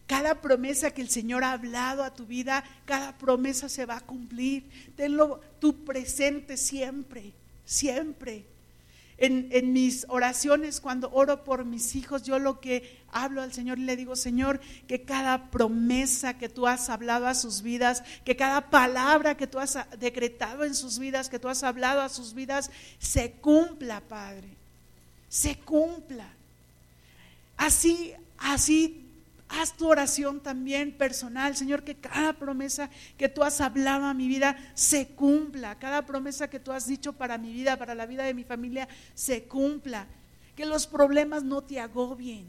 Cada 0.06 0.42
promesa 0.42 0.92
que 0.92 1.02
el 1.02 1.10
Señor 1.10 1.44
ha 1.44 1.54
hablado 1.54 2.04
a 2.04 2.14
tu 2.14 2.26
vida, 2.26 2.64
cada 2.86 3.18
promesa 3.18 3.70
se 3.70 3.86
va 3.86 3.98
a 3.98 4.06
cumplir. 4.06 4.68
Tenlo 4.96 5.40
tu 5.60 5.86
presente 5.86 6.58
siempre, 6.58 7.32
siempre. 7.64 8.44
En, 9.22 9.74
mis 9.74 10.06
oraciones, 10.08 10.80
cuando 10.80 11.12
oro 11.12 11.44
por 11.44 11.66
mis 11.66 11.96
hijos, 11.96 12.24
yo 12.24 12.40
lo 12.40 12.62
que 12.62 13.00
hablo 13.12 13.42
al 13.42 13.52
Señor 13.52 13.78
y 13.78 13.84
le 13.84 13.98
digo, 13.98 14.16
Señor, 14.16 14.62
que 14.88 15.04
cada 15.04 15.52
promesa 15.52 16.38
que 16.38 16.48
tú 16.48 16.68
has 16.68 16.90
hablado 16.90 17.28
a 17.28 17.36
sus 17.36 17.62
vidas, 17.62 18.04
que 18.24 18.38
cada 18.38 18.70
palabra 18.70 19.36
que 19.36 19.48
tú 19.48 19.60
has 19.60 19.78
decretado 20.00 20.64
en 20.64 20.74
sus 20.74 21.00
vidas, 21.00 21.28
que 21.28 21.40
tú 21.40 21.50
has 21.50 21.64
hablado 21.64 22.02
a 22.02 22.10
sus 22.10 22.34
vidas, 22.34 22.72
se 23.00 23.34
cumpla, 23.34 24.00
Padre. 24.02 24.48
Se 25.28 25.58
cumpla. 25.58 26.28
Así, 27.58 28.14
así 28.38 29.09
Haz 29.50 29.74
tu 29.74 29.88
oración 29.88 30.42
también 30.42 30.92
personal, 30.92 31.56
Señor, 31.56 31.84
que 31.84 31.96
cada 31.96 32.34
promesa 32.34 32.92
que 33.18 33.30
tú 33.30 33.44
has 33.44 33.60
hablado 33.62 34.06
a 34.06 34.14
mi 34.14 34.28
vida 34.28 34.56
se 34.76 35.08
cumpla, 35.08 35.80
cada 35.80 36.06
promesa 36.06 36.52
que 36.52 36.60
tú 36.60 36.72
has 36.72 36.86
dicho 36.86 37.14
para 37.14 37.40
mi 37.40 37.52
vida, 37.52 37.76
para 37.76 37.96
la 37.96 38.06
vida 38.06 38.24
de 38.24 38.36
mi 38.36 38.44
familia, 38.44 38.88
se 39.16 39.44
cumpla, 39.46 40.06
que 40.56 40.68
los 40.68 40.86
problemas 40.86 41.44
no 41.44 41.62
te 41.62 41.80
agobien, 41.80 42.46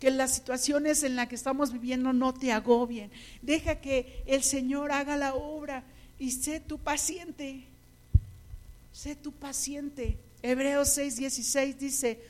que 0.00 0.10
las 0.10 0.34
situaciones 0.34 1.04
en 1.04 1.14
las 1.14 1.28
que 1.28 1.36
estamos 1.36 1.72
viviendo 1.72 2.12
no 2.12 2.34
te 2.34 2.50
agobien. 2.52 3.12
Deja 3.40 3.76
que 3.76 4.24
el 4.26 4.42
Señor 4.42 4.90
haga 4.90 5.16
la 5.16 5.34
obra 5.34 5.84
y 6.18 6.32
sé 6.32 6.58
tu 6.58 6.78
paciente, 6.78 7.62
sé 8.92 9.14
tu 9.14 9.30
paciente. 9.30 10.18
Hebreos 10.42 10.88
6, 10.88 11.16
16 11.16 11.78
dice, 11.78 12.20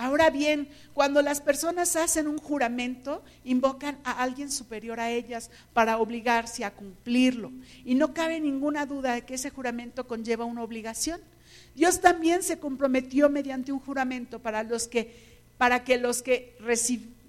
Ahora 0.00 0.30
bien, 0.30 0.66
cuando 0.94 1.20
las 1.20 1.42
personas 1.42 1.94
hacen 1.94 2.26
un 2.26 2.38
juramento, 2.38 3.22
invocan 3.44 3.98
a 4.02 4.22
alguien 4.22 4.50
superior 4.50 4.98
a 4.98 5.10
ellas 5.10 5.50
para 5.74 5.98
obligarse 5.98 6.64
a 6.64 6.70
cumplirlo. 6.70 7.52
Y 7.84 7.96
no 7.96 8.14
cabe 8.14 8.40
ninguna 8.40 8.86
duda 8.86 9.12
de 9.12 9.26
que 9.26 9.34
ese 9.34 9.50
juramento 9.50 10.08
conlleva 10.08 10.46
una 10.46 10.62
obligación. 10.62 11.20
Dios 11.74 12.00
también 12.00 12.42
se 12.42 12.58
comprometió 12.58 13.28
mediante 13.28 13.72
un 13.72 13.78
juramento 13.78 14.38
para 14.38 14.62
los 14.62 14.88
que 14.88 15.44
para 15.58 15.84
que 15.84 15.98
los 15.98 16.22
que 16.22 16.56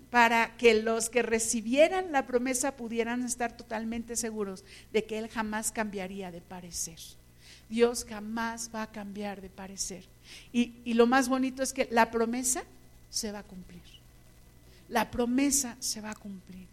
para 0.10 0.56
que 0.56 0.82
los 0.82 1.10
que 1.10 1.24
recibieran 1.24 2.14
la 2.14 2.26
promesa 2.26 2.78
pudieran 2.78 3.26
estar 3.26 3.58
totalmente 3.58 4.16
seguros 4.16 4.64
de 4.94 5.04
que 5.04 5.20
él 5.20 5.28
jamás 5.28 5.74
cambiaría 5.74 6.32
de 6.32 6.40
parecer. 6.40 7.00
Dios 7.72 8.06
jamás 8.08 8.70
va 8.76 8.84
a 8.84 8.92
cambiar 8.92 9.40
de 9.40 9.50
parecer. 9.50 10.04
Y, 10.52 10.94
lo 10.94 11.08
más 11.08 11.30
bonito 11.30 11.64
es 11.64 11.72
que 11.72 11.88
la 11.90 12.12
promesa 12.12 12.64
se 13.10 13.32
va 13.32 13.40
a 13.40 13.44
cumplir. 13.44 13.82
La 14.90 15.10
promesa 15.10 15.78
se 15.80 16.02
va 16.02 16.12
a 16.12 16.16
cumplir. 16.16 16.68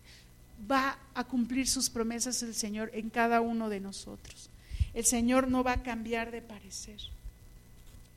Va 0.68 0.98
a 1.14 1.22
cumplir 1.22 1.68
sus 1.68 1.88
promesas 1.88 2.42
el 2.42 2.52
Señor 2.52 2.90
en 2.92 3.10
cada 3.10 3.40
uno 3.40 3.68
de 3.68 3.78
nosotros. 3.78 4.50
El 4.92 5.04
Señor 5.04 5.48
no 5.48 5.62
va 5.62 5.74
a 5.74 5.82
cambiar 5.84 6.32
de 6.32 6.42
parecer. 6.42 6.98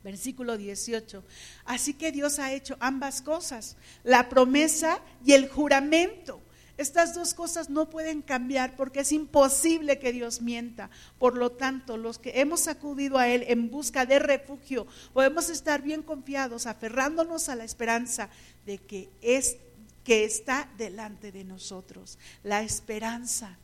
Versículo 0.02 0.58
18. 0.58 1.22
Así 1.64 1.94
que 1.94 2.10
Dios 2.10 2.40
ha 2.40 2.52
hecho 2.52 2.76
ambas 2.80 3.22
cosas, 3.22 3.76
la 4.02 4.28
promesa 4.28 5.00
y 5.24 5.34
el 5.34 5.48
juramento 5.48 6.40
estas 6.78 7.14
dos 7.14 7.34
cosas 7.34 7.68
no 7.68 7.90
pueden 7.90 8.22
cambiar 8.22 8.76
porque 8.76 9.00
es 9.00 9.12
imposible 9.12 9.98
que 9.98 10.12
Dios 10.12 10.40
mienta. 10.40 10.90
Por 11.18 11.36
lo 11.36 11.52
tanto, 11.52 11.96
los 11.96 12.18
que 12.18 12.40
hemos 12.40 12.66
acudido 12.66 13.18
a 13.18 13.28
Él 13.28 13.44
en 13.48 13.70
busca 13.70 14.06
de 14.06 14.18
refugio, 14.18 14.86
podemos 15.12 15.50
estar 15.50 15.82
bien 15.82 16.02
confiados, 16.02 16.66
aferrándonos 16.66 17.48
a 17.48 17.56
la 17.56 17.64
esperanza 17.64 18.30
de 18.64 18.78
que 18.78 19.10
es 19.20 19.56
que 20.04 20.24
está 20.24 20.68
delante 20.78 21.30
de 21.30 21.44
nosotros. 21.44 22.18
La 22.42 22.62
esperanza. 22.62 23.58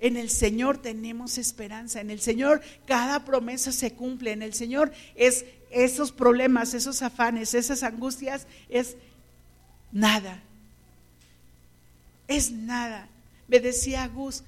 En 0.00 0.16
el 0.16 0.30
Señor 0.30 0.78
tenemos 0.78 1.36
esperanza. 1.36 2.00
En 2.00 2.10
el 2.10 2.20
Señor 2.20 2.62
cada 2.86 3.24
promesa 3.24 3.70
se 3.70 3.92
cumple. 3.92 4.32
En 4.32 4.42
el 4.42 4.54
Señor 4.54 4.92
es 5.14 5.44
esos 5.70 6.10
problemas, 6.10 6.72
esos 6.72 7.02
afanes, 7.02 7.52
esas 7.52 7.82
angustias 7.82 8.46
es 8.70 8.96
nada 9.92 10.42
es 12.30 12.52
nada. 12.52 13.08
Me 13.48 13.58
decía 13.58 14.06
Gus, 14.06 14.44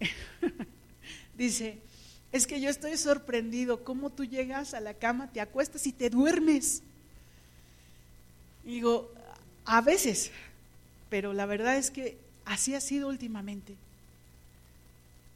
dice, 1.36 1.78
es 2.32 2.46
que 2.46 2.60
yo 2.60 2.70
estoy 2.70 2.96
sorprendido 2.96 3.84
cómo 3.84 4.10
tú 4.10 4.24
llegas 4.24 4.72
a 4.72 4.80
la 4.80 4.94
cama, 4.94 5.30
te 5.30 5.40
acuestas 5.40 5.86
y 5.86 5.92
te 5.92 6.08
duermes. 6.08 6.82
digo, 8.64 9.12
a 9.66 9.82
veces, 9.82 10.30
pero 11.10 11.34
la 11.34 11.44
verdad 11.44 11.76
es 11.76 11.90
que 11.90 12.16
así 12.46 12.74
ha 12.74 12.80
sido 12.80 13.08
últimamente. 13.08 13.76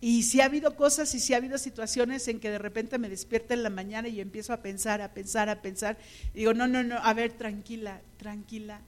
Y 0.00 0.22
si 0.22 0.40
ha 0.40 0.46
habido 0.46 0.74
cosas 0.74 1.14
y 1.14 1.20
si 1.20 1.34
ha 1.34 1.36
habido 1.36 1.58
situaciones 1.58 2.26
en 2.26 2.40
que 2.40 2.50
de 2.50 2.58
repente 2.58 2.98
me 2.98 3.10
despierta 3.10 3.52
en 3.52 3.62
la 3.62 3.70
mañana 3.70 4.08
y 4.08 4.20
empiezo 4.20 4.54
a 4.54 4.62
pensar, 4.62 5.02
a 5.02 5.12
pensar, 5.12 5.50
a 5.50 5.60
pensar. 5.60 5.98
digo, 6.34 6.54
no, 6.54 6.66
no, 6.66 6.82
no, 6.82 6.96
a 6.96 7.12
ver, 7.12 7.32
tranquila, 7.32 8.00
tranquila. 8.16 8.80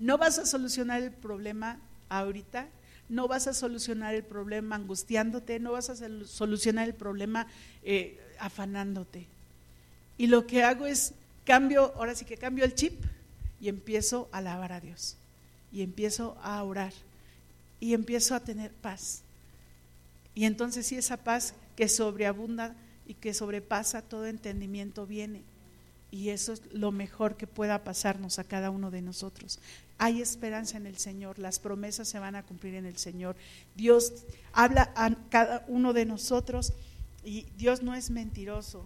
No 0.00 0.18
vas 0.18 0.38
a 0.38 0.44
solucionar 0.44 1.02
el 1.02 1.12
problema 1.12 1.78
ahorita, 2.08 2.68
no 3.08 3.26
vas 3.26 3.46
a 3.46 3.54
solucionar 3.54 4.14
el 4.14 4.24
problema 4.24 4.76
angustiándote, 4.76 5.60
no 5.60 5.72
vas 5.72 5.90
a 5.90 5.96
solucionar 6.26 6.88
el 6.88 6.94
problema 6.94 7.46
eh, 7.82 8.20
afanándote. 8.38 9.26
Y 10.18 10.26
lo 10.26 10.46
que 10.46 10.62
hago 10.62 10.86
es 10.86 11.14
cambio, 11.44 11.94
ahora 11.96 12.14
sí 12.14 12.24
que 12.24 12.36
cambio 12.36 12.64
el 12.64 12.74
chip 12.74 13.02
y 13.60 13.68
empiezo 13.68 14.28
a 14.32 14.38
alabar 14.38 14.72
a 14.72 14.80
Dios. 14.80 15.16
Y 15.72 15.82
empiezo 15.82 16.36
a 16.42 16.62
orar. 16.62 16.92
Y 17.80 17.94
empiezo 17.94 18.34
a 18.34 18.40
tener 18.40 18.72
paz. 18.72 19.22
Y 20.34 20.44
entonces 20.44 20.86
sí, 20.86 20.96
esa 20.96 21.16
paz 21.16 21.54
que 21.76 21.88
sobreabunda 21.88 22.74
y 23.06 23.14
que 23.14 23.34
sobrepasa 23.34 24.02
todo 24.02 24.26
entendimiento 24.26 25.06
viene. 25.06 25.42
Y 26.10 26.30
eso 26.30 26.52
es 26.52 26.62
lo 26.72 26.90
mejor 26.90 27.36
que 27.36 27.46
pueda 27.46 27.84
pasarnos 27.84 28.38
a 28.38 28.44
cada 28.44 28.70
uno 28.70 28.90
de 28.90 29.02
nosotros. 29.02 29.60
Hay 29.98 30.22
esperanza 30.22 30.76
en 30.76 30.86
el 30.86 30.96
Señor, 30.96 31.38
las 31.40 31.58
promesas 31.58 32.08
se 32.08 32.20
van 32.20 32.36
a 32.36 32.44
cumplir 32.44 32.74
en 32.74 32.86
el 32.86 32.96
Señor. 32.96 33.36
Dios 33.74 34.12
habla 34.52 34.92
a 34.94 35.12
cada 35.28 35.64
uno 35.66 35.92
de 35.92 36.04
nosotros 36.04 36.72
y 37.24 37.46
Dios 37.56 37.82
no 37.82 37.94
es 37.96 38.10
mentiroso. 38.10 38.84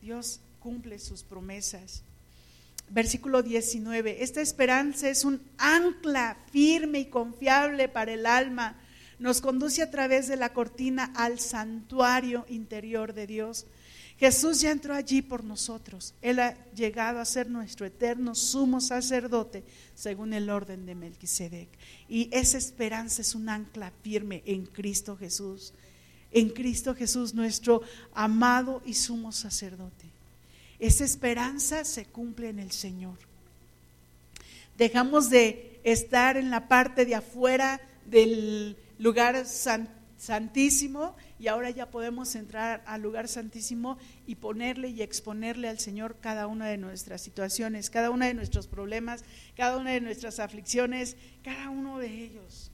Dios 0.00 0.40
cumple 0.60 1.00
sus 1.00 1.24
promesas. 1.24 2.02
Versículo 2.88 3.42
19. 3.42 4.22
Esta 4.22 4.40
esperanza 4.40 5.08
es 5.08 5.24
un 5.24 5.40
ancla 5.58 6.36
firme 6.52 7.00
y 7.00 7.04
confiable 7.06 7.88
para 7.88 8.12
el 8.12 8.26
alma. 8.26 8.76
Nos 9.18 9.40
conduce 9.40 9.82
a 9.82 9.90
través 9.90 10.28
de 10.28 10.36
la 10.36 10.52
cortina 10.52 11.12
al 11.16 11.40
santuario 11.40 12.46
interior 12.48 13.14
de 13.14 13.26
Dios. 13.26 13.66
Jesús 14.20 14.60
ya 14.60 14.70
entró 14.70 14.94
allí 14.94 15.22
por 15.22 15.44
nosotros. 15.44 16.12
Él 16.20 16.40
ha 16.40 16.54
llegado 16.74 17.20
a 17.20 17.24
ser 17.24 17.48
nuestro 17.48 17.86
eterno 17.86 18.34
sumo 18.34 18.82
sacerdote 18.82 19.64
según 19.94 20.34
el 20.34 20.50
orden 20.50 20.84
de 20.84 20.94
Melquisedec. 20.94 21.70
Y 22.06 22.28
esa 22.30 22.58
esperanza 22.58 23.22
es 23.22 23.34
un 23.34 23.48
ancla 23.48 23.90
firme 24.02 24.42
en 24.44 24.66
Cristo 24.66 25.16
Jesús. 25.16 25.72
En 26.32 26.50
Cristo 26.50 26.94
Jesús, 26.94 27.32
nuestro 27.32 27.80
amado 28.12 28.82
y 28.84 28.92
sumo 28.92 29.32
sacerdote. 29.32 30.04
Esa 30.78 31.04
esperanza 31.04 31.86
se 31.86 32.04
cumple 32.04 32.50
en 32.50 32.58
el 32.58 32.72
Señor. 32.72 33.16
Dejamos 34.76 35.30
de 35.30 35.80
estar 35.82 36.36
en 36.36 36.50
la 36.50 36.68
parte 36.68 37.06
de 37.06 37.14
afuera 37.14 37.80
del 38.04 38.76
lugar 38.98 39.46
santísimo 39.46 39.99
y 41.38 41.48
ahora 41.48 41.70
ya 41.70 41.90
podemos 41.90 42.34
entrar 42.34 42.82
al 42.86 43.00
lugar 43.00 43.26
santísimo 43.26 43.96
y 44.26 44.34
ponerle 44.34 44.88
y 44.88 45.00
exponerle 45.02 45.68
al 45.68 45.78
Señor 45.78 46.16
cada 46.20 46.46
una 46.46 46.66
de 46.66 46.76
nuestras 46.76 47.22
situaciones, 47.22 47.88
cada 47.88 48.10
uno 48.10 48.26
de 48.26 48.34
nuestros 48.34 48.66
problemas, 48.66 49.24
cada 49.56 49.78
una 49.78 49.92
de 49.92 50.00
nuestras 50.00 50.38
aflicciones, 50.38 51.16
cada 51.42 51.70
uno 51.70 51.98
de 51.98 52.08
ellos. 52.08 52.70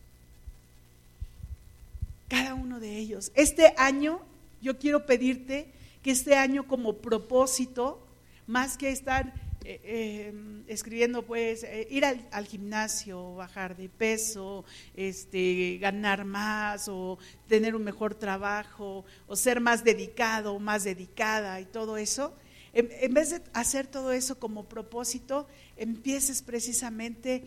Cada 2.28 2.54
uno 2.54 2.80
de 2.80 2.96
ellos. 2.96 3.30
Este 3.36 3.72
año 3.76 4.20
yo 4.60 4.78
quiero 4.78 5.06
pedirte 5.06 5.68
que 6.02 6.10
este 6.10 6.34
año 6.34 6.66
como 6.66 6.94
propósito, 6.94 8.04
más 8.48 8.76
que 8.76 8.90
estar 8.90 9.32
eh, 9.68 9.80
eh, 9.82 10.32
escribiendo, 10.68 11.22
pues, 11.26 11.64
eh, 11.64 11.88
ir 11.90 12.04
al, 12.04 12.46
gimnasio, 12.46 13.34
bajar 13.34 13.76
de 13.76 13.88
peso, 13.88 14.64
este, 14.94 15.78
ganar 15.78 16.24
más 16.24 16.86
o 16.86 17.18
tener 17.48 17.74
un 17.74 17.82
mejor 17.82 18.14
trabajo 18.14 19.04
o 19.26 19.34
ser 19.34 19.60
más 19.60 19.82
dedicado, 19.82 20.56
más 20.60 20.84
dedicada 20.84 21.60
y 21.60 21.64
todo 21.64 21.96
eso, 21.96 22.32
en, 22.74 23.12
vez 23.12 23.30
de 23.30 23.42
hacer 23.54 23.88
todo 23.88 24.12
eso 24.12 24.38
como 24.38 24.66
propósito, 24.66 25.48
empieces 25.76 26.42
precisamente 26.42 27.42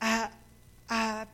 a, 0.00 0.30
a 0.88 1.28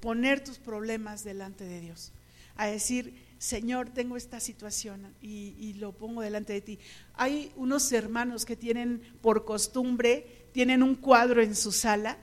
poner 0.00 0.42
tus 0.42 0.58
problemas 0.58 1.22
delante 1.22 1.62
de 1.62 1.80
Dios, 1.82 2.10
a 2.56 2.66
decir, 2.66 3.25
Señor, 3.38 3.90
tengo 3.90 4.16
esta 4.16 4.40
situación 4.40 5.14
y, 5.20 5.74
lo 5.74 5.92
pongo 5.92 6.22
delante 6.22 6.54
de 6.54 6.60
ti. 6.62 6.78
Hay 7.14 7.52
unos 7.56 7.92
hermanos 7.92 8.46
que 8.46 8.56
tienen 8.56 9.02
por 9.20 9.44
costumbre, 9.44 10.26
tienen 10.52 10.82
un 10.82 10.94
cuadro 10.94 11.42
en 11.42 11.54
su 11.54 11.70
sala 11.70 12.16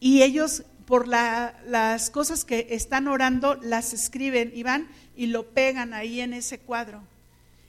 y 0.00 0.22
ellos 0.22 0.64
por 0.86 1.08
las 1.08 2.10
cosas 2.10 2.44
que 2.44 2.68
están 2.70 3.08
orando 3.08 3.56
las 3.56 3.92
escriben 3.92 4.52
y 4.54 4.62
van 4.62 4.88
y 5.16 5.26
lo 5.26 5.46
pegan 5.50 5.92
ahí 5.92 6.20
en 6.20 6.32
ese 6.32 6.58
cuadro. 6.58 7.02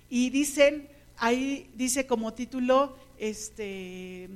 Y 0.10 0.30
dicen, 0.30 0.88
ahí 1.18 1.70
dice 1.76 2.05
como 2.05 2.34
título, 2.34 2.95
este, 3.18 4.30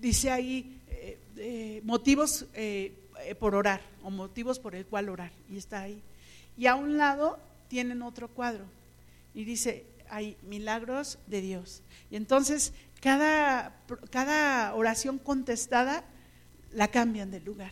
dice 0.00 0.30
ahí 0.30 0.78
eh, 0.88 1.18
eh, 1.36 1.80
motivos 1.84 2.46
eh, 2.54 2.92
por 3.40 3.54
orar 3.54 3.80
o 4.02 4.10
motivos 4.10 4.58
por 4.58 4.74
el 4.76 4.86
cual 4.86 5.08
orar. 5.08 5.32
Y 5.50 5.56
está 5.56 5.82
ahí. 5.82 6.00
Y 6.58 6.66
a 6.66 6.74
un 6.74 6.98
lado 6.98 7.38
tienen 7.68 8.02
otro 8.02 8.28
cuadro 8.28 8.64
y 9.32 9.44
dice, 9.44 9.86
hay 10.10 10.36
milagros 10.42 11.18
de 11.28 11.40
Dios. 11.40 11.82
Y 12.10 12.16
entonces 12.16 12.72
cada, 13.00 13.76
cada 14.10 14.74
oración 14.74 15.18
contestada 15.18 16.04
la 16.72 16.88
cambian 16.88 17.30
de 17.30 17.40
lugar. 17.40 17.70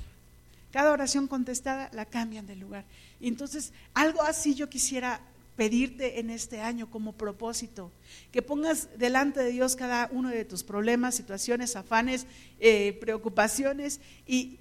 Cada 0.70 0.92
oración 0.92 1.26
contestada 1.26 1.90
la 1.92 2.06
cambian 2.06 2.46
de 2.46 2.54
lugar. 2.54 2.84
Y 3.18 3.28
entonces 3.28 3.72
algo 3.92 4.22
así 4.22 4.54
yo 4.54 4.68
quisiera 4.68 5.20
pedirte 5.56 6.20
en 6.20 6.30
este 6.30 6.60
año 6.60 6.90
como 6.90 7.12
propósito, 7.12 7.90
que 8.30 8.42
pongas 8.42 8.90
delante 8.98 9.40
de 9.40 9.50
Dios 9.50 9.74
cada 9.74 10.08
uno 10.12 10.28
de 10.28 10.44
tus 10.44 10.62
problemas, 10.62 11.14
situaciones, 11.14 11.76
afanes, 11.76 12.26
eh, 12.60 12.96
preocupaciones 13.00 14.00
y, 14.26 14.58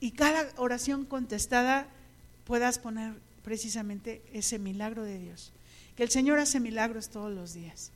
y 0.00 0.12
cada 0.12 0.48
oración 0.56 1.04
contestada 1.04 1.86
puedas 2.44 2.78
poner 2.78 3.12
precisamente 3.42 4.22
ese 4.32 4.58
milagro 4.58 5.04
de 5.04 5.18
Dios. 5.18 5.52
Que 5.96 6.02
el 6.02 6.10
Señor 6.10 6.38
hace 6.38 6.60
milagros 6.60 7.08
todos 7.08 7.32
los 7.32 7.54
días, 7.54 7.90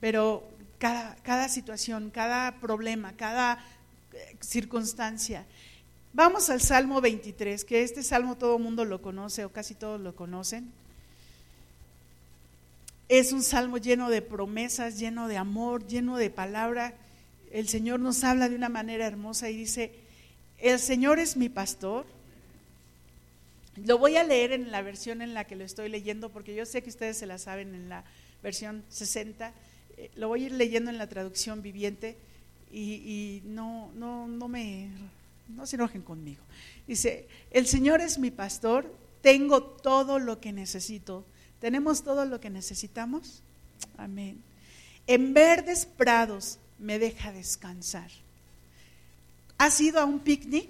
pero 0.00 0.46
cada, 0.78 1.16
cada 1.22 1.48
situación, 1.48 2.10
cada 2.10 2.60
problema, 2.60 3.12
cada 3.12 3.58
eh, 4.12 4.36
circunstancia. 4.40 5.46
Vamos 6.12 6.50
al 6.50 6.60
Salmo 6.60 7.00
23, 7.00 7.64
que 7.64 7.82
este 7.82 8.02
salmo 8.02 8.36
todo 8.36 8.56
el 8.56 8.62
mundo 8.62 8.84
lo 8.84 9.02
conoce 9.02 9.44
o 9.44 9.52
casi 9.52 9.74
todos 9.74 10.00
lo 10.00 10.14
conocen. 10.14 10.72
Es 13.08 13.32
un 13.32 13.42
salmo 13.42 13.78
lleno 13.78 14.10
de 14.10 14.22
promesas, 14.22 14.98
lleno 14.98 15.28
de 15.28 15.36
amor, 15.36 15.86
lleno 15.86 16.16
de 16.16 16.30
palabra. 16.30 16.94
El 17.52 17.68
Señor 17.68 18.00
nos 18.00 18.24
habla 18.24 18.48
de 18.48 18.56
una 18.56 18.68
manera 18.68 19.06
hermosa 19.06 19.48
y 19.50 19.56
dice, 19.56 19.92
el 20.58 20.78
Señor 20.80 21.18
es 21.18 21.36
mi 21.36 21.48
pastor, 21.48 22.06
lo 23.84 23.98
voy 23.98 24.16
a 24.16 24.24
leer 24.24 24.52
en 24.52 24.70
la 24.70 24.82
versión 24.82 25.22
en 25.22 25.34
la 25.34 25.44
que 25.44 25.56
lo 25.56 25.64
estoy 25.64 25.88
leyendo, 25.88 26.30
porque 26.30 26.54
yo 26.54 26.64
sé 26.66 26.82
que 26.82 26.90
ustedes 26.90 27.18
se 27.18 27.26
la 27.26 27.38
saben 27.38 27.74
en 27.74 27.88
la 27.88 28.04
versión 28.42 28.84
60. 28.88 29.52
Eh, 29.96 30.10
lo 30.16 30.28
voy 30.28 30.44
a 30.44 30.46
ir 30.46 30.52
leyendo 30.52 30.90
en 30.90 30.98
la 30.98 31.08
traducción 31.08 31.62
viviente 31.62 32.16
y, 32.72 33.42
no, 33.44 33.90
no, 33.94 34.26
no, 34.26 34.48
me, 34.48 34.88
no 35.48 35.66
se 35.66 35.76
enojen 35.76 36.02
conmigo. 36.02 36.42
Dice, 36.86 37.28
el 37.50 37.66
Señor 37.66 38.00
es 38.00 38.18
mi 38.18 38.30
pastor, 38.30 38.92
tengo 39.22 39.62
todo 39.62 40.18
lo 40.18 40.40
que 40.40 40.52
necesito. 40.52 41.24
¿Tenemos 41.60 42.02
todo 42.02 42.24
lo 42.24 42.40
que 42.40 42.50
necesitamos? 42.50 43.42
Amén. 43.96 44.42
En 45.06 45.32
verdes 45.34 45.86
prados 45.86 46.58
me 46.78 46.98
deja 46.98 47.32
descansar. 47.32 48.10
¿Has 49.58 49.80
ido 49.80 50.00
a 50.00 50.04
un 50.04 50.20
picnic? 50.20 50.68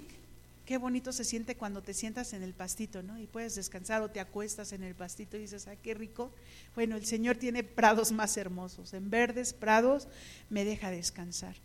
Qué 0.67 0.77
bonito 0.77 1.13
se 1.13 1.23
siente 1.23 1.55
cuando 1.55 1.81
te 1.81 1.93
sientas 1.93 2.33
en 2.33 2.43
el 2.43 2.53
pastito, 2.53 3.01
¿no? 3.01 3.17
Y 3.17 3.25
puedes 3.25 3.55
descansar 3.55 4.01
o 4.01 4.11
te 4.11 4.19
acuestas 4.19 4.73
en 4.73 4.83
el 4.83 4.95
pastito 4.95 5.37
y 5.37 5.39
dices, 5.39 5.65
ay, 5.65 5.77
qué 5.81 5.93
rico. 5.93 6.29
Bueno, 6.75 6.97
el 6.97 7.05
Señor 7.05 7.37
tiene 7.37 7.63
prados 7.63 8.11
más 8.11 8.35
hermosos. 8.35 8.93
En 8.93 9.09
verdes 9.09 9.53
prados 9.53 10.09
me 10.49 10.65
deja 10.65 10.91
descansar. 10.91 11.55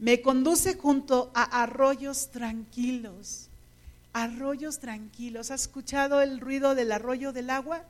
Me 0.00 0.20
conduce 0.20 0.74
junto 0.74 1.30
a 1.32 1.62
arroyos 1.62 2.32
tranquilos. 2.32 3.46
Arroyos 4.12 4.80
tranquilos. 4.80 5.52
¿Has 5.52 5.62
escuchado 5.62 6.20
el 6.20 6.40
ruido 6.40 6.74
del 6.74 6.90
arroyo 6.90 7.32
del 7.32 7.50
agua? 7.50 7.84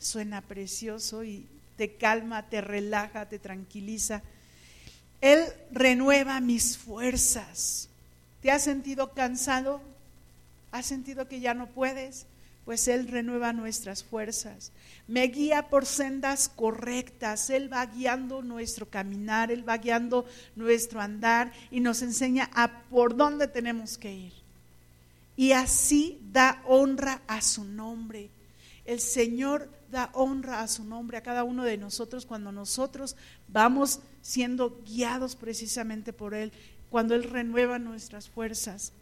Suena 0.00 0.40
precioso 0.40 1.22
y 1.22 1.46
te 1.76 1.94
calma, 1.94 2.48
te 2.48 2.62
relaja, 2.62 3.28
te 3.28 3.38
tranquiliza. 3.38 4.22
Él 5.20 5.44
renueva 5.70 6.40
mis 6.40 6.76
fuerzas. 6.76 7.87
¿Te 8.48 8.52
has 8.52 8.64
sentido 8.64 9.12
cansado? 9.12 9.82
¿Has 10.72 10.86
sentido 10.86 11.28
que 11.28 11.38
ya 11.38 11.52
no 11.52 11.66
puedes? 11.66 12.24
Pues 12.64 12.88
Él 12.88 13.06
renueva 13.06 13.52
nuestras 13.52 14.02
fuerzas. 14.02 14.72
Me 15.06 15.24
guía 15.24 15.68
por 15.68 15.84
sendas 15.84 16.48
correctas. 16.48 17.50
Él 17.50 17.70
va 17.70 17.84
guiando 17.84 18.40
nuestro 18.40 18.88
caminar, 18.88 19.52
Él 19.52 19.68
va 19.68 19.76
guiando 19.76 20.24
nuestro 20.56 21.02
andar 21.02 21.52
y 21.70 21.80
nos 21.80 22.00
enseña 22.00 22.48
a 22.54 22.84
por 22.88 23.18
dónde 23.18 23.48
tenemos 23.48 23.98
que 23.98 24.14
ir. 24.14 24.32
Y 25.36 25.52
así 25.52 26.18
da 26.32 26.62
honra 26.66 27.20
a 27.26 27.42
su 27.42 27.64
nombre. 27.64 28.30
El 28.86 29.00
Señor 29.00 29.70
da 29.92 30.08
honra 30.14 30.62
a 30.62 30.68
su 30.68 30.84
nombre 30.84 31.18
a 31.18 31.22
cada 31.22 31.44
uno 31.44 31.64
de 31.64 31.76
nosotros 31.76 32.24
cuando 32.24 32.50
nosotros 32.50 33.14
vamos 33.48 34.00
siendo 34.22 34.80
guiados 34.86 35.36
precisamente 35.36 36.14
por 36.14 36.32
Él 36.32 36.50
cuando 36.90 37.14
Él 37.14 37.24
renueva 37.24 37.78
nuestras 37.78 38.28
fuerzas. 38.28 38.92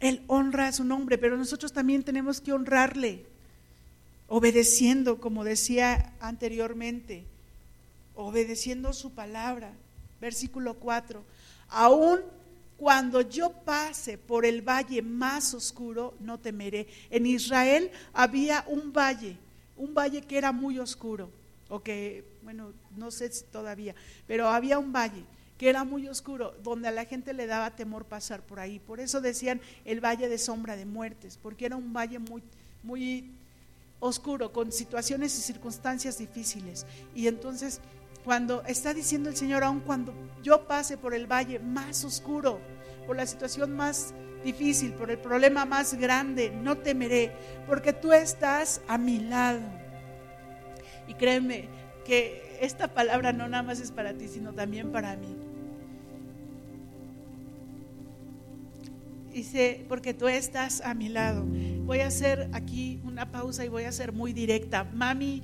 Él 0.00 0.22
honra 0.26 0.68
a 0.68 0.72
su 0.72 0.84
nombre, 0.84 1.18
pero 1.18 1.36
nosotros 1.36 1.72
también 1.72 2.02
tenemos 2.02 2.40
que 2.40 2.52
honrarle, 2.52 3.24
obedeciendo, 4.28 5.20
como 5.20 5.44
decía 5.44 6.12
anteriormente, 6.20 7.24
obedeciendo 8.14 8.92
su 8.92 9.12
palabra. 9.12 9.72
Versículo 10.20 10.74
4. 10.74 11.22
Aún 11.68 12.20
cuando 12.76 13.20
yo 13.20 13.50
pase 13.50 14.18
por 14.18 14.44
el 14.44 14.62
valle 14.62 15.00
más 15.00 15.54
oscuro, 15.54 16.14
no 16.20 16.38
temeré. 16.38 16.88
En 17.10 17.26
Israel 17.26 17.90
había 18.12 18.64
un 18.66 18.92
valle, 18.92 19.36
un 19.76 19.94
valle 19.94 20.22
que 20.22 20.36
era 20.36 20.52
muy 20.52 20.78
oscuro, 20.78 21.30
o 21.68 21.80
que, 21.80 22.24
bueno, 22.42 22.72
no 22.96 23.10
sé 23.10 23.30
todavía, 23.50 23.94
pero 24.26 24.48
había 24.48 24.78
un 24.78 24.92
valle 24.92 25.24
que 25.58 25.68
era 25.68 25.84
muy 25.84 26.08
oscuro, 26.08 26.54
donde 26.62 26.88
a 26.88 26.90
la 26.92 27.04
gente 27.04 27.32
le 27.32 27.46
daba 27.46 27.76
temor 27.76 28.04
pasar 28.04 28.42
por 28.42 28.58
ahí. 28.58 28.78
Por 28.78 29.00
eso 29.00 29.20
decían 29.20 29.60
el 29.84 30.00
valle 30.00 30.28
de 30.28 30.38
sombra 30.38 30.76
de 30.76 30.84
muertes, 30.84 31.38
porque 31.40 31.66
era 31.66 31.76
un 31.76 31.92
valle 31.92 32.18
muy, 32.18 32.42
muy 32.82 33.30
oscuro, 34.00 34.52
con 34.52 34.72
situaciones 34.72 35.38
y 35.38 35.42
circunstancias 35.42 36.18
difíciles. 36.18 36.86
Y 37.14 37.28
entonces 37.28 37.80
Cuando 38.24 38.62
está 38.64 38.94
diciendo 38.94 39.28
el 39.28 39.36
Señor, 39.36 39.62
aun 39.64 39.80
cuando 39.80 40.14
yo 40.42 40.66
pase 40.66 40.96
por 40.96 41.12
el 41.12 41.30
valle 41.30 41.58
más 41.58 42.04
oscuro, 42.04 42.58
por 43.06 43.16
la 43.16 43.26
situación 43.26 43.76
más 43.76 44.14
difícil, 44.42 44.94
por 44.94 45.10
el 45.10 45.18
problema 45.18 45.66
más 45.66 45.92
grande, 45.92 46.50
no 46.50 46.78
temeré, 46.78 47.32
porque 47.66 47.92
tú 47.92 48.14
estás 48.14 48.80
a 48.88 48.96
mi 48.96 49.18
lado. 49.20 49.60
Y 51.06 51.12
créeme 51.14 51.68
que 52.06 52.53
esta 52.60 52.94
palabra 52.94 53.32
no 53.32 53.48
nada 53.48 53.62
más 53.62 53.80
es 53.80 53.90
para 53.90 54.14
ti, 54.14 54.28
sino 54.28 54.52
también 54.52 54.92
para 54.92 55.16
mí. 55.16 55.34
Dice, 59.32 59.84
porque 59.88 60.14
tú 60.14 60.28
estás 60.28 60.80
a 60.80 60.94
mi 60.94 61.08
lado. 61.08 61.44
Voy 61.84 62.00
a 62.00 62.06
hacer 62.06 62.48
aquí 62.52 63.00
una 63.04 63.32
pausa 63.32 63.64
y 63.64 63.68
voy 63.68 63.82
a 63.82 63.90
ser 63.90 64.12
muy 64.12 64.32
directa. 64.32 64.84
Mami, 64.84 65.42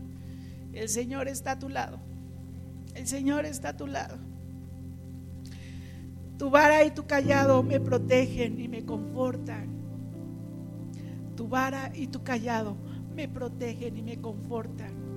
el 0.73 0.89
Señor 0.89 1.27
está 1.27 1.53
a 1.53 1.59
tu 1.59 1.69
lado. 1.69 1.99
El 2.95 3.09
Señor 3.09 3.45
está 3.45 3.71
a 3.71 3.77
tu 3.77 3.89
lado. 3.89 4.17
Tu 6.39 6.49
vara 6.49 6.85
y 6.85 6.93
tu 6.93 7.07
callado 7.07 7.63
me 7.65 7.81
protegen 7.81 8.61
y 8.61 8.69
me 8.69 8.85
confortan. 8.85 9.69
Tu 11.37 11.49
vara 11.49 11.91
y 11.95 12.07
tu 12.07 12.23
callado 12.23 12.77
me 13.15 13.29
protegen 13.29 13.97
y 13.97 14.03
me 14.03 14.21
confortan. 14.21 15.10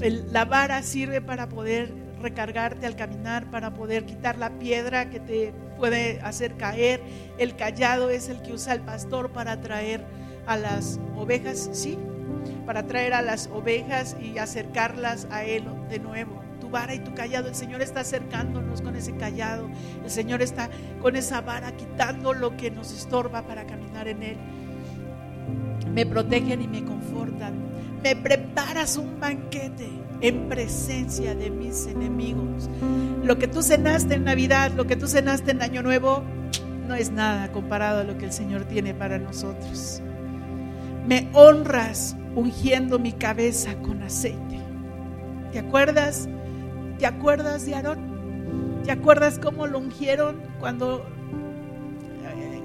La 0.00 0.44
vara 0.44 0.82
sirve 0.82 1.20
para 1.20 1.48
poder 1.48 1.92
recargarte 2.20 2.86
al 2.86 2.96
caminar, 2.96 3.50
para 3.50 3.74
poder 3.74 4.04
quitar 4.04 4.38
la 4.38 4.50
piedra 4.58 5.10
que 5.10 5.20
te 5.20 5.52
puede 5.76 6.20
hacer 6.20 6.56
caer. 6.56 7.00
El 7.38 7.56
callado 7.56 8.10
es 8.10 8.28
el 8.28 8.42
que 8.42 8.52
usa 8.52 8.74
el 8.74 8.80
pastor 8.80 9.30
para 9.30 9.60
traer 9.60 10.04
a 10.46 10.56
las 10.56 10.98
ovejas, 11.16 11.70
sí, 11.72 11.98
para 12.66 12.86
traer 12.86 13.14
a 13.14 13.22
las 13.22 13.48
ovejas 13.48 14.16
y 14.20 14.38
acercarlas 14.38 15.26
a 15.30 15.44
Él 15.44 15.64
de 15.88 15.98
nuevo. 15.98 16.42
Tu 16.60 16.68
vara 16.68 16.94
y 16.94 16.98
tu 16.98 17.14
callado, 17.14 17.48
el 17.48 17.54
Señor 17.54 17.82
está 17.82 18.00
acercándonos 18.00 18.82
con 18.82 18.96
ese 18.96 19.16
callado, 19.16 19.68
el 20.04 20.10
Señor 20.10 20.42
está 20.42 20.68
con 21.00 21.16
esa 21.16 21.40
vara 21.40 21.76
quitando 21.76 22.34
lo 22.34 22.56
que 22.56 22.70
nos 22.70 22.92
estorba 22.92 23.46
para 23.46 23.64
caminar 23.64 24.08
en 24.08 24.22
Él. 24.22 24.36
Me 25.94 26.06
protegen 26.06 26.62
y 26.62 26.68
me 26.68 26.84
confortan. 26.84 27.54
Me 28.02 28.14
preparas 28.14 28.96
un 28.96 29.18
banquete 29.18 29.88
en 30.20 30.48
presencia 30.48 31.34
de 31.34 31.50
mis 31.50 31.86
enemigos. 31.86 32.68
Lo 33.22 33.38
que 33.38 33.48
tú 33.48 33.62
cenaste 33.62 34.14
en 34.14 34.24
Navidad, 34.24 34.72
lo 34.76 34.86
que 34.86 34.96
tú 34.96 35.06
cenaste 35.06 35.50
en 35.52 35.62
Año 35.62 35.82
Nuevo, 35.82 36.22
no 36.86 36.94
es 36.94 37.10
nada 37.10 37.52
comparado 37.52 38.00
a 38.00 38.04
lo 38.04 38.16
que 38.16 38.26
el 38.26 38.32
Señor 38.32 38.64
tiene 38.64 38.94
para 38.94 39.18
nosotros. 39.18 40.00
Me 41.06 41.28
honras 41.32 42.16
ungiendo 42.34 42.98
mi 42.98 43.12
cabeza 43.12 43.74
con 43.76 44.02
aceite. 44.02 44.58
¿Te 45.52 45.58
acuerdas? 45.58 46.28
¿Te 46.98 47.06
acuerdas 47.06 47.66
de 47.66 47.74
Aarón? 47.74 48.80
¿Te 48.84 48.92
acuerdas 48.92 49.38
cómo 49.38 49.66
lo 49.66 49.78
ungieron 49.78 50.36
cuando 50.60 51.06
eh, 52.24 52.60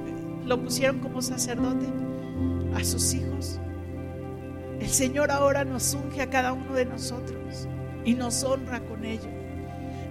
lo 0.45 0.61
pusieron 0.61 0.99
como 0.99 1.21
sacerdote 1.21 2.02
a 2.75 2.83
sus 2.83 3.13
hijos? 3.13 3.59
El 4.79 4.89
Señor 4.89 5.31
ahora 5.31 5.63
nos 5.63 5.93
unge 5.93 6.21
a 6.21 6.29
cada 6.29 6.51
uno 6.51 6.73
de 6.73 6.85
nosotros 6.85 7.69
y 8.03 8.15
nos 8.15 8.43
honra 8.43 8.81
con 8.81 9.05
ello. 9.05 9.29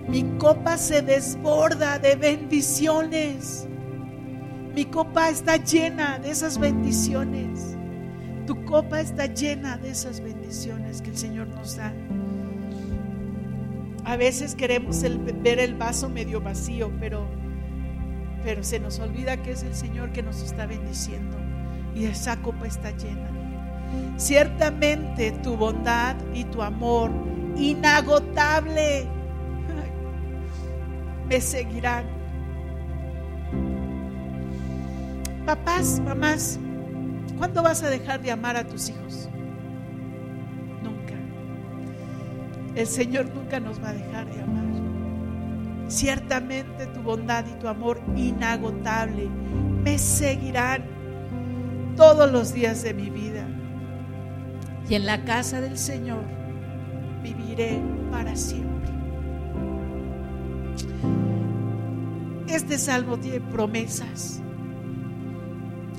Mi 0.08 0.22
copa 0.38 0.78
se 0.78 1.02
desborda 1.02 1.98
de 1.98 2.16
bendiciones. 2.16 3.68
Mi 4.74 4.86
copa 4.86 5.28
está 5.28 5.56
llena 5.56 6.18
de 6.18 6.30
esas 6.30 6.58
bendiciones. 6.58 7.76
Tu 8.46 8.64
copa 8.64 9.00
está 9.00 9.26
llena 9.26 9.76
de 9.76 9.90
esas 9.90 10.20
bendiciones 10.20 11.02
que 11.02 11.10
el 11.10 11.18
Señor 11.18 11.48
nos 11.48 11.76
da. 11.76 11.92
A 14.04 14.16
veces 14.16 14.54
queremos 14.54 15.02
ver 15.42 15.58
el 15.58 15.74
vaso 15.74 16.08
medio 16.08 16.40
vacío, 16.40 16.90
pero, 16.98 17.28
pero 18.42 18.64
se 18.64 18.80
nos 18.80 18.98
olvida 18.98 19.36
que 19.42 19.52
es 19.52 19.62
el 19.62 19.74
Señor 19.74 20.12
que 20.12 20.22
nos 20.22 20.42
está 20.42 20.66
bendiciendo 20.66 21.41
y 21.94 22.06
esa 22.06 22.36
copa 22.36 22.66
está 22.66 22.90
llena. 22.92 23.28
Ciertamente 24.16 25.32
tu 25.42 25.56
bondad 25.56 26.16
y 26.34 26.44
tu 26.44 26.62
amor 26.62 27.10
inagotable 27.56 29.06
me 31.28 31.40
seguirán. 31.40 32.04
Papás, 35.44 36.00
mamás, 36.00 36.58
¿cuándo 37.36 37.62
vas 37.62 37.82
a 37.82 37.90
dejar 37.90 38.22
de 38.22 38.30
amar 38.30 38.56
a 38.56 38.64
tus 38.64 38.88
hijos? 38.90 39.28
Nunca. 40.82 41.14
El 42.74 42.86
Señor 42.86 43.26
nunca 43.34 43.58
nos 43.60 43.82
va 43.82 43.90
a 43.90 43.92
dejar 43.92 44.32
de 44.32 44.40
amar. 44.40 44.62
Ciertamente 45.88 46.86
tu 46.86 47.02
bondad 47.02 47.44
y 47.46 47.58
tu 47.60 47.68
amor 47.68 48.00
inagotable 48.16 49.28
me 49.84 49.98
seguirán 49.98 51.01
todos 51.96 52.30
los 52.30 52.52
días 52.52 52.82
de 52.82 52.94
mi 52.94 53.10
vida 53.10 53.46
y 54.88 54.94
en 54.94 55.06
la 55.06 55.24
casa 55.24 55.60
del 55.60 55.78
Señor 55.78 56.24
viviré 57.22 57.80
para 58.10 58.36
siempre. 58.36 58.90
Este 62.48 62.76
salmo 62.78 63.18
tiene 63.18 63.40
promesas, 63.40 64.42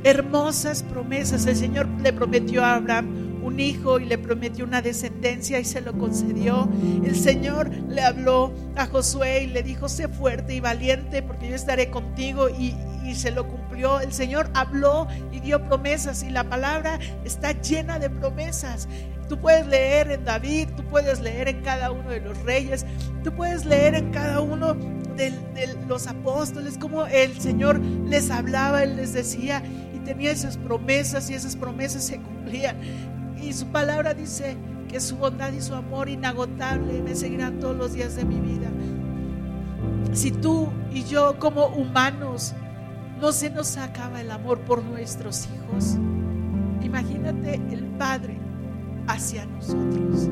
hermosas 0.04 0.84
promesas. 0.84 1.46
El 1.48 1.56
Señor 1.56 1.88
le 2.02 2.14
prometió 2.14 2.64
a 2.64 2.76
Abraham 2.76 3.42
un 3.44 3.60
hijo 3.60 4.00
y 4.00 4.06
le 4.06 4.18
prometió 4.18 4.64
una 4.64 4.82
descendencia 4.82 5.60
y 5.60 5.66
se 5.66 5.82
lo 5.82 5.98
concedió. 5.98 6.70
El 7.04 7.16
Señor 7.16 7.70
le 7.70 8.02
habló 8.02 8.54
a 8.76 8.86
Josué 8.86 9.44
y 9.44 9.48
le 9.48 9.64
dijo, 9.64 9.90
sé 9.90 10.08
fuerte 10.08 10.56
y 10.56 10.60
valiente 10.60 11.24
porque 11.24 11.50
yo 11.50 11.56
estaré 11.56 11.90
contigo 11.90 12.50
y, 12.50 12.76
y 13.04 13.16
se 13.16 13.32
lo 13.32 13.48
cumplió. 13.48 13.63
El 13.76 14.14
Señor 14.14 14.50
habló 14.54 15.08
y 15.32 15.40
dio 15.40 15.62
promesas 15.68 16.24
y 16.24 16.30
la 16.30 16.44
palabra 16.44 17.00
está 17.26 17.52
llena 17.52 18.00
de 18.00 18.10
promesas. 18.10 18.88
Tú 19.28 19.40
puedes 19.40 19.66
leer 19.68 20.12
en 20.12 20.26
David, 20.26 20.70
tú 20.76 20.84
puedes 20.84 21.20
leer 21.20 21.48
en 21.48 21.62
cada 21.62 21.92
uno 21.92 22.10
de 22.10 22.20
los 22.20 22.38
reyes, 22.44 22.86
tú 23.24 23.34
puedes 23.34 23.66
leer 23.66 23.96
en 23.96 24.12
cada 24.12 24.42
uno 24.42 24.76
de, 25.16 25.34
los 25.88 26.08
apóstoles, 26.08 26.78
como 26.78 27.06
el 27.06 27.40
Señor 27.40 27.80
les 27.80 28.30
hablaba, 28.30 28.84
Él 28.84 28.96
les 28.96 29.14
decía 29.14 29.64
y 29.94 30.00
tenía 30.00 30.32
esas 30.32 30.58
promesas 30.58 31.30
y 31.30 31.34
esas 31.34 31.56
promesas 31.56 32.04
se 32.04 32.18
cumplían. 32.18 32.78
Y 33.42 33.54
su 33.54 33.68
palabra 33.68 34.14
dice 34.14 34.56
que 34.88 35.00
su 35.00 35.18
bondad 35.18 35.52
y 35.52 35.62
su 35.62 35.74
amor 35.74 36.10
inagotable 36.10 37.02
me 37.02 37.16
seguirán 37.16 37.60
todos 37.60 37.76
los 37.76 37.94
días 37.94 38.16
de 38.16 38.26
mi 38.26 38.40
vida. 38.40 38.70
Si 40.14 40.32
tú 40.32 40.70
y 40.92 41.04
yo 41.06 41.40
como 41.40 41.68
humanos 41.68 42.54
no 43.24 43.32
se 43.32 43.50
nos 43.50 43.78
acaba 43.78 44.20
el 44.20 44.30
amor 44.32 44.60
por 44.60 44.84
nuestros 44.84 45.48
hijos. 45.48 45.96
Imagínate 46.82 47.56
el 47.72 47.86
Padre 47.98 48.38
hacia 49.08 49.46
nosotros. 49.46 50.30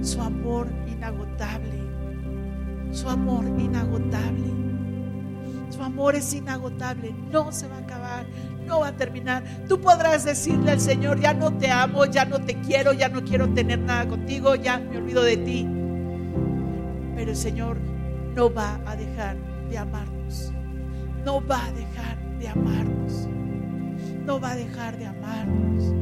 Su 0.00 0.22
amor 0.22 0.66
inagotable. 0.90 1.78
Su 2.90 3.10
amor 3.10 3.44
inagotable. 3.60 4.46
Su 5.68 5.82
amor 5.82 6.14
es 6.14 6.32
inagotable. 6.32 7.14
No 7.30 7.52
se 7.52 7.68
va 7.68 7.76
a 7.76 7.80
acabar. 7.80 8.24
No 8.66 8.80
va 8.80 8.88
a 8.88 8.96
terminar. 8.96 9.44
Tú 9.68 9.78
podrás 9.78 10.24
decirle 10.24 10.70
al 10.70 10.80
Señor, 10.80 11.20
ya 11.20 11.34
no 11.34 11.52
te 11.52 11.70
amo, 11.70 12.06
ya 12.06 12.24
no 12.24 12.38
te 12.38 12.58
quiero, 12.62 12.94
ya 12.94 13.10
no 13.10 13.24
quiero 13.24 13.52
tener 13.52 13.78
nada 13.80 14.08
contigo, 14.08 14.54
ya 14.54 14.78
me 14.78 14.96
olvido 14.96 15.22
de 15.22 15.36
ti. 15.36 15.68
Pero 17.14 17.30
el 17.30 17.36
Señor 17.36 17.76
no 18.34 18.50
va 18.50 18.80
a 18.86 18.96
dejar 18.96 19.36
de 19.68 19.76
amarnos 19.76 20.15
no 21.26 21.44
va 21.44 21.66
a 21.66 21.72
dejar 21.72 22.16
de 22.38 22.48
amarnos. 22.48 23.28
No 24.24 24.40
va 24.40 24.52
a 24.52 24.56
dejar 24.56 24.96
de 24.96 25.06
amarnos. 25.06 25.92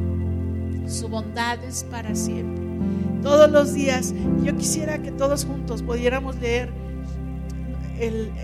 Su 0.86 1.08
bondad 1.08 1.64
es 1.64 1.82
para 1.84 2.14
siempre. 2.14 2.62
Todos 3.22 3.50
los 3.50 3.72
días, 3.72 4.14
yo 4.42 4.54
quisiera 4.54 4.98
que 4.98 5.10
todos 5.10 5.46
juntos 5.46 5.82
pudiéramos 5.82 6.36
leer 6.36 6.70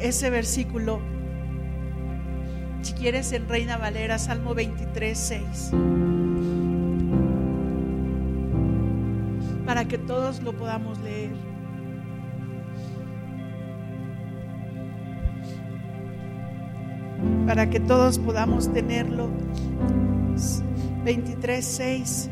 ese 0.01 0.31
versículo. 0.31 1.01
Si 2.81 2.95
quieres 2.95 3.31
en 3.33 3.47
Reina 3.47 3.77
Valera, 3.77 4.19
Salmo 4.19 4.55
23, 4.55 5.19
6. 5.19 5.71
Para 9.67 9.85
que 9.85 9.99
todos 9.99 10.43
lo 10.43 10.55
podamos 10.55 10.99
leer. 11.01 11.30
Para 17.51 17.69
que 17.69 17.81
todos 17.81 18.17
podamos 18.21 18.73
tenerlo. 18.73 19.29
23, 21.05 21.65
6. 21.65 22.31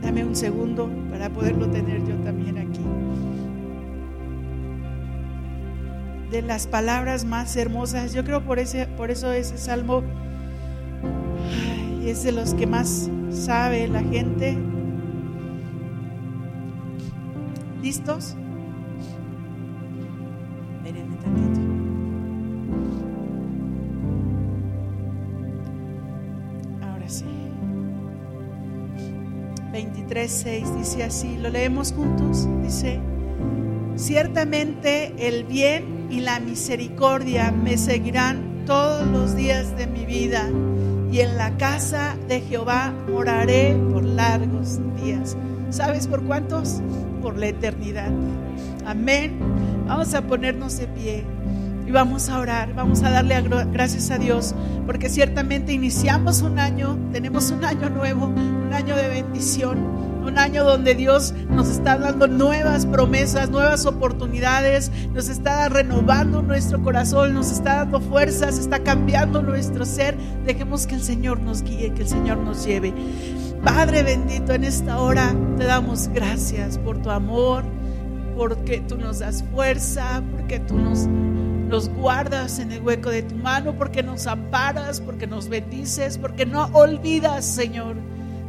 Dame 0.00 0.24
un 0.24 0.34
segundo 0.34 0.88
para 1.10 1.28
poderlo 1.28 1.68
tener 1.68 2.02
yo 2.06 2.14
también 2.24 2.56
aquí. 2.56 2.80
De 6.30 6.40
las 6.40 6.66
palabras 6.66 7.26
más 7.26 7.54
hermosas, 7.56 8.14
yo 8.14 8.24
creo 8.24 8.42
por, 8.42 8.58
ese, 8.58 8.86
por 8.86 9.10
eso 9.10 9.32
ese 9.32 9.58
salmo 9.58 10.02
es 12.06 12.22
de 12.22 12.32
los 12.32 12.54
que 12.54 12.66
más 12.66 13.10
sabe 13.28 13.86
la 13.86 14.00
gente. 14.00 14.56
¿Listos? 17.82 18.38
23.6 30.14 30.76
dice 30.78 31.02
así, 31.02 31.36
lo 31.38 31.50
leemos 31.50 31.92
juntos, 31.92 32.48
dice, 32.62 33.00
ciertamente 33.96 35.12
el 35.18 35.42
bien 35.42 36.06
y 36.08 36.20
la 36.20 36.38
misericordia 36.38 37.50
me 37.50 37.76
seguirán 37.76 38.64
todos 38.64 39.06
los 39.08 39.34
días 39.34 39.76
de 39.76 39.88
mi 39.88 40.06
vida 40.06 40.48
y 41.10 41.18
en 41.18 41.36
la 41.36 41.56
casa 41.56 42.16
de 42.28 42.40
Jehová 42.42 42.94
moraré 43.10 43.76
por 43.92 44.04
largos 44.04 44.78
días. 45.02 45.36
¿Sabes 45.70 46.06
por 46.06 46.22
cuántos? 46.22 46.80
Por 47.20 47.36
la 47.36 47.48
eternidad. 47.48 48.10
Amén. 48.86 49.38
Vamos 49.86 50.14
a 50.14 50.22
ponernos 50.22 50.78
de 50.78 50.86
pie 50.86 51.24
y 51.86 51.90
vamos 51.90 52.28
a 52.28 52.38
orar, 52.38 52.72
vamos 52.74 53.02
a 53.02 53.10
darle 53.10 53.42
gracias 53.72 54.10
a 54.12 54.18
Dios, 54.18 54.54
porque 54.86 55.08
ciertamente 55.08 55.72
iniciamos 55.72 56.40
un 56.42 56.60
año, 56.60 56.96
tenemos 57.12 57.50
un 57.50 57.64
año 57.64 57.90
nuevo, 57.90 58.26
un 58.26 58.72
año 58.72 58.96
de 58.96 59.08
bendición 59.08 60.03
un 60.24 60.38
año 60.38 60.64
donde 60.64 60.94
Dios 60.94 61.34
nos 61.48 61.68
está 61.68 61.98
dando 61.98 62.26
nuevas 62.26 62.86
promesas, 62.86 63.50
nuevas 63.50 63.86
oportunidades, 63.86 64.90
nos 65.12 65.28
está 65.28 65.68
renovando 65.68 66.42
nuestro 66.42 66.82
corazón, 66.82 67.34
nos 67.34 67.50
está 67.50 67.76
dando 67.76 68.00
fuerzas, 68.00 68.58
está 68.58 68.80
cambiando 68.80 69.42
nuestro 69.42 69.84
ser. 69.84 70.16
Dejemos 70.44 70.86
que 70.86 70.94
el 70.94 71.02
Señor 71.02 71.40
nos 71.40 71.62
guíe, 71.62 71.92
que 71.92 72.02
el 72.02 72.08
Señor 72.08 72.38
nos 72.38 72.64
lleve. 72.64 72.92
Padre 73.62 74.02
bendito, 74.02 74.52
en 74.52 74.64
esta 74.64 74.98
hora 74.98 75.34
te 75.56 75.64
damos 75.64 76.08
gracias 76.08 76.78
por 76.78 77.00
tu 77.00 77.10
amor, 77.10 77.64
porque 78.36 78.80
tú 78.80 78.96
nos 78.96 79.20
das 79.20 79.44
fuerza, 79.54 80.22
porque 80.32 80.60
tú 80.60 80.76
nos 80.76 81.88
guardas 81.88 82.58
en 82.58 82.72
el 82.72 82.82
hueco 82.82 83.10
de 83.10 83.22
tu 83.22 83.34
mano, 83.36 83.74
porque 83.76 84.02
nos 84.02 84.26
amparas, 84.26 85.00
porque 85.00 85.26
nos 85.26 85.48
bendices, 85.48 86.18
porque 86.18 86.46
no 86.46 86.66
olvidas, 86.72 87.44
Señor, 87.44 87.96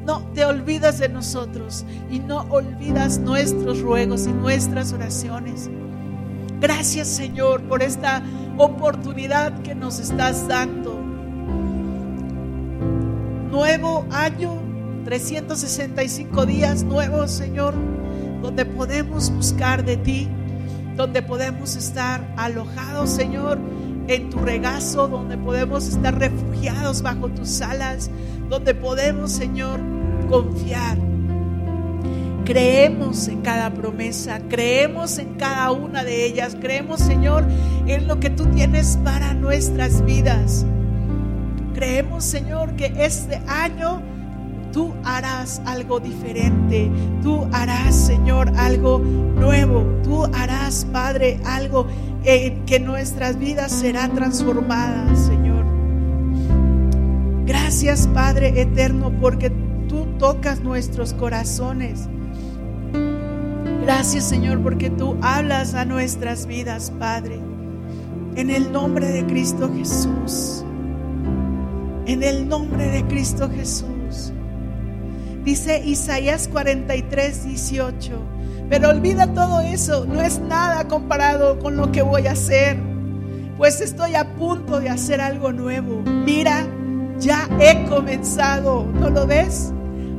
no 0.06 0.22
te 0.34 0.46
olvidas 0.46 1.00
de 1.00 1.10
nosotros 1.10 1.84
y 2.12 2.20
no 2.20 2.42
olvidas 2.50 3.18
nuestros 3.18 3.82
ruegos 3.82 4.28
y 4.28 4.34
nuestras 4.34 4.94
oraciones. 4.94 5.70
Gracias 6.62 7.08
Señor 7.08 7.64
por 7.64 7.82
esta 7.82 8.22
oportunidad 8.58 9.62
que 9.64 9.74
nos 9.74 10.00
estás 10.00 10.48
dando. 10.48 11.02
Nuevo 13.50 14.06
año, 14.12 14.62
365 15.06 16.46
días 16.46 16.84
nuevos 16.84 17.32
Señor, 17.32 17.74
donde 18.42 18.66
podemos 18.66 19.32
buscar 19.32 19.84
de 19.84 19.98
ti, 19.98 20.30
donde 20.96 21.24
podemos 21.24 21.76
estar 21.76 22.32
alojados 22.38 23.10
Señor 23.10 23.58
en 24.08 24.30
tu 24.30 24.38
regazo, 24.38 25.08
donde 25.08 25.36
podemos 25.36 25.88
estar 25.88 26.20
refugiados 26.20 27.02
bajo 27.02 27.30
tus 27.30 27.60
alas, 27.62 28.12
donde 28.50 28.76
podemos 28.76 29.32
Señor 29.32 29.95
confiar. 30.28 30.98
Creemos 32.46 33.28
en 33.28 33.42
cada 33.42 33.74
promesa, 33.74 34.40
creemos 34.50 35.18
en 35.18 35.34
cada 35.34 35.72
una 35.72 36.04
de 36.04 36.26
ellas, 36.26 36.56
creemos, 36.60 37.00
Señor, 37.00 37.44
en 37.88 38.08
lo 38.08 38.20
que 38.20 38.30
tú 38.30 38.46
tienes 38.48 39.00
para 39.04 39.34
nuestras 39.34 40.06
vidas. 40.06 40.66
Creemos, 41.74 42.24
Señor, 42.24 42.76
que 42.76 42.94
este 42.98 43.42
año 43.48 44.02
tú 44.72 44.94
harás 45.04 45.62
algo 45.66 46.00
diferente, 46.00 46.92
tú 47.24 47.48
harás, 47.52 47.96
Señor, 47.96 48.52
algo 48.58 49.00
nuevo, 49.00 49.84
tú 50.04 50.26
harás, 50.26 50.86
Padre, 50.92 51.40
algo 51.46 51.88
en 52.26 52.66
que 52.66 52.80
nuestras 52.80 53.40
vidas 53.40 53.72
será 53.72 54.08
transformada, 54.10 55.16
Señor. 55.16 55.66
Gracias, 57.46 58.08
Padre 58.14 58.60
eterno, 58.62 59.12
porque 59.22 59.52
tocas 60.18 60.62
nuestros 60.62 61.14
corazones. 61.14 62.08
Gracias 63.82 64.24
Señor 64.24 64.62
porque 64.64 64.90
tú 64.90 65.18
hablas 65.22 65.76
a 65.76 65.86
nuestras 65.86 66.48
vidas, 66.48 66.92
Padre. 66.98 67.40
En 68.36 68.50
el 68.50 68.72
nombre 68.72 69.08
de 69.08 69.26
Cristo 69.26 69.72
Jesús. 69.74 70.64
En 72.06 72.24
el 72.24 72.48
nombre 72.48 72.88
de 72.88 73.06
Cristo 73.06 73.50
Jesús. 73.50 74.34
Dice 75.44 75.84
Isaías 75.86 76.48
43, 76.48 77.46
18. 77.46 78.12
Pero 78.70 78.90
olvida 78.90 79.34
todo 79.34 79.62
eso. 79.62 80.06
No 80.06 80.22
es 80.22 80.40
nada 80.40 80.88
comparado 80.88 81.60
con 81.60 81.78
lo 81.78 81.92
que 81.92 82.02
voy 82.02 82.26
a 82.28 82.32
hacer. 82.32 82.78
Pues 83.58 83.80
estoy 83.80 84.16
a 84.16 84.36
punto 84.36 84.80
de 84.80 84.90
hacer 84.90 85.22
algo 85.22 85.52
nuevo. 85.52 86.02
Mira, 86.02 86.66
ya 87.20 87.48
he 87.60 87.86
comenzado. 87.86 88.86
¿No 89.00 89.12
lo 89.12 89.28
ves? 89.28 89.72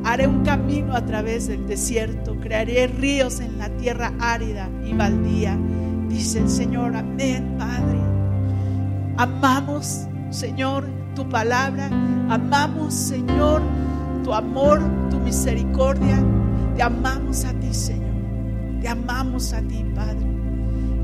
Haré 0.07 0.25
un 0.25 0.41
camino 0.45 0.95
a 0.95 1.05
través 1.05 1.49
del 1.49 1.67
desierto, 1.67 2.39
crearé 2.39 2.87
ríos 2.87 3.41
en 3.41 3.57
la 3.57 3.67
tierra 3.75 4.13
árida 4.21 4.69
y 4.85 4.93
baldía. 4.93 5.57
Dice 6.07 6.39
el 6.39 6.49
Señor, 6.49 6.95
amén, 6.95 7.57
Padre. 7.59 7.99
Amamos, 9.17 10.07
Señor, 10.29 10.87
tu 11.13 11.27
palabra. 11.27 11.87
Amamos, 12.29 12.93
Señor, 12.93 13.61
tu 14.23 14.33
amor, 14.33 14.79
tu 15.09 15.19
misericordia. 15.19 16.23
Te 16.77 16.83
amamos 16.83 17.43
a 17.43 17.51
ti, 17.51 17.73
Señor. 17.73 18.79
Te 18.79 18.87
amamos 18.87 19.51
a 19.51 19.59
ti, 19.59 19.85
Padre. 19.93 20.25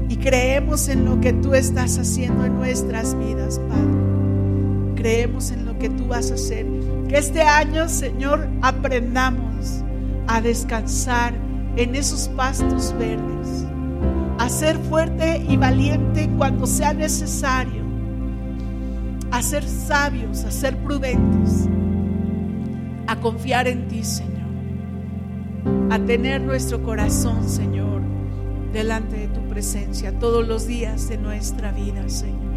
Y 0.08 0.16
creemos 0.16 0.88
en 0.88 1.04
lo 1.04 1.20
que 1.20 1.34
tú 1.34 1.56
estás 1.56 1.98
haciendo 1.98 2.46
en 2.46 2.56
nuestras 2.56 3.20
vidas, 3.20 3.60
Padre. 3.68 4.96
Creemos 4.96 5.52
en 5.52 5.66
lo 5.66 5.73
que 5.84 5.90
tú 5.90 6.08
vas 6.08 6.32
a 6.32 6.36
hacer. 6.36 6.66
Que 7.10 7.18
este 7.18 7.42
año, 7.42 7.90
Señor, 7.90 8.48
aprendamos 8.62 9.84
a 10.28 10.40
descansar 10.40 11.34
en 11.76 11.94
esos 11.96 12.30
pastos 12.30 12.96
verdes, 12.98 13.66
a 14.40 14.48
ser 14.48 14.78
fuerte 14.78 15.46
y 15.46 15.58
valiente 15.58 16.30
cuando 16.38 16.68
sea 16.68 16.94
necesario, 16.94 17.84
a 19.30 19.42
ser 19.42 19.68
sabios, 19.68 20.46
a 20.46 20.52
ser 20.52 20.78
prudentes, 20.78 21.68
a 23.08 23.18
confiar 23.18 23.68
en 23.68 23.90
ti, 23.90 24.06
Señor, 24.06 24.32
a 25.90 26.00
tener 26.00 26.40
nuestro 26.40 26.82
corazón, 26.82 27.50
Señor, 27.50 28.02
delante 28.72 29.18
de 29.18 29.28
tu 29.28 29.42
presencia 29.50 30.18
todos 30.18 30.48
los 30.48 30.66
días 30.66 31.10
de 31.10 31.18
nuestra 31.18 31.74
vida, 31.74 32.08
Señor 32.08 32.54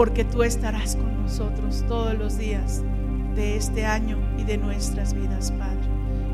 porque 0.00 0.24
tú 0.24 0.42
estarás 0.42 0.96
con 0.96 1.19
nosotros 1.30 1.84
todos 1.86 2.18
los 2.18 2.38
días 2.38 2.82
de 3.36 3.56
este 3.56 3.86
año 3.86 4.18
y 4.36 4.42
de 4.42 4.58
nuestras 4.58 5.14
vidas, 5.14 5.52
Padre. 5.52 5.78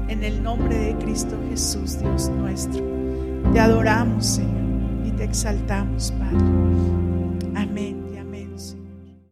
En 0.09 0.25
el 0.25 0.43
nombre 0.43 0.75
de 0.75 0.97
Cristo 0.97 1.37
Jesús, 1.51 2.01
Dios 2.01 2.31
nuestro. 2.31 2.83
Te 3.53 3.61
adoramos, 3.61 4.25
Señor, 4.25 5.07
y 5.07 5.11
te 5.11 5.25
exaltamos, 5.25 6.15
Padre. 6.19 7.06